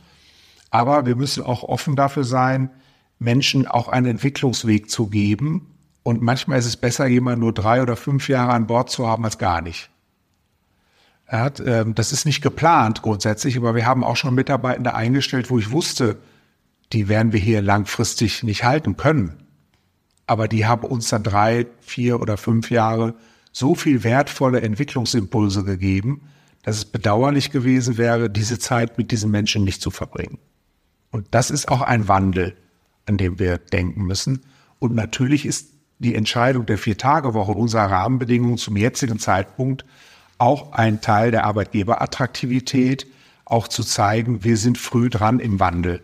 Aber 0.69 1.07
wir 1.07 1.15
müssen 1.15 1.43
auch 1.43 1.63
offen 1.63 1.95
dafür 1.95 2.23
sein, 2.23 2.69
Menschen 3.17 3.67
auch 3.67 3.87
einen 3.87 4.05
Entwicklungsweg 4.05 4.91
zu 4.91 5.07
geben. 5.07 5.73
Und 6.03 6.21
manchmal 6.21 6.59
ist 6.59 6.67
es 6.67 6.77
besser, 6.77 7.07
jemanden 7.07 7.41
nur 7.41 7.53
drei 7.53 7.81
oder 7.81 7.95
fünf 7.95 8.29
Jahre 8.29 8.51
an 8.51 8.67
Bord 8.67 8.91
zu 8.91 9.07
haben, 9.07 9.25
als 9.25 9.39
gar 9.39 9.61
nicht. 9.61 9.89
Hat, 11.27 11.59
äh, 11.59 11.85
das 11.87 12.11
ist 12.11 12.25
nicht 12.25 12.41
geplant 12.41 13.01
grundsätzlich, 13.01 13.57
aber 13.57 13.73
wir 13.73 13.87
haben 13.87 14.03
auch 14.03 14.17
schon 14.17 14.35
Mitarbeitende 14.35 14.93
eingestellt, 14.93 15.49
wo 15.49 15.57
ich 15.57 15.71
wusste, 15.71 16.17
die 16.93 17.07
werden 17.07 17.33
wir 17.33 17.39
hier 17.39 17.63
langfristig 17.63 18.43
nicht 18.43 18.63
halten 18.63 18.97
können 18.97 19.40
aber 20.31 20.47
die 20.47 20.65
haben 20.65 20.87
uns 20.87 21.09
dann 21.09 21.23
drei, 21.23 21.67
vier 21.81 22.21
oder 22.21 22.37
fünf 22.37 22.71
Jahre 22.71 23.15
so 23.51 23.75
viel 23.75 24.05
wertvolle 24.05 24.61
Entwicklungsimpulse 24.61 25.65
gegeben, 25.65 26.21
dass 26.63 26.77
es 26.77 26.85
bedauerlich 26.85 27.51
gewesen 27.51 27.97
wäre, 27.97 28.29
diese 28.29 28.57
Zeit 28.57 28.97
mit 28.97 29.11
diesen 29.11 29.29
Menschen 29.29 29.65
nicht 29.65 29.81
zu 29.81 29.91
verbringen. 29.91 30.37
Und 31.11 31.27
das 31.31 31.51
ist 31.51 31.67
auch 31.67 31.81
ein 31.81 32.07
Wandel, 32.07 32.55
an 33.07 33.17
dem 33.17 33.39
wir 33.39 33.57
denken 33.57 34.03
müssen. 34.03 34.43
Und 34.79 34.95
natürlich 34.95 35.45
ist 35.45 35.73
die 35.99 36.15
Entscheidung 36.15 36.65
der 36.65 36.77
Vier-Tage-Woche 36.77 37.51
unserer 37.51 37.91
Rahmenbedingungen 37.91 38.57
zum 38.57 38.77
jetzigen 38.77 39.19
Zeitpunkt 39.19 39.83
auch 40.37 40.71
ein 40.71 41.01
Teil 41.01 41.31
der 41.31 41.43
Arbeitgeberattraktivität, 41.43 43.05
auch 43.43 43.67
zu 43.67 43.83
zeigen, 43.83 44.45
wir 44.45 44.55
sind 44.55 44.77
früh 44.77 45.09
dran 45.09 45.41
im 45.41 45.59
Wandel. 45.59 46.01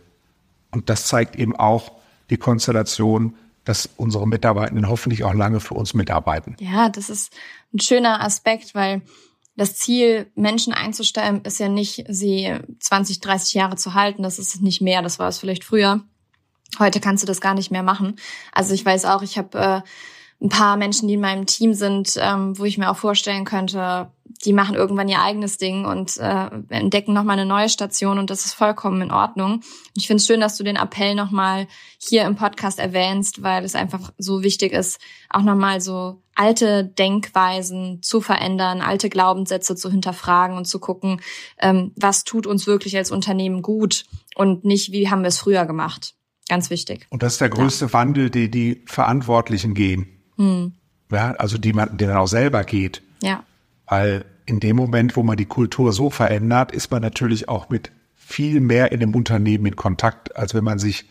Und 0.69 0.89
das 0.89 1.07
zeigt 1.07 1.37
eben 1.37 1.55
auch 1.55 1.93
die 2.29 2.35
Konstellation 2.35 3.35
dass 3.67 3.89
unsere 3.97 4.27
Mitarbeitenden 4.27 4.89
hoffentlich 4.89 5.23
auch 5.23 5.33
lange 5.33 5.59
für 5.59 5.73
uns 5.73 5.93
mitarbeiten. 5.93 6.55
Ja, 6.59 6.89
das 6.89 7.09
ist 7.09 7.31
ein 7.73 7.79
schöner 7.79 8.23
Aspekt, 8.23 8.75
weil 8.75 9.01
das 9.57 9.75
Ziel, 9.75 10.31
Menschen 10.35 10.71
einzustellen, 10.71 11.41
ist 11.43 11.59
ja 11.59 11.67
nicht, 11.67 12.05
sie 12.07 12.55
20, 12.79 13.19
30 13.19 13.53
Jahre 13.55 13.75
zu 13.75 13.95
halten. 13.95 14.21
Das 14.21 14.37
ist 14.37 14.61
nicht 14.61 14.81
mehr. 14.81 15.01
Das 15.01 15.17
war 15.17 15.29
es 15.29 15.39
vielleicht 15.39 15.63
früher. 15.63 16.01
Heute 16.79 16.99
kannst 16.99 17.23
du 17.23 17.27
das 17.27 17.41
gar 17.41 17.55
nicht 17.55 17.71
mehr 17.71 17.81
machen. 17.81 18.17
Also 18.51 18.73
ich 18.73 18.85
weiß 18.85 19.05
auch, 19.05 19.23
ich 19.23 19.37
habe 19.37 19.57
äh, 19.57 19.81
ein 20.39 20.49
paar 20.49 20.77
Menschen, 20.77 21.07
die 21.07 21.15
in 21.15 21.21
meinem 21.21 21.45
Team 21.47 21.73
sind, 21.73 22.13
ähm, 22.17 22.57
wo 22.57 22.65
ich 22.65 22.77
mir 22.77 22.91
auch 22.91 22.97
vorstellen 22.97 23.43
könnte, 23.43 24.11
die 24.45 24.53
machen 24.53 24.75
irgendwann 24.75 25.09
ihr 25.09 25.21
eigenes 25.21 25.57
Ding 25.57 25.85
und 25.85 26.17
äh, 26.17 26.49
entdecken 26.69 27.13
nochmal 27.13 27.39
eine 27.39 27.47
neue 27.47 27.69
Station 27.69 28.19
und 28.19 28.29
das 28.29 28.45
ist 28.45 28.53
vollkommen 28.53 29.01
in 29.01 29.11
Ordnung. 29.11 29.61
Ich 29.95 30.05
finde 30.05 30.21
es 30.21 30.27
schön, 30.27 30.39
dass 30.39 30.57
du 30.57 30.63
den 30.63 30.75
Appell 30.75 31.15
nochmal 31.15 31.67
hier 31.97 32.25
im 32.25 32.35
Podcast 32.35 32.77
erwähnst, 32.77 33.41
weil 33.41 33.63
es 33.63 33.73
einfach 33.73 34.13
so 34.19 34.43
wichtig 34.43 34.73
ist, 34.73 34.99
auch 35.29 35.41
nochmal 35.41 35.81
so 35.81 36.21
alte 36.35 36.85
Denkweisen 36.85 38.03
zu 38.03 38.21
verändern, 38.21 38.81
alte 38.81 39.09
Glaubenssätze 39.09 39.75
zu 39.75 39.89
hinterfragen 39.89 40.55
und 40.55 40.65
zu 40.65 40.79
gucken, 40.79 41.21
ähm, 41.59 41.93
was 41.95 42.25
tut 42.25 42.45
uns 42.45 42.67
wirklich 42.67 42.95
als 42.95 43.09
Unternehmen 43.11 43.63
gut 43.63 44.05
und 44.35 44.65
nicht, 44.65 44.91
wie 44.91 45.09
haben 45.09 45.21
wir 45.21 45.29
es 45.29 45.39
früher 45.39 45.65
gemacht. 45.65 46.13
Ganz 46.47 46.69
wichtig. 46.69 47.07
Und 47.09 47.23
das 47.23 47.33
ist 47.33 47.41
der 47.41 47.49
größte 47.49 47.85
ja. 47.85 47.93
Wandel, 47.93 48.29
die 48.29 48.51
die 48.51 48.83
Verantwortlichen 48.85 49.73
gehen. 49.73 50.16
Hm. 50.37 50.73
Ja, 51.11 51.31
also 51.33 51.57
die 51.57 51.73
man, 51.73 51.97
der 51.97 52.09
dann 52.09 52.17
auch 52.17 52.27
selber 52.27 52.63
geht. 52.63 53.01
Ja. 53.21 53.43
Weil 53.87 54.25
in 54.45 54.59
dem 54.59 54.75
Moment, 54.75 55.15
wo 55.15 55.23
man 55.23 55.37
die 55.37 55.45
Kultur 55.45 55.91
so 55.93 56.09
verändert, 56.09 56.71
ist 56.71 56.91
man 56.91 57.01
natürlich 57.01 57.49
auch 57.49 57.69
mit 57.69 57.91
viel 58.15 58.59
mehr 58.59 58.91
in 58.91 58.99
dem 58.99 59.15
Unternehmen 59.15 59.65
in 59.65 59.75
Kontakt, 59.75 60.35
als 60.35 60.53
wenn 60.53 60.63
man 60.63 60.79
sich 60.79 61.05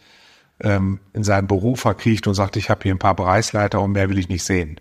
ähm, 0.61 1.01
in 1.12 1.24
seinem 1.24 1.47
Beruf 1.47 1.81
verkriecht 1.81 2.27
und 2.27 2.35
sagt, 2.35 2.57
ich 2.57 2.70
habe 2.70 2.83
hier 2.83 2.95
ein 2.95 2.99
paar 2.99 3.16
Bereichsleiter 3.16 3.81
und 3.81 3.93
mehr 3.93 4.09
will 4.09 4.18
ich 4.18 4.29
nicht 4.29 4.45
sehen. 4.45 4.81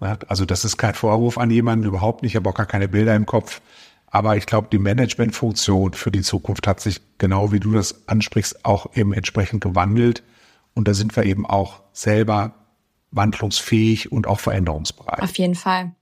Also 0.00 0.44
das 0.44 0.64
ist 0.64 0.76
kein 0.76 0.92
Vorwurf 0.92 1.38
an 1.38 1.50
jemanden, 1.50 1.86
überhaupt 1.86 2.22
nicht, 2.22 2.32
ich 2.32 2.36
habe 2.36 2.50
auch 2.50 2.54
gar 2.54 2.66
keine 2.66 2.88
Bilder 2.88 3.14
im 3.14 3.24
Kopf. 3.24 3.62
Aber 4.08 4.36
ich 4.36 4.46
glaube, 4.46 4.68
die 4.70 4.78
Managementfunktion 4.78 5.94
für 5.94 6.10
die 6.10 6.22
Zukunft 6.22 6.66
hat 6.66 6.80
sich, 6.80 7.00
genau 7.18 7.52
wie 7.52 7.60
du 7.60 7.72
das 7.72 8.06
ansprichst, 8.06 8.64
auch 8.64 8.94
eben 8.94 9.12
entsprechend 9.12 9.62
gewandelt. 9.62 10.22
Und 10.74 10.86
da 10.88 10.94
sind 10.94 11.16
wir 11.16 11.24
eben 11.24 11.46
auch 11.46 11.82
selber 11.92 12.54
wandlungsfähig 13.10 14.12
und 14.12 14.26
auch 14.26 14.40
veränderungsbereit. 14.40 15.22
Auf 15.22 15.36
jeden 15.38 15.54
Fall. 15.54 15.94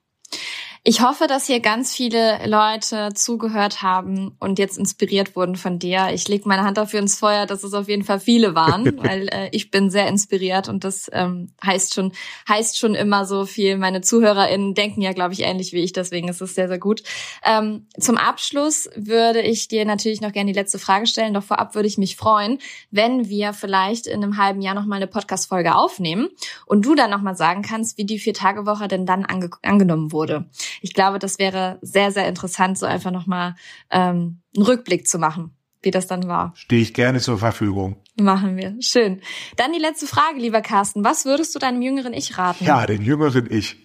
Ich 0.87 1.01
hoffe, 1.01 1.27
dass 1.27 1.47
hier 1.47 1.61
ganz 1.61 1.95
viele 1.95 2.47
Leute 2.47 3.15
zugehört 3.15 3.81
haben 3.81 4.37
und 4.39 4.59
jetzt 4.59 4.77
inspiriert 4.77 5.35
wurden 5.35 5.57
von 5.57 5.79
dir. 5.79 6.11
Ich 6.13 6.29
lege 6.29 6.47
meine 6.47 6.63
Hand 6.63 6.77
dafür 6.77 7.01
ins 7.01 7.19
Feuer, 7.19 7.47
dass 7.47 7.65
es 7.65 7.73
auf 7.73 7.89
jeden 7.89 8.05
Fall 8.05 8.21
viele 8.21 8.55
waren, 8.55 8.99
weil 9.03 9.29
äh, 9.29 9.49
ich 9.53 9.71
bin 9.71 9.89
sehr 9.89 10.09
inspiriert 10.09 10.69
und 10.69 10.85
das 10.85 11.09
ähm, 11.15 11.55
heißt 11.65 11.95
schon 11.95 12.13
heißt 12.47 12.79
schon 12.79 12.95
immer 12.95 13.25
so 13.25 13.47
viel. 13.47 13.79
Meine 13.79 14.03
ZuhörerInnen 14.03 14.75
denken 14.75 15.01
ja, 15.01 15.15
glaube 15.15 15.33
ich, 15.33 15.41
ähnlich 15.41 15.73
wie 15.73 15.83
ich, 15.83 15.95
deswegen 15.95 16.29
ist 16.29 16.43
es 16.43 16.55
sehr 16.55 16.69
sehr 16.69 16.79
gut. 16.79 17.03
Ähm, 17.47 17.87
zum 17.99 18.19
Abschluss 18.19 18.91
würde 18.95 19.41
ich 19.41 19.69
dir 19.69 19.87
natürlich 19.87 20.21
noch 20.21 20.33
gerne 20.33 20.53
die 20.53 20.59
letzte 20.59 20.79
Frage 20.79 21.07
stellen. 21.07 21.33
Doch 21.33 21.45
vorab 21.45 21.75
würde 21.75 21.89
ich 21.89 21.97
mich 21.97 22.17
freuen, 22.17 22.59
wenn 22.91 23.31
wir 23.31 23.55
vielleicht 23.55 24.07
in 24.07 24.23
einem 24.23 24.37
halben 24.37 24.61
Jahr 24.61 24.75
noch 24.75 24.85
mal 24.85 24.97
eine 24.97 25.07
Podcast-Folge 25.07 25.77
aufnehmen 25.77 26.29
und 26.67 26.85
du 26.85 26.95
dann 26.95 27.11
noch 27.11 27.23
mal 27.23 27.37
sagen 27.37 27.63
kannst, 27.63 27.97
wie 27.97 28.05
die 28.05 28.19
vier 28.19 28.35
Tage 28.35 28.67
Woche 28.67 28.87
denn 28.87 29.07
dann 29.07 29.25
ange 29.25 29.49
angenommen 29.63 30.13
wurde 30.13 30.45
ich 30.81 30.95
glaube, 30.95 31.19
das 31.19 31.39
wäre 31.39 31.79
sehr, 31.83 32.11
sehr 32.11 32.29
interessant, 32.29 32.79
so 32.79 32.87
einfach 32.87 33.11
nochmal 33.11 33.55
ähm, 33.91 34.41
einen 34.57 34.67
Rückblick 34.67 35.09
zu 35.09 35.19
machen, 35.19 35.57
wie 35.83 35.91
das 35.91 36.07
dann 36.07 36.29
war. 36.29 36.53
Stehe 36.57 36.83
ich 36.83 36.95
gerne 36.95 37.21
zur 37.21 37.39
Verfügung. 37.39 37.97
Machen 38.21 38.57
wir. 38.57 38.77
Schön. 38.81 39.21
Dann 39.57 39.73
die 39.73 39.81
letzte 39.81 40.07
Frage, 40.07 40.39
lieber 40.39 40.61
Carsten. 40.61 41.05
Was 41.05 41.25
würdest 41.25 41.55
du 41.55 41.59
deinem 41.59 41.83
jüngeren 41.83 42.13
Ich 42.13 42.39
raten? 42.39 42.65
Ja, 42.65 42.87
den 42.87 43.03
jüngeren 43.03 43.51
Ich. 43.51 43.77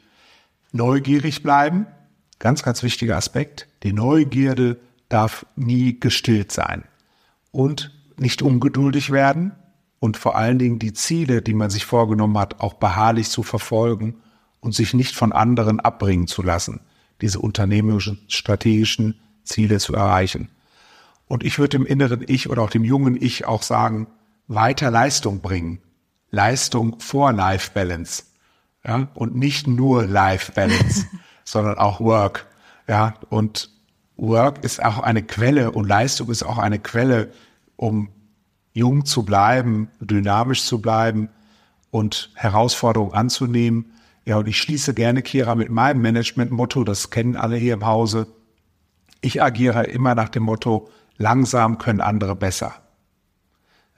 Neugierig 0.72 1.42
bleiben. 1.42 1.88
Ganz, 2.38 2.62
ganz 2.62 2.84
wichtiger 2.84 3.18
Aspekt. 3.18 3.68
Die 3.84 3.92
Neugierde 3.92 4.80
darf 5.10 5.46
nie 5.56 6.00
gestillt 6.00 6.52
sein. 6.52 6.84
Und 7.52 7.92
nicht 8.18 8.42
ungeduldig 8.42 9.12
werden. 9.12 9.54
Und 10.00 10.16
vor 10.16 10.36
allen 10.36 10.60
Dingen 10.60 10.80
die 10.80 10.94
Ziele, 10.94 11.42
die 11.42 11.56
man 11.56 11.72
sich 11.72 11.86
vorgenommen 11.86 12.38
hat, 12.38 12.62
auch 12.62 12.76
beharrlich 12.76 13.30
zu 13.30 13.44
verfolgen 13.44 14.22
und 14.62 14.74
sich 14.74 14.94
nicht 14.94 15.16
von 15.16 15.32
anderen 15.32 15.80
abbringen 15.80 16.28
zu 16.28 16.42
lassen, 16.42 16.82
diese 17.22 17.40
unternehmerischen, 17.40 18.20
strategischen 18.28 19.20
Ziele 19.44 19.80
zu 19.80 19.94
erreichen. 19.94 20.50
Und 21.28 21.44
ich 21.44 21.60
würde 21.60 21.78
dem 21.78 21.86
inneren 21.86 22.24
Ich 22.28 22.50
oder 22.50 22.64
auch 22.64 22.70
dem 22.70 22.84
jungen 22.84 23.22
Ich 23.22 23.46
auch 23.46 23.62
sagen, 23.62 24.08
weiter 24.48 24.92
Leistung 24.92 25.42
bringen. 25.42 25.80
Leistung 26.32 27.00
vor 27.00 27.32
Life 27.32 27.72
Balance. 27.74 28.24
Ja, 28.86 29.10
und 29.14 29.36
nicht 29.36 29.68
nur 29.68 30.06
Life 30.06 30.54
Balance, 30.54 31.06
sondern 31.44 31.78
auch 31.78 32.00
Work. 32.00 32.48
Ja, 32.88 33.16
und 33.30 33.70
Work 34.16 34.64
ist 34.64 34.84
auch 34.84 35.00
eine 35.00 35.24
Quelle 35.24 35.72
und 35.72 35.88
Leistung 35.88 36.30
ist 36.30 36.44
auch 36.44 36.58
eine 36.58 36.80
Quelle, 36.80 37.32
um 37.76 38.10
jung 38.74 39.06
zu 39.06 39.24
bleiben, 39.24 39.90
dynamisch 40.00 40.64
zu 40.64 40.82
bleiben 40.82 41.30
und 41.92 42.32
Herausforderungen 42.36 43.14
anzunehmen 43.14 43.94
ja, 44.30 44.38
und 44.38 44.48
ich 44.48 44.62
schließe 44.62 44.94
gerne, 44.94 45.24
Kira, 45.24 45.56
mit 45.56 45.72
meinem 45.72 46.04
Management-Motto, 46.04 46.84
das 46.84 47.10
kennen 47.10 47.36
alle 47.36 47.56
hier 47.56 47.74
im 47.74 47.88
Hause. 47.88 48.28
Ich 49.22 49.42
agiere 49.42 49.86
immer 49.86 50.14
nach 50.14 50.30
dem 50.30 50.44
Motto, 50.44 50.88
langsam 51.18 51.80
können 51.80 52.00
andere 52.00 52.36
besser. 52.36 52.76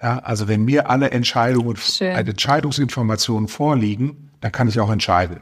Ja, 0.01 0.19
also 0.19 0.47
wenn 0.47 0.63
mir 0.63 0.89
alle 0.89 1.11
Entscheidungen, 1.11 1.75
Schön. 1.75 2.15
Entscheidungsinformationen 2.15 3.49
vorliegen, 3.49 4.31
dann 4.39 4.53
kann 4.53 4.69
ich 4.69 4.79
auch 4.79 4.89
entscheiden. 4.89 5.41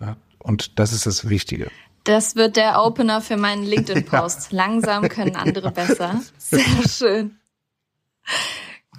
Ja, 0.00 0.16
und 0.40 0.80
das 0.80 0.92
ist 0.92 1.06
das 1.06 1.28
Wichtige. 1.28 1.70
Das 2.02 2.34
wird 2.34 2.56
der 2.56 2.82
Opener 2.82 3.20
für 3.20 3.36
meinen 3.36 3.62
LinkedIn-Post. 3.72 4.50
Ja. 4.50 4.56
Langsam 4.56 5.08
können 5.08 5.36
andere 5.36 5.70
besser. 5.70 6.20
Sehr 6.38 6.88
schön. 6.88 7.36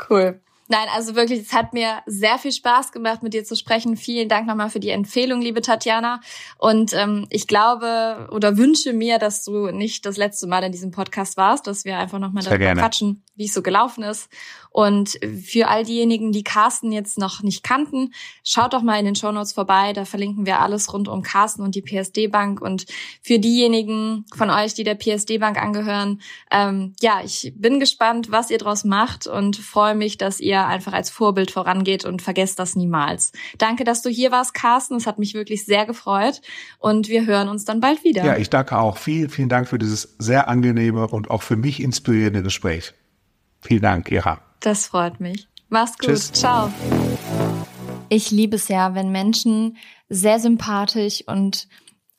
Cool. 0.10 0.40
Nein, 0.68 0.88
also 0.94 1.16
wirklich, 1.16 1.42
es 1.42 1.54
hat 1.54 1.74
mir 1.74 2.02
sehr 2.08 2.40
viel 2.40 2.52
Spaß 2.52 2.92
gemacht, 2.92 3.22
mit 3.22 3.34
dir 3.34 3.44
zu 3.44 3.56
sprechen. 3.56 3.98
Vielen 3.98 4.30
Dank 4.30 4.48
nochmal 4.48 4.72
für 4.72 4.80
die 4.80 4.90
Empfehlung, 4.90 5.42
liebe 5.42 5.62
Tatjana. 5.62 6.22
Und 6.58 6.94
ähm, 6.94 7.28
ich 7.30 7.48
glaube 7.48 8.30
oder 8.32 8.58
wünsche 8.58 8.94
mir, 8.94 9.20
dass 9.20 9.44
du 9.44 9.68
nicht 9.68 10.06
das 10.06 10.18
letzte 10.18 10.48
Mal 10.48 10.64
in 10.64 10.72
diesem 10.72 10.90
Podcast 10.90 11.38
warst, 11.38 11.68
dass 11.68 11.86
wir 11.86 12.00
einfach 12.00 12.18
nochmal 12.18 12.44
darüber 12.44 12.74
quatschen, 12.74 13.24
wie 13.36 13.46
es 13.46 13.54
so 13.54 13.62
gelaufen 13.62 14.04
ist. 14.04 14.30
Und 14.76 15.18
für 15.42 15.70
all 15.70 15.86
diejenigen, 15.86 16.34
die 16.34 16.44
Carsten 16.44 16.92
jetzt 16.92 17.18
noch 17.18 17.42
nicht 17.42 17.64
kannten, 17.64 18.14
schaut 18.44 18.74
doch 18.74 18.82
mal 18.82 19.00
in 19.00 19.06
den 19.06 19.16
Shownotes 19.16 19.54
vorbei. 19.54 19.94
Da 19.94 20.04
verlinken 20.04 20.46
wir 20.46 20.60
alles 20.60 20.92
rund 20.92 21.08
um 21.08 21.22
Carsten 21.22 21.62
und 21.62 21.76
die 21.76 21.82
PSD 21.82 22.28
Bank. 22.28 22.60
Und 22.60 22.86
für 23.22 23.40
diejenigen 23.40 24.26
von 24.36 24.50
euch, 24.50 24.74
die 24.74 24.84
der 24.84 24.96
PSD 24.96 25.38
Bank 25.38 25.58
angehören, 25.58 26.20
ähm, 26.52 26.94
ja, 27.00 27.22
ich 27.24 27.54
bin 27.56 27.80
gespannt, 27.80 28.32
was 28.32 28.50
ihr 28.50 28.58
draus 28.58 28.84
macht 28.84 29.28
und 29.28 29.56
freue 29.56 29.96
mich, 29.96 30.18
dass 30.18 30.42
ihr 30.42 30.66
einfach 30.66 30.92
als 30.92 31.10
Vorbild 31.10 31.52
vorangeht 31.52 32.04
und 32.04 32.22
vergesst 32.22 32.60
das 32.60 32.76
niemals. 32.76 33.32
Danke, 33.58 33.86
dass 33.86 34.02
du 34.02 34.10
hier 34.10 34.34
warst, 34.34 34.54
Carsten. 34.54 34.96
Es 34.96 35.08
hat 35.08 35.20
mich 35.20 35.34
wirklich 35.34 35.64
sehr 35.64 35.86
gefreut 35.86 36.42
und 36.80 37.08
wir 37.08 37.26
hören 37.26 37.48
uns 37.48 37.64
dann 37.64 37.80
bald 37.80 38.04
wieder. 38.04 38.26
Ja, 38.26 38.36
ich 38.36 38.50
danke 38.50 38.78
auch. 38.78 38.98
Vielen, 38.98 39.30
vielen 39.30 39.48
Dank 39.48 39.70
für 39.70 39.80
dieses 39.80 40.16
sehr 40.20 40.50
angenehme 40.50 41.08
und 41.08 41.32
auch 41.32 41.44
für 41.44 41.56
mich 41.56 41.82
inspirierende 41.82 42.44
Gespräch. 42.44 42.94
Vielen 43.66 43.82
Dank, 43.82 44.12
Ira. 44.12 44.40
Das 44.60 44.88
freut 44.88 45.20
mich. 45.20 45.48
Mach's 45.70 45.98
gut. 45.98 46.10
Tschüss. 46.10 46.32
Ciao. 46.32 46.72
Ich 48.10 48.30
liebe 48.30 48.58
es 48.58 48.68
ja, 48.68 48.94
wenn 48.94 49.12
Menschen 49.12 49.78
sehr 50.08 50.40
sympathisch 50.40 51.24
und 51.26 51.68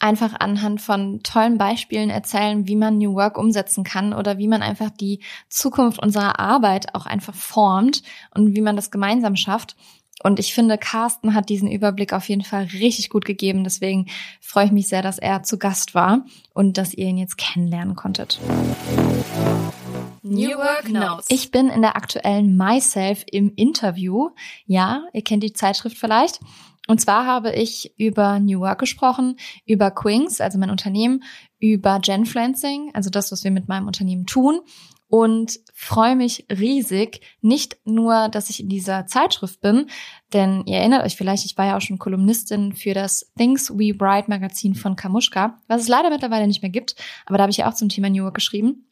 einfach 0.01 0.35
anhand 0.41 0.81
von 0.81 1.23
tollen 1.23 1.57
Beispielen 1.57 2.11
erzählen, 2.11 2.67
wie 2.67 2.75
man 2.75 2.99
New 2.99 3.15
Work 3.15 3.39
umsetzen 3.39 3.85
kann 3.85 4.13
oder 4.13 4.39
wie 4.39 4.49
man 4.49 4.63
einfach 4.63 4.91
die 4.91 5.21
Zukunft 5.49 6.03
unserer 6.03 6.41
Arbeit 6.41 6.95
auch 6.97 7.07
einfach 7.07 7.35
formt 7.35 8.03
und 8.35 8.57
wie 8.57 8.61
man 8.61 8.75
das 8.75 8.91
gemeinsam 8.91 9.37
schafft. 9.37 9.77
Und 10.25 10.41
ich 10.41 10.53
finde, 10.53 10.79
Carsten 10.79 11.35
hat 11.35 11.49
diesen 11.49 11.71
Überblick 11.71 12.13
auf 12.13 12.29
jeden 12.29 12.43
Fall 12.43 12.65
richtig 12.73 13.09
gut 13.09 13.25
gegeben. 13.25 13.63
Deswegen 13.63 14.07
freue 14.41 14.67
ich 14.67 14.73
mich 14.73 14.89
sehr, 14.89 15.03
dass 15.03 15.19
er 15.19 15.45
zu 15.45 15.59
Gast 15.59 15.95
war 15.95 16.25
und 16.53 16.77
dass 16.77 16.93
ihr 16.93 17.07
ihn 17.07 17.19
jetzt 17.19 17.39
kennenlernen 17.39 17.95
konntet. 17.95 18.41
New 20.29 20.59
Work 20.59 20.89
Notes. 20.89 21.27
Ich 21.29 21.51
bin 21.51 21.69
in 21.69 21.83
der 21.83 21.97
aktuellen 21.97 22.57
Myself 22.57 23.25
im 23.31 23.53
Interview. 23.55 24.31
Ja, 24.67 25.05
ihr 25.13 25.23
kennt 25.23 25.43
die 25.43 25.53
Zeitschrift 25.53 25.97
vielleicht. 25.97 26.41
Und 26.89 27.01
zwar 27.01 27.27
habe 27.27 27.53
ich 27.53 27.93
über 27.97 28.39
New 28.39 28.61
Work 28.61 28.79
gesprochen, 28.79 29.37
über 29.67 29.91
Quings, 29.91 30.41
also 30.41 30.59
mein 30.59 30.71
Unternehmen, 30.71 31.25
über 31.59 31.99
Genfluencing, 32.01 32.91
also 32.95 33.11
das, 33.11 33.33
was 33.33 33.45
wir 33.45 33.51
mit 33.51 33.69
meinem 33.69 33.87
Unternehmen 33.87 34.27
tun. 34.27 34.61
Und 35.09 35.61
freue 35.73 36.17
mich 36.17 36.47
riesig, 36.51 37.21
nicht 37.41 37.77
nur, 37.85 38.29
dass 38.29 38.51
ich 38.51 38.59
in 38.59 38.69
dieser 38.69 39.07
Zeitschrift 39.07 39.61
bin, 39.61 39.87
denn 40.33 40.65
ihr 40.67 40.79
erinnert 40.79 41.05
euch 41.05 41.15
vielleicht, 41.15 41.45
ich 41.45 41.57
war 41.57 41.67
ja 41.67 41.77
auch 41.77 41.81
schon 41.81 41.99
Kolumnistin 41.99 42.73
für 42.73 42.93
das 42.93 43.33
Things 43.39 43.71
We 43.71 43.95
Write 44.01 44.29
Magazin 44.29 44.75
von 44.75 44.97
Kamushka, 44.97 45.61
was 45.69 45.83
es 45.83 45.89
leider 45.89 46.11
mittlerweile 46.11 46.49
nicht 46.49 46.61
mehr 46.61 46.73
gibt, 46.73 46.97
aber 47.25 47.39
da 47.39 47.43
habe 47.43 47.53
ich 47.53 47.59
ja 47.59 47.69
auch 47.69 47.75
zum 47.75 47.89
Thema 47.89 48.11
New 48.11 48.25
Work 48.25 48.35
geschrieben. 48.35 48.86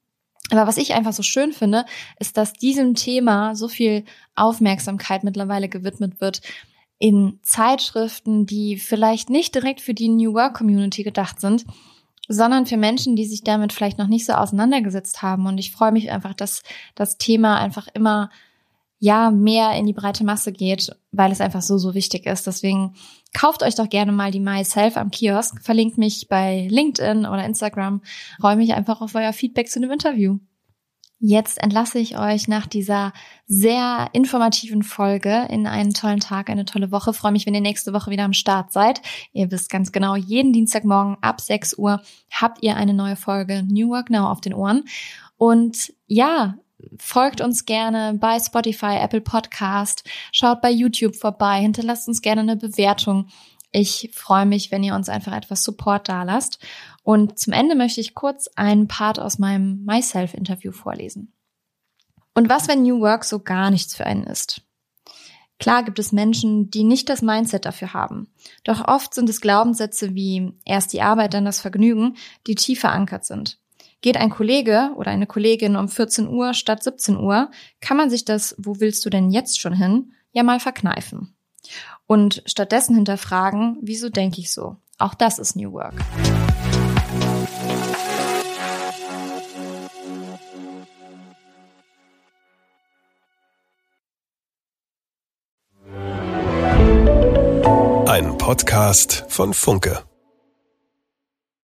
Aber 0.59 0.69
was 0.69 0.77
ich 0.77 0.95
einfach 0.95 1.13
so 1.13 1.23
schön 1.23 1.53
finde, 1.53 1.85
ist, 2.19 2.37
dass 2.37 2.53
diesem 2.53 2.95
Thema 2.95 3.55
so 3.55 3.69
viel 3.69 4.05
Aufmerksamkeit 4.35 5.25
mittlerweile 5.25 5.69
gewidmet 5.69 6.21
wird 6.21 6.41
in 6.99 7.39
Zeitschriften, 7.43 8.47
die 8.47 8.77
vielleicht 8.79 9.31
nicht 9.31 9.55
direkt 9.55 9.81
für 9.81 9.95
die 9.95 10.09
New 10.09 10.35
Work 10.35 10.55
Community 10.55 11.03
gedacht 11.03 11.41
sind, 11.41 11.65
sondern 12.29 12.67
für 12.67 12.77
Menschen, 12.77 13.17
die 13.17 13.27
sich 13.27 13.43
damit 13.43 13.73
vielleicht 13.73 13.99
noch 13.99 14.07
nicht 14.07 14.25
so 14.25 14.33
auseinandergesetzt 14.33 15.23
haben. 15.23 15.47
Und 15.47 15.59
ich 15.59 15.73
freue 15.73 15.93
mich 15.93 16.11
einfach, 16.11 16.35
dass 16.35 16.63
das 16.95 17.19
Thema 17.19 17.59
einfach 17.59 17.89
immer 17.93 18.31
ja 18.99 19.31
mehr 19.31 19.73
in 19.73 19.87
die 19.87 19.93
breite 19.93 20.25
Masse 20.25 20.53
geht, 20.53 20.97
weil 21.13 21.33
es 21.33 21.41
einfach 21.41 21.63
so, 21.63 21.77
so 21.77 21.95
wichtig 21.95 22.27
ist. 22.27 22.47
Deswegen 22.47 22.95
kauft 23.35 23.63
euch 23.63 23.75
doch 23.75 23.91
gerne 23.91 24.13
mal 24.13 24.31
die 24.31 24.41
Myself 24.41 24.97
am 24.97 25.11
Kiosk, 25.11 25.63
verlinkt 25.63 25.99
mich 25.99 26.29
bei 26.29 26.67
LinkedIn 26.71 27.27
oder 27.27 27.45
Instagram, 27.45 28.01
freue 28.41 28.57
mich 28.57 28.73
einfach 28.73 29.03
auf 29.03 29.15
euer 29.15 29.33
Feedback 29.35 29.69
zu 29.69 29.81
dem 29.81 29.91
Interview. 29.91 30.39
Jetzt 31.27 31.63
entlasse 31.63 31.99
ich 31.99 32.19
euch 32.19 32.49
nach 32.49 32.67
dieser 32.67 33.13
sehr 33.47 34.11
informativen 34.13 34.83
Folge 34.83 35.47
in 35.49 35.67
einen 35.67 35.95
tollen 35.95 36.21
Tag, 36.21 36.51
eine 36.51 36.67
tolle 36.67 36.91
Woche. 36.91 37.15
freue 37.15 37.33
mich, 37.33 37.47
wenn 37.47 37.55
ihr 37.55 37.63
nächste 37.63 37.95
Woche 37.95 38.11
wieder 38.11 38.25
am 38.25 38.35
Start 38.35 38.73
seid. 38.73 39.01
Ihr 39.33 39.51
wisst 39.51 39.71
ganz 39.71 39.91
genau, 39.91 40.17
jeden 40.17 40.53
Dienstagmorgen 40.53 41.17
ab 41.23 41.41
6 41.41 41.79
Uhr 41.79 42.03
habt 42.31 42.63
ihr 42.63 42.77
eine 42.77 42.93
neue 42.93 43.17
Folge 43.17 43.63
New 43.63 43.89
Work 43.89 44.11
Now 44.11 44.27
auf 44.27 44.43
den 44.43 44.53
Ohren. 44.53 44.85
Und 45.39 45.95
ja, 46.07 46.57
folgt 46.99 47.41
uns 47.41 47.65
gerne 47.65 48.15
bei 48.19 48.39
Spotify, 48.39 48.97
Apple 49.01 49.21
Podcast, 49.21 50.05
schaut 50.33 50.61
bei 50.61 50.71
YouTube 50.71 51.17
vorbei, 51.17 51.61
hinterlasst 51.61 52.09
uns 52.09 52.23
gerne 52.23 52.43
eine 52.43 52.57
Bewertung. 52.57 53.29
Ich 53.71 54.11
freue 54.13 54.47
mich, 54.47 54.71
wenn 54.71 54.85
ihr 54.85 54.95
uns 54.95 55.09
einfach 55.09 55.33
etwas 55.33 55.65
Support 55.65 56.09
dalasst. 56.09 56.59
Und 57.03 57.39
zum 57.39 57.53
Ende 57.53 57.75
möchte 57.75 58.01
ich 58.01 58.15
kurz 58.15 58.49
einen 58.55 58.87
Part 58.87 59.19
aus 59.19 59.39
meinem 59.39 59.85
Myself-Interview 59.85 60.71
vorlesen. 60.71 61.33
Und 62.35 62.49
was, 62.49 62.69
wenn 62.69 62.83
New 62.83 63.01
Work 63.01 63.25
so 63.25 63.41
gar 63.41 63.71
nichts 63.71 63.95
für 63.95 64.07
einen 64.07 64.25
ist? 64.25 64.63
Klar 65.59 65.85
gibt 65.85 65.99
es 65.99 66.13
Menschen, 66.13 66.71
die 66.71 66.85
nicht 66.85 67.09
das 67.09 67.23
Mindset 67.23 67.65
dafür 67.65 67.95
haben. 67.95 68.29
Doch 68.65 68.87
oft 68.87 69.15
sind 69.15 69.29
es 69.29 69.41
Glaubenssätze 69.41 70.15
wie 70.15 70.53
erst 70.65 70.93
die 70.93 71.03
Arbeit, 71.03 71.35
dann 71.35 71.45
das 71.45 71.61
Vergnügen, 71.61 72.17
die 72.47 72.57
tief 72.57 72.81
verankert 72.81 73.25
sind. 73.25 73.59
Geht 74.05 74.19
ein 74.19 74.29
Kollege 74.29 74.91
oder 74.97 75.13
eine 75.13 75.27
Kollegin 75.27 75.77
um 75.77 75.89
14 75.89 76.29
Uhr 76.29 76.53
statt 76.53 76.83
17 76.83 77.17
Uhr, 77.17 77.51
kann 77.81 77.97
man 77.97 78.11
sich 78.11 78.27
das, 78.27 78.55
wo 78.59 78.79
willst 78.79 79.03
du 79.07 79.09
denn 79.09 79.31
jetzt 79.31 79.59
schon 79.59 79.73
hin, 79.73 80.13
ja 80.31 80.43
mal 80.43 80.61
verkneifen. 80.61 81.35
Und 82.07 82.43
stattdessen 82.45 82.95
hinterfragen, 82.97 83.79
wieso 83.81 84.11
denke 84.11 84.43
ich 84.43 84.53
so? 84.53 84.77
Auch 84.99 85.15
das 85.15 85.39
ist 85.39 85.57
New 85.57 85.73
Work. 85.73 85.95
Ein 98.07 98.37
Podcast 98.37 99.25
von 99.29 99.55
Funke. 99.55 100.05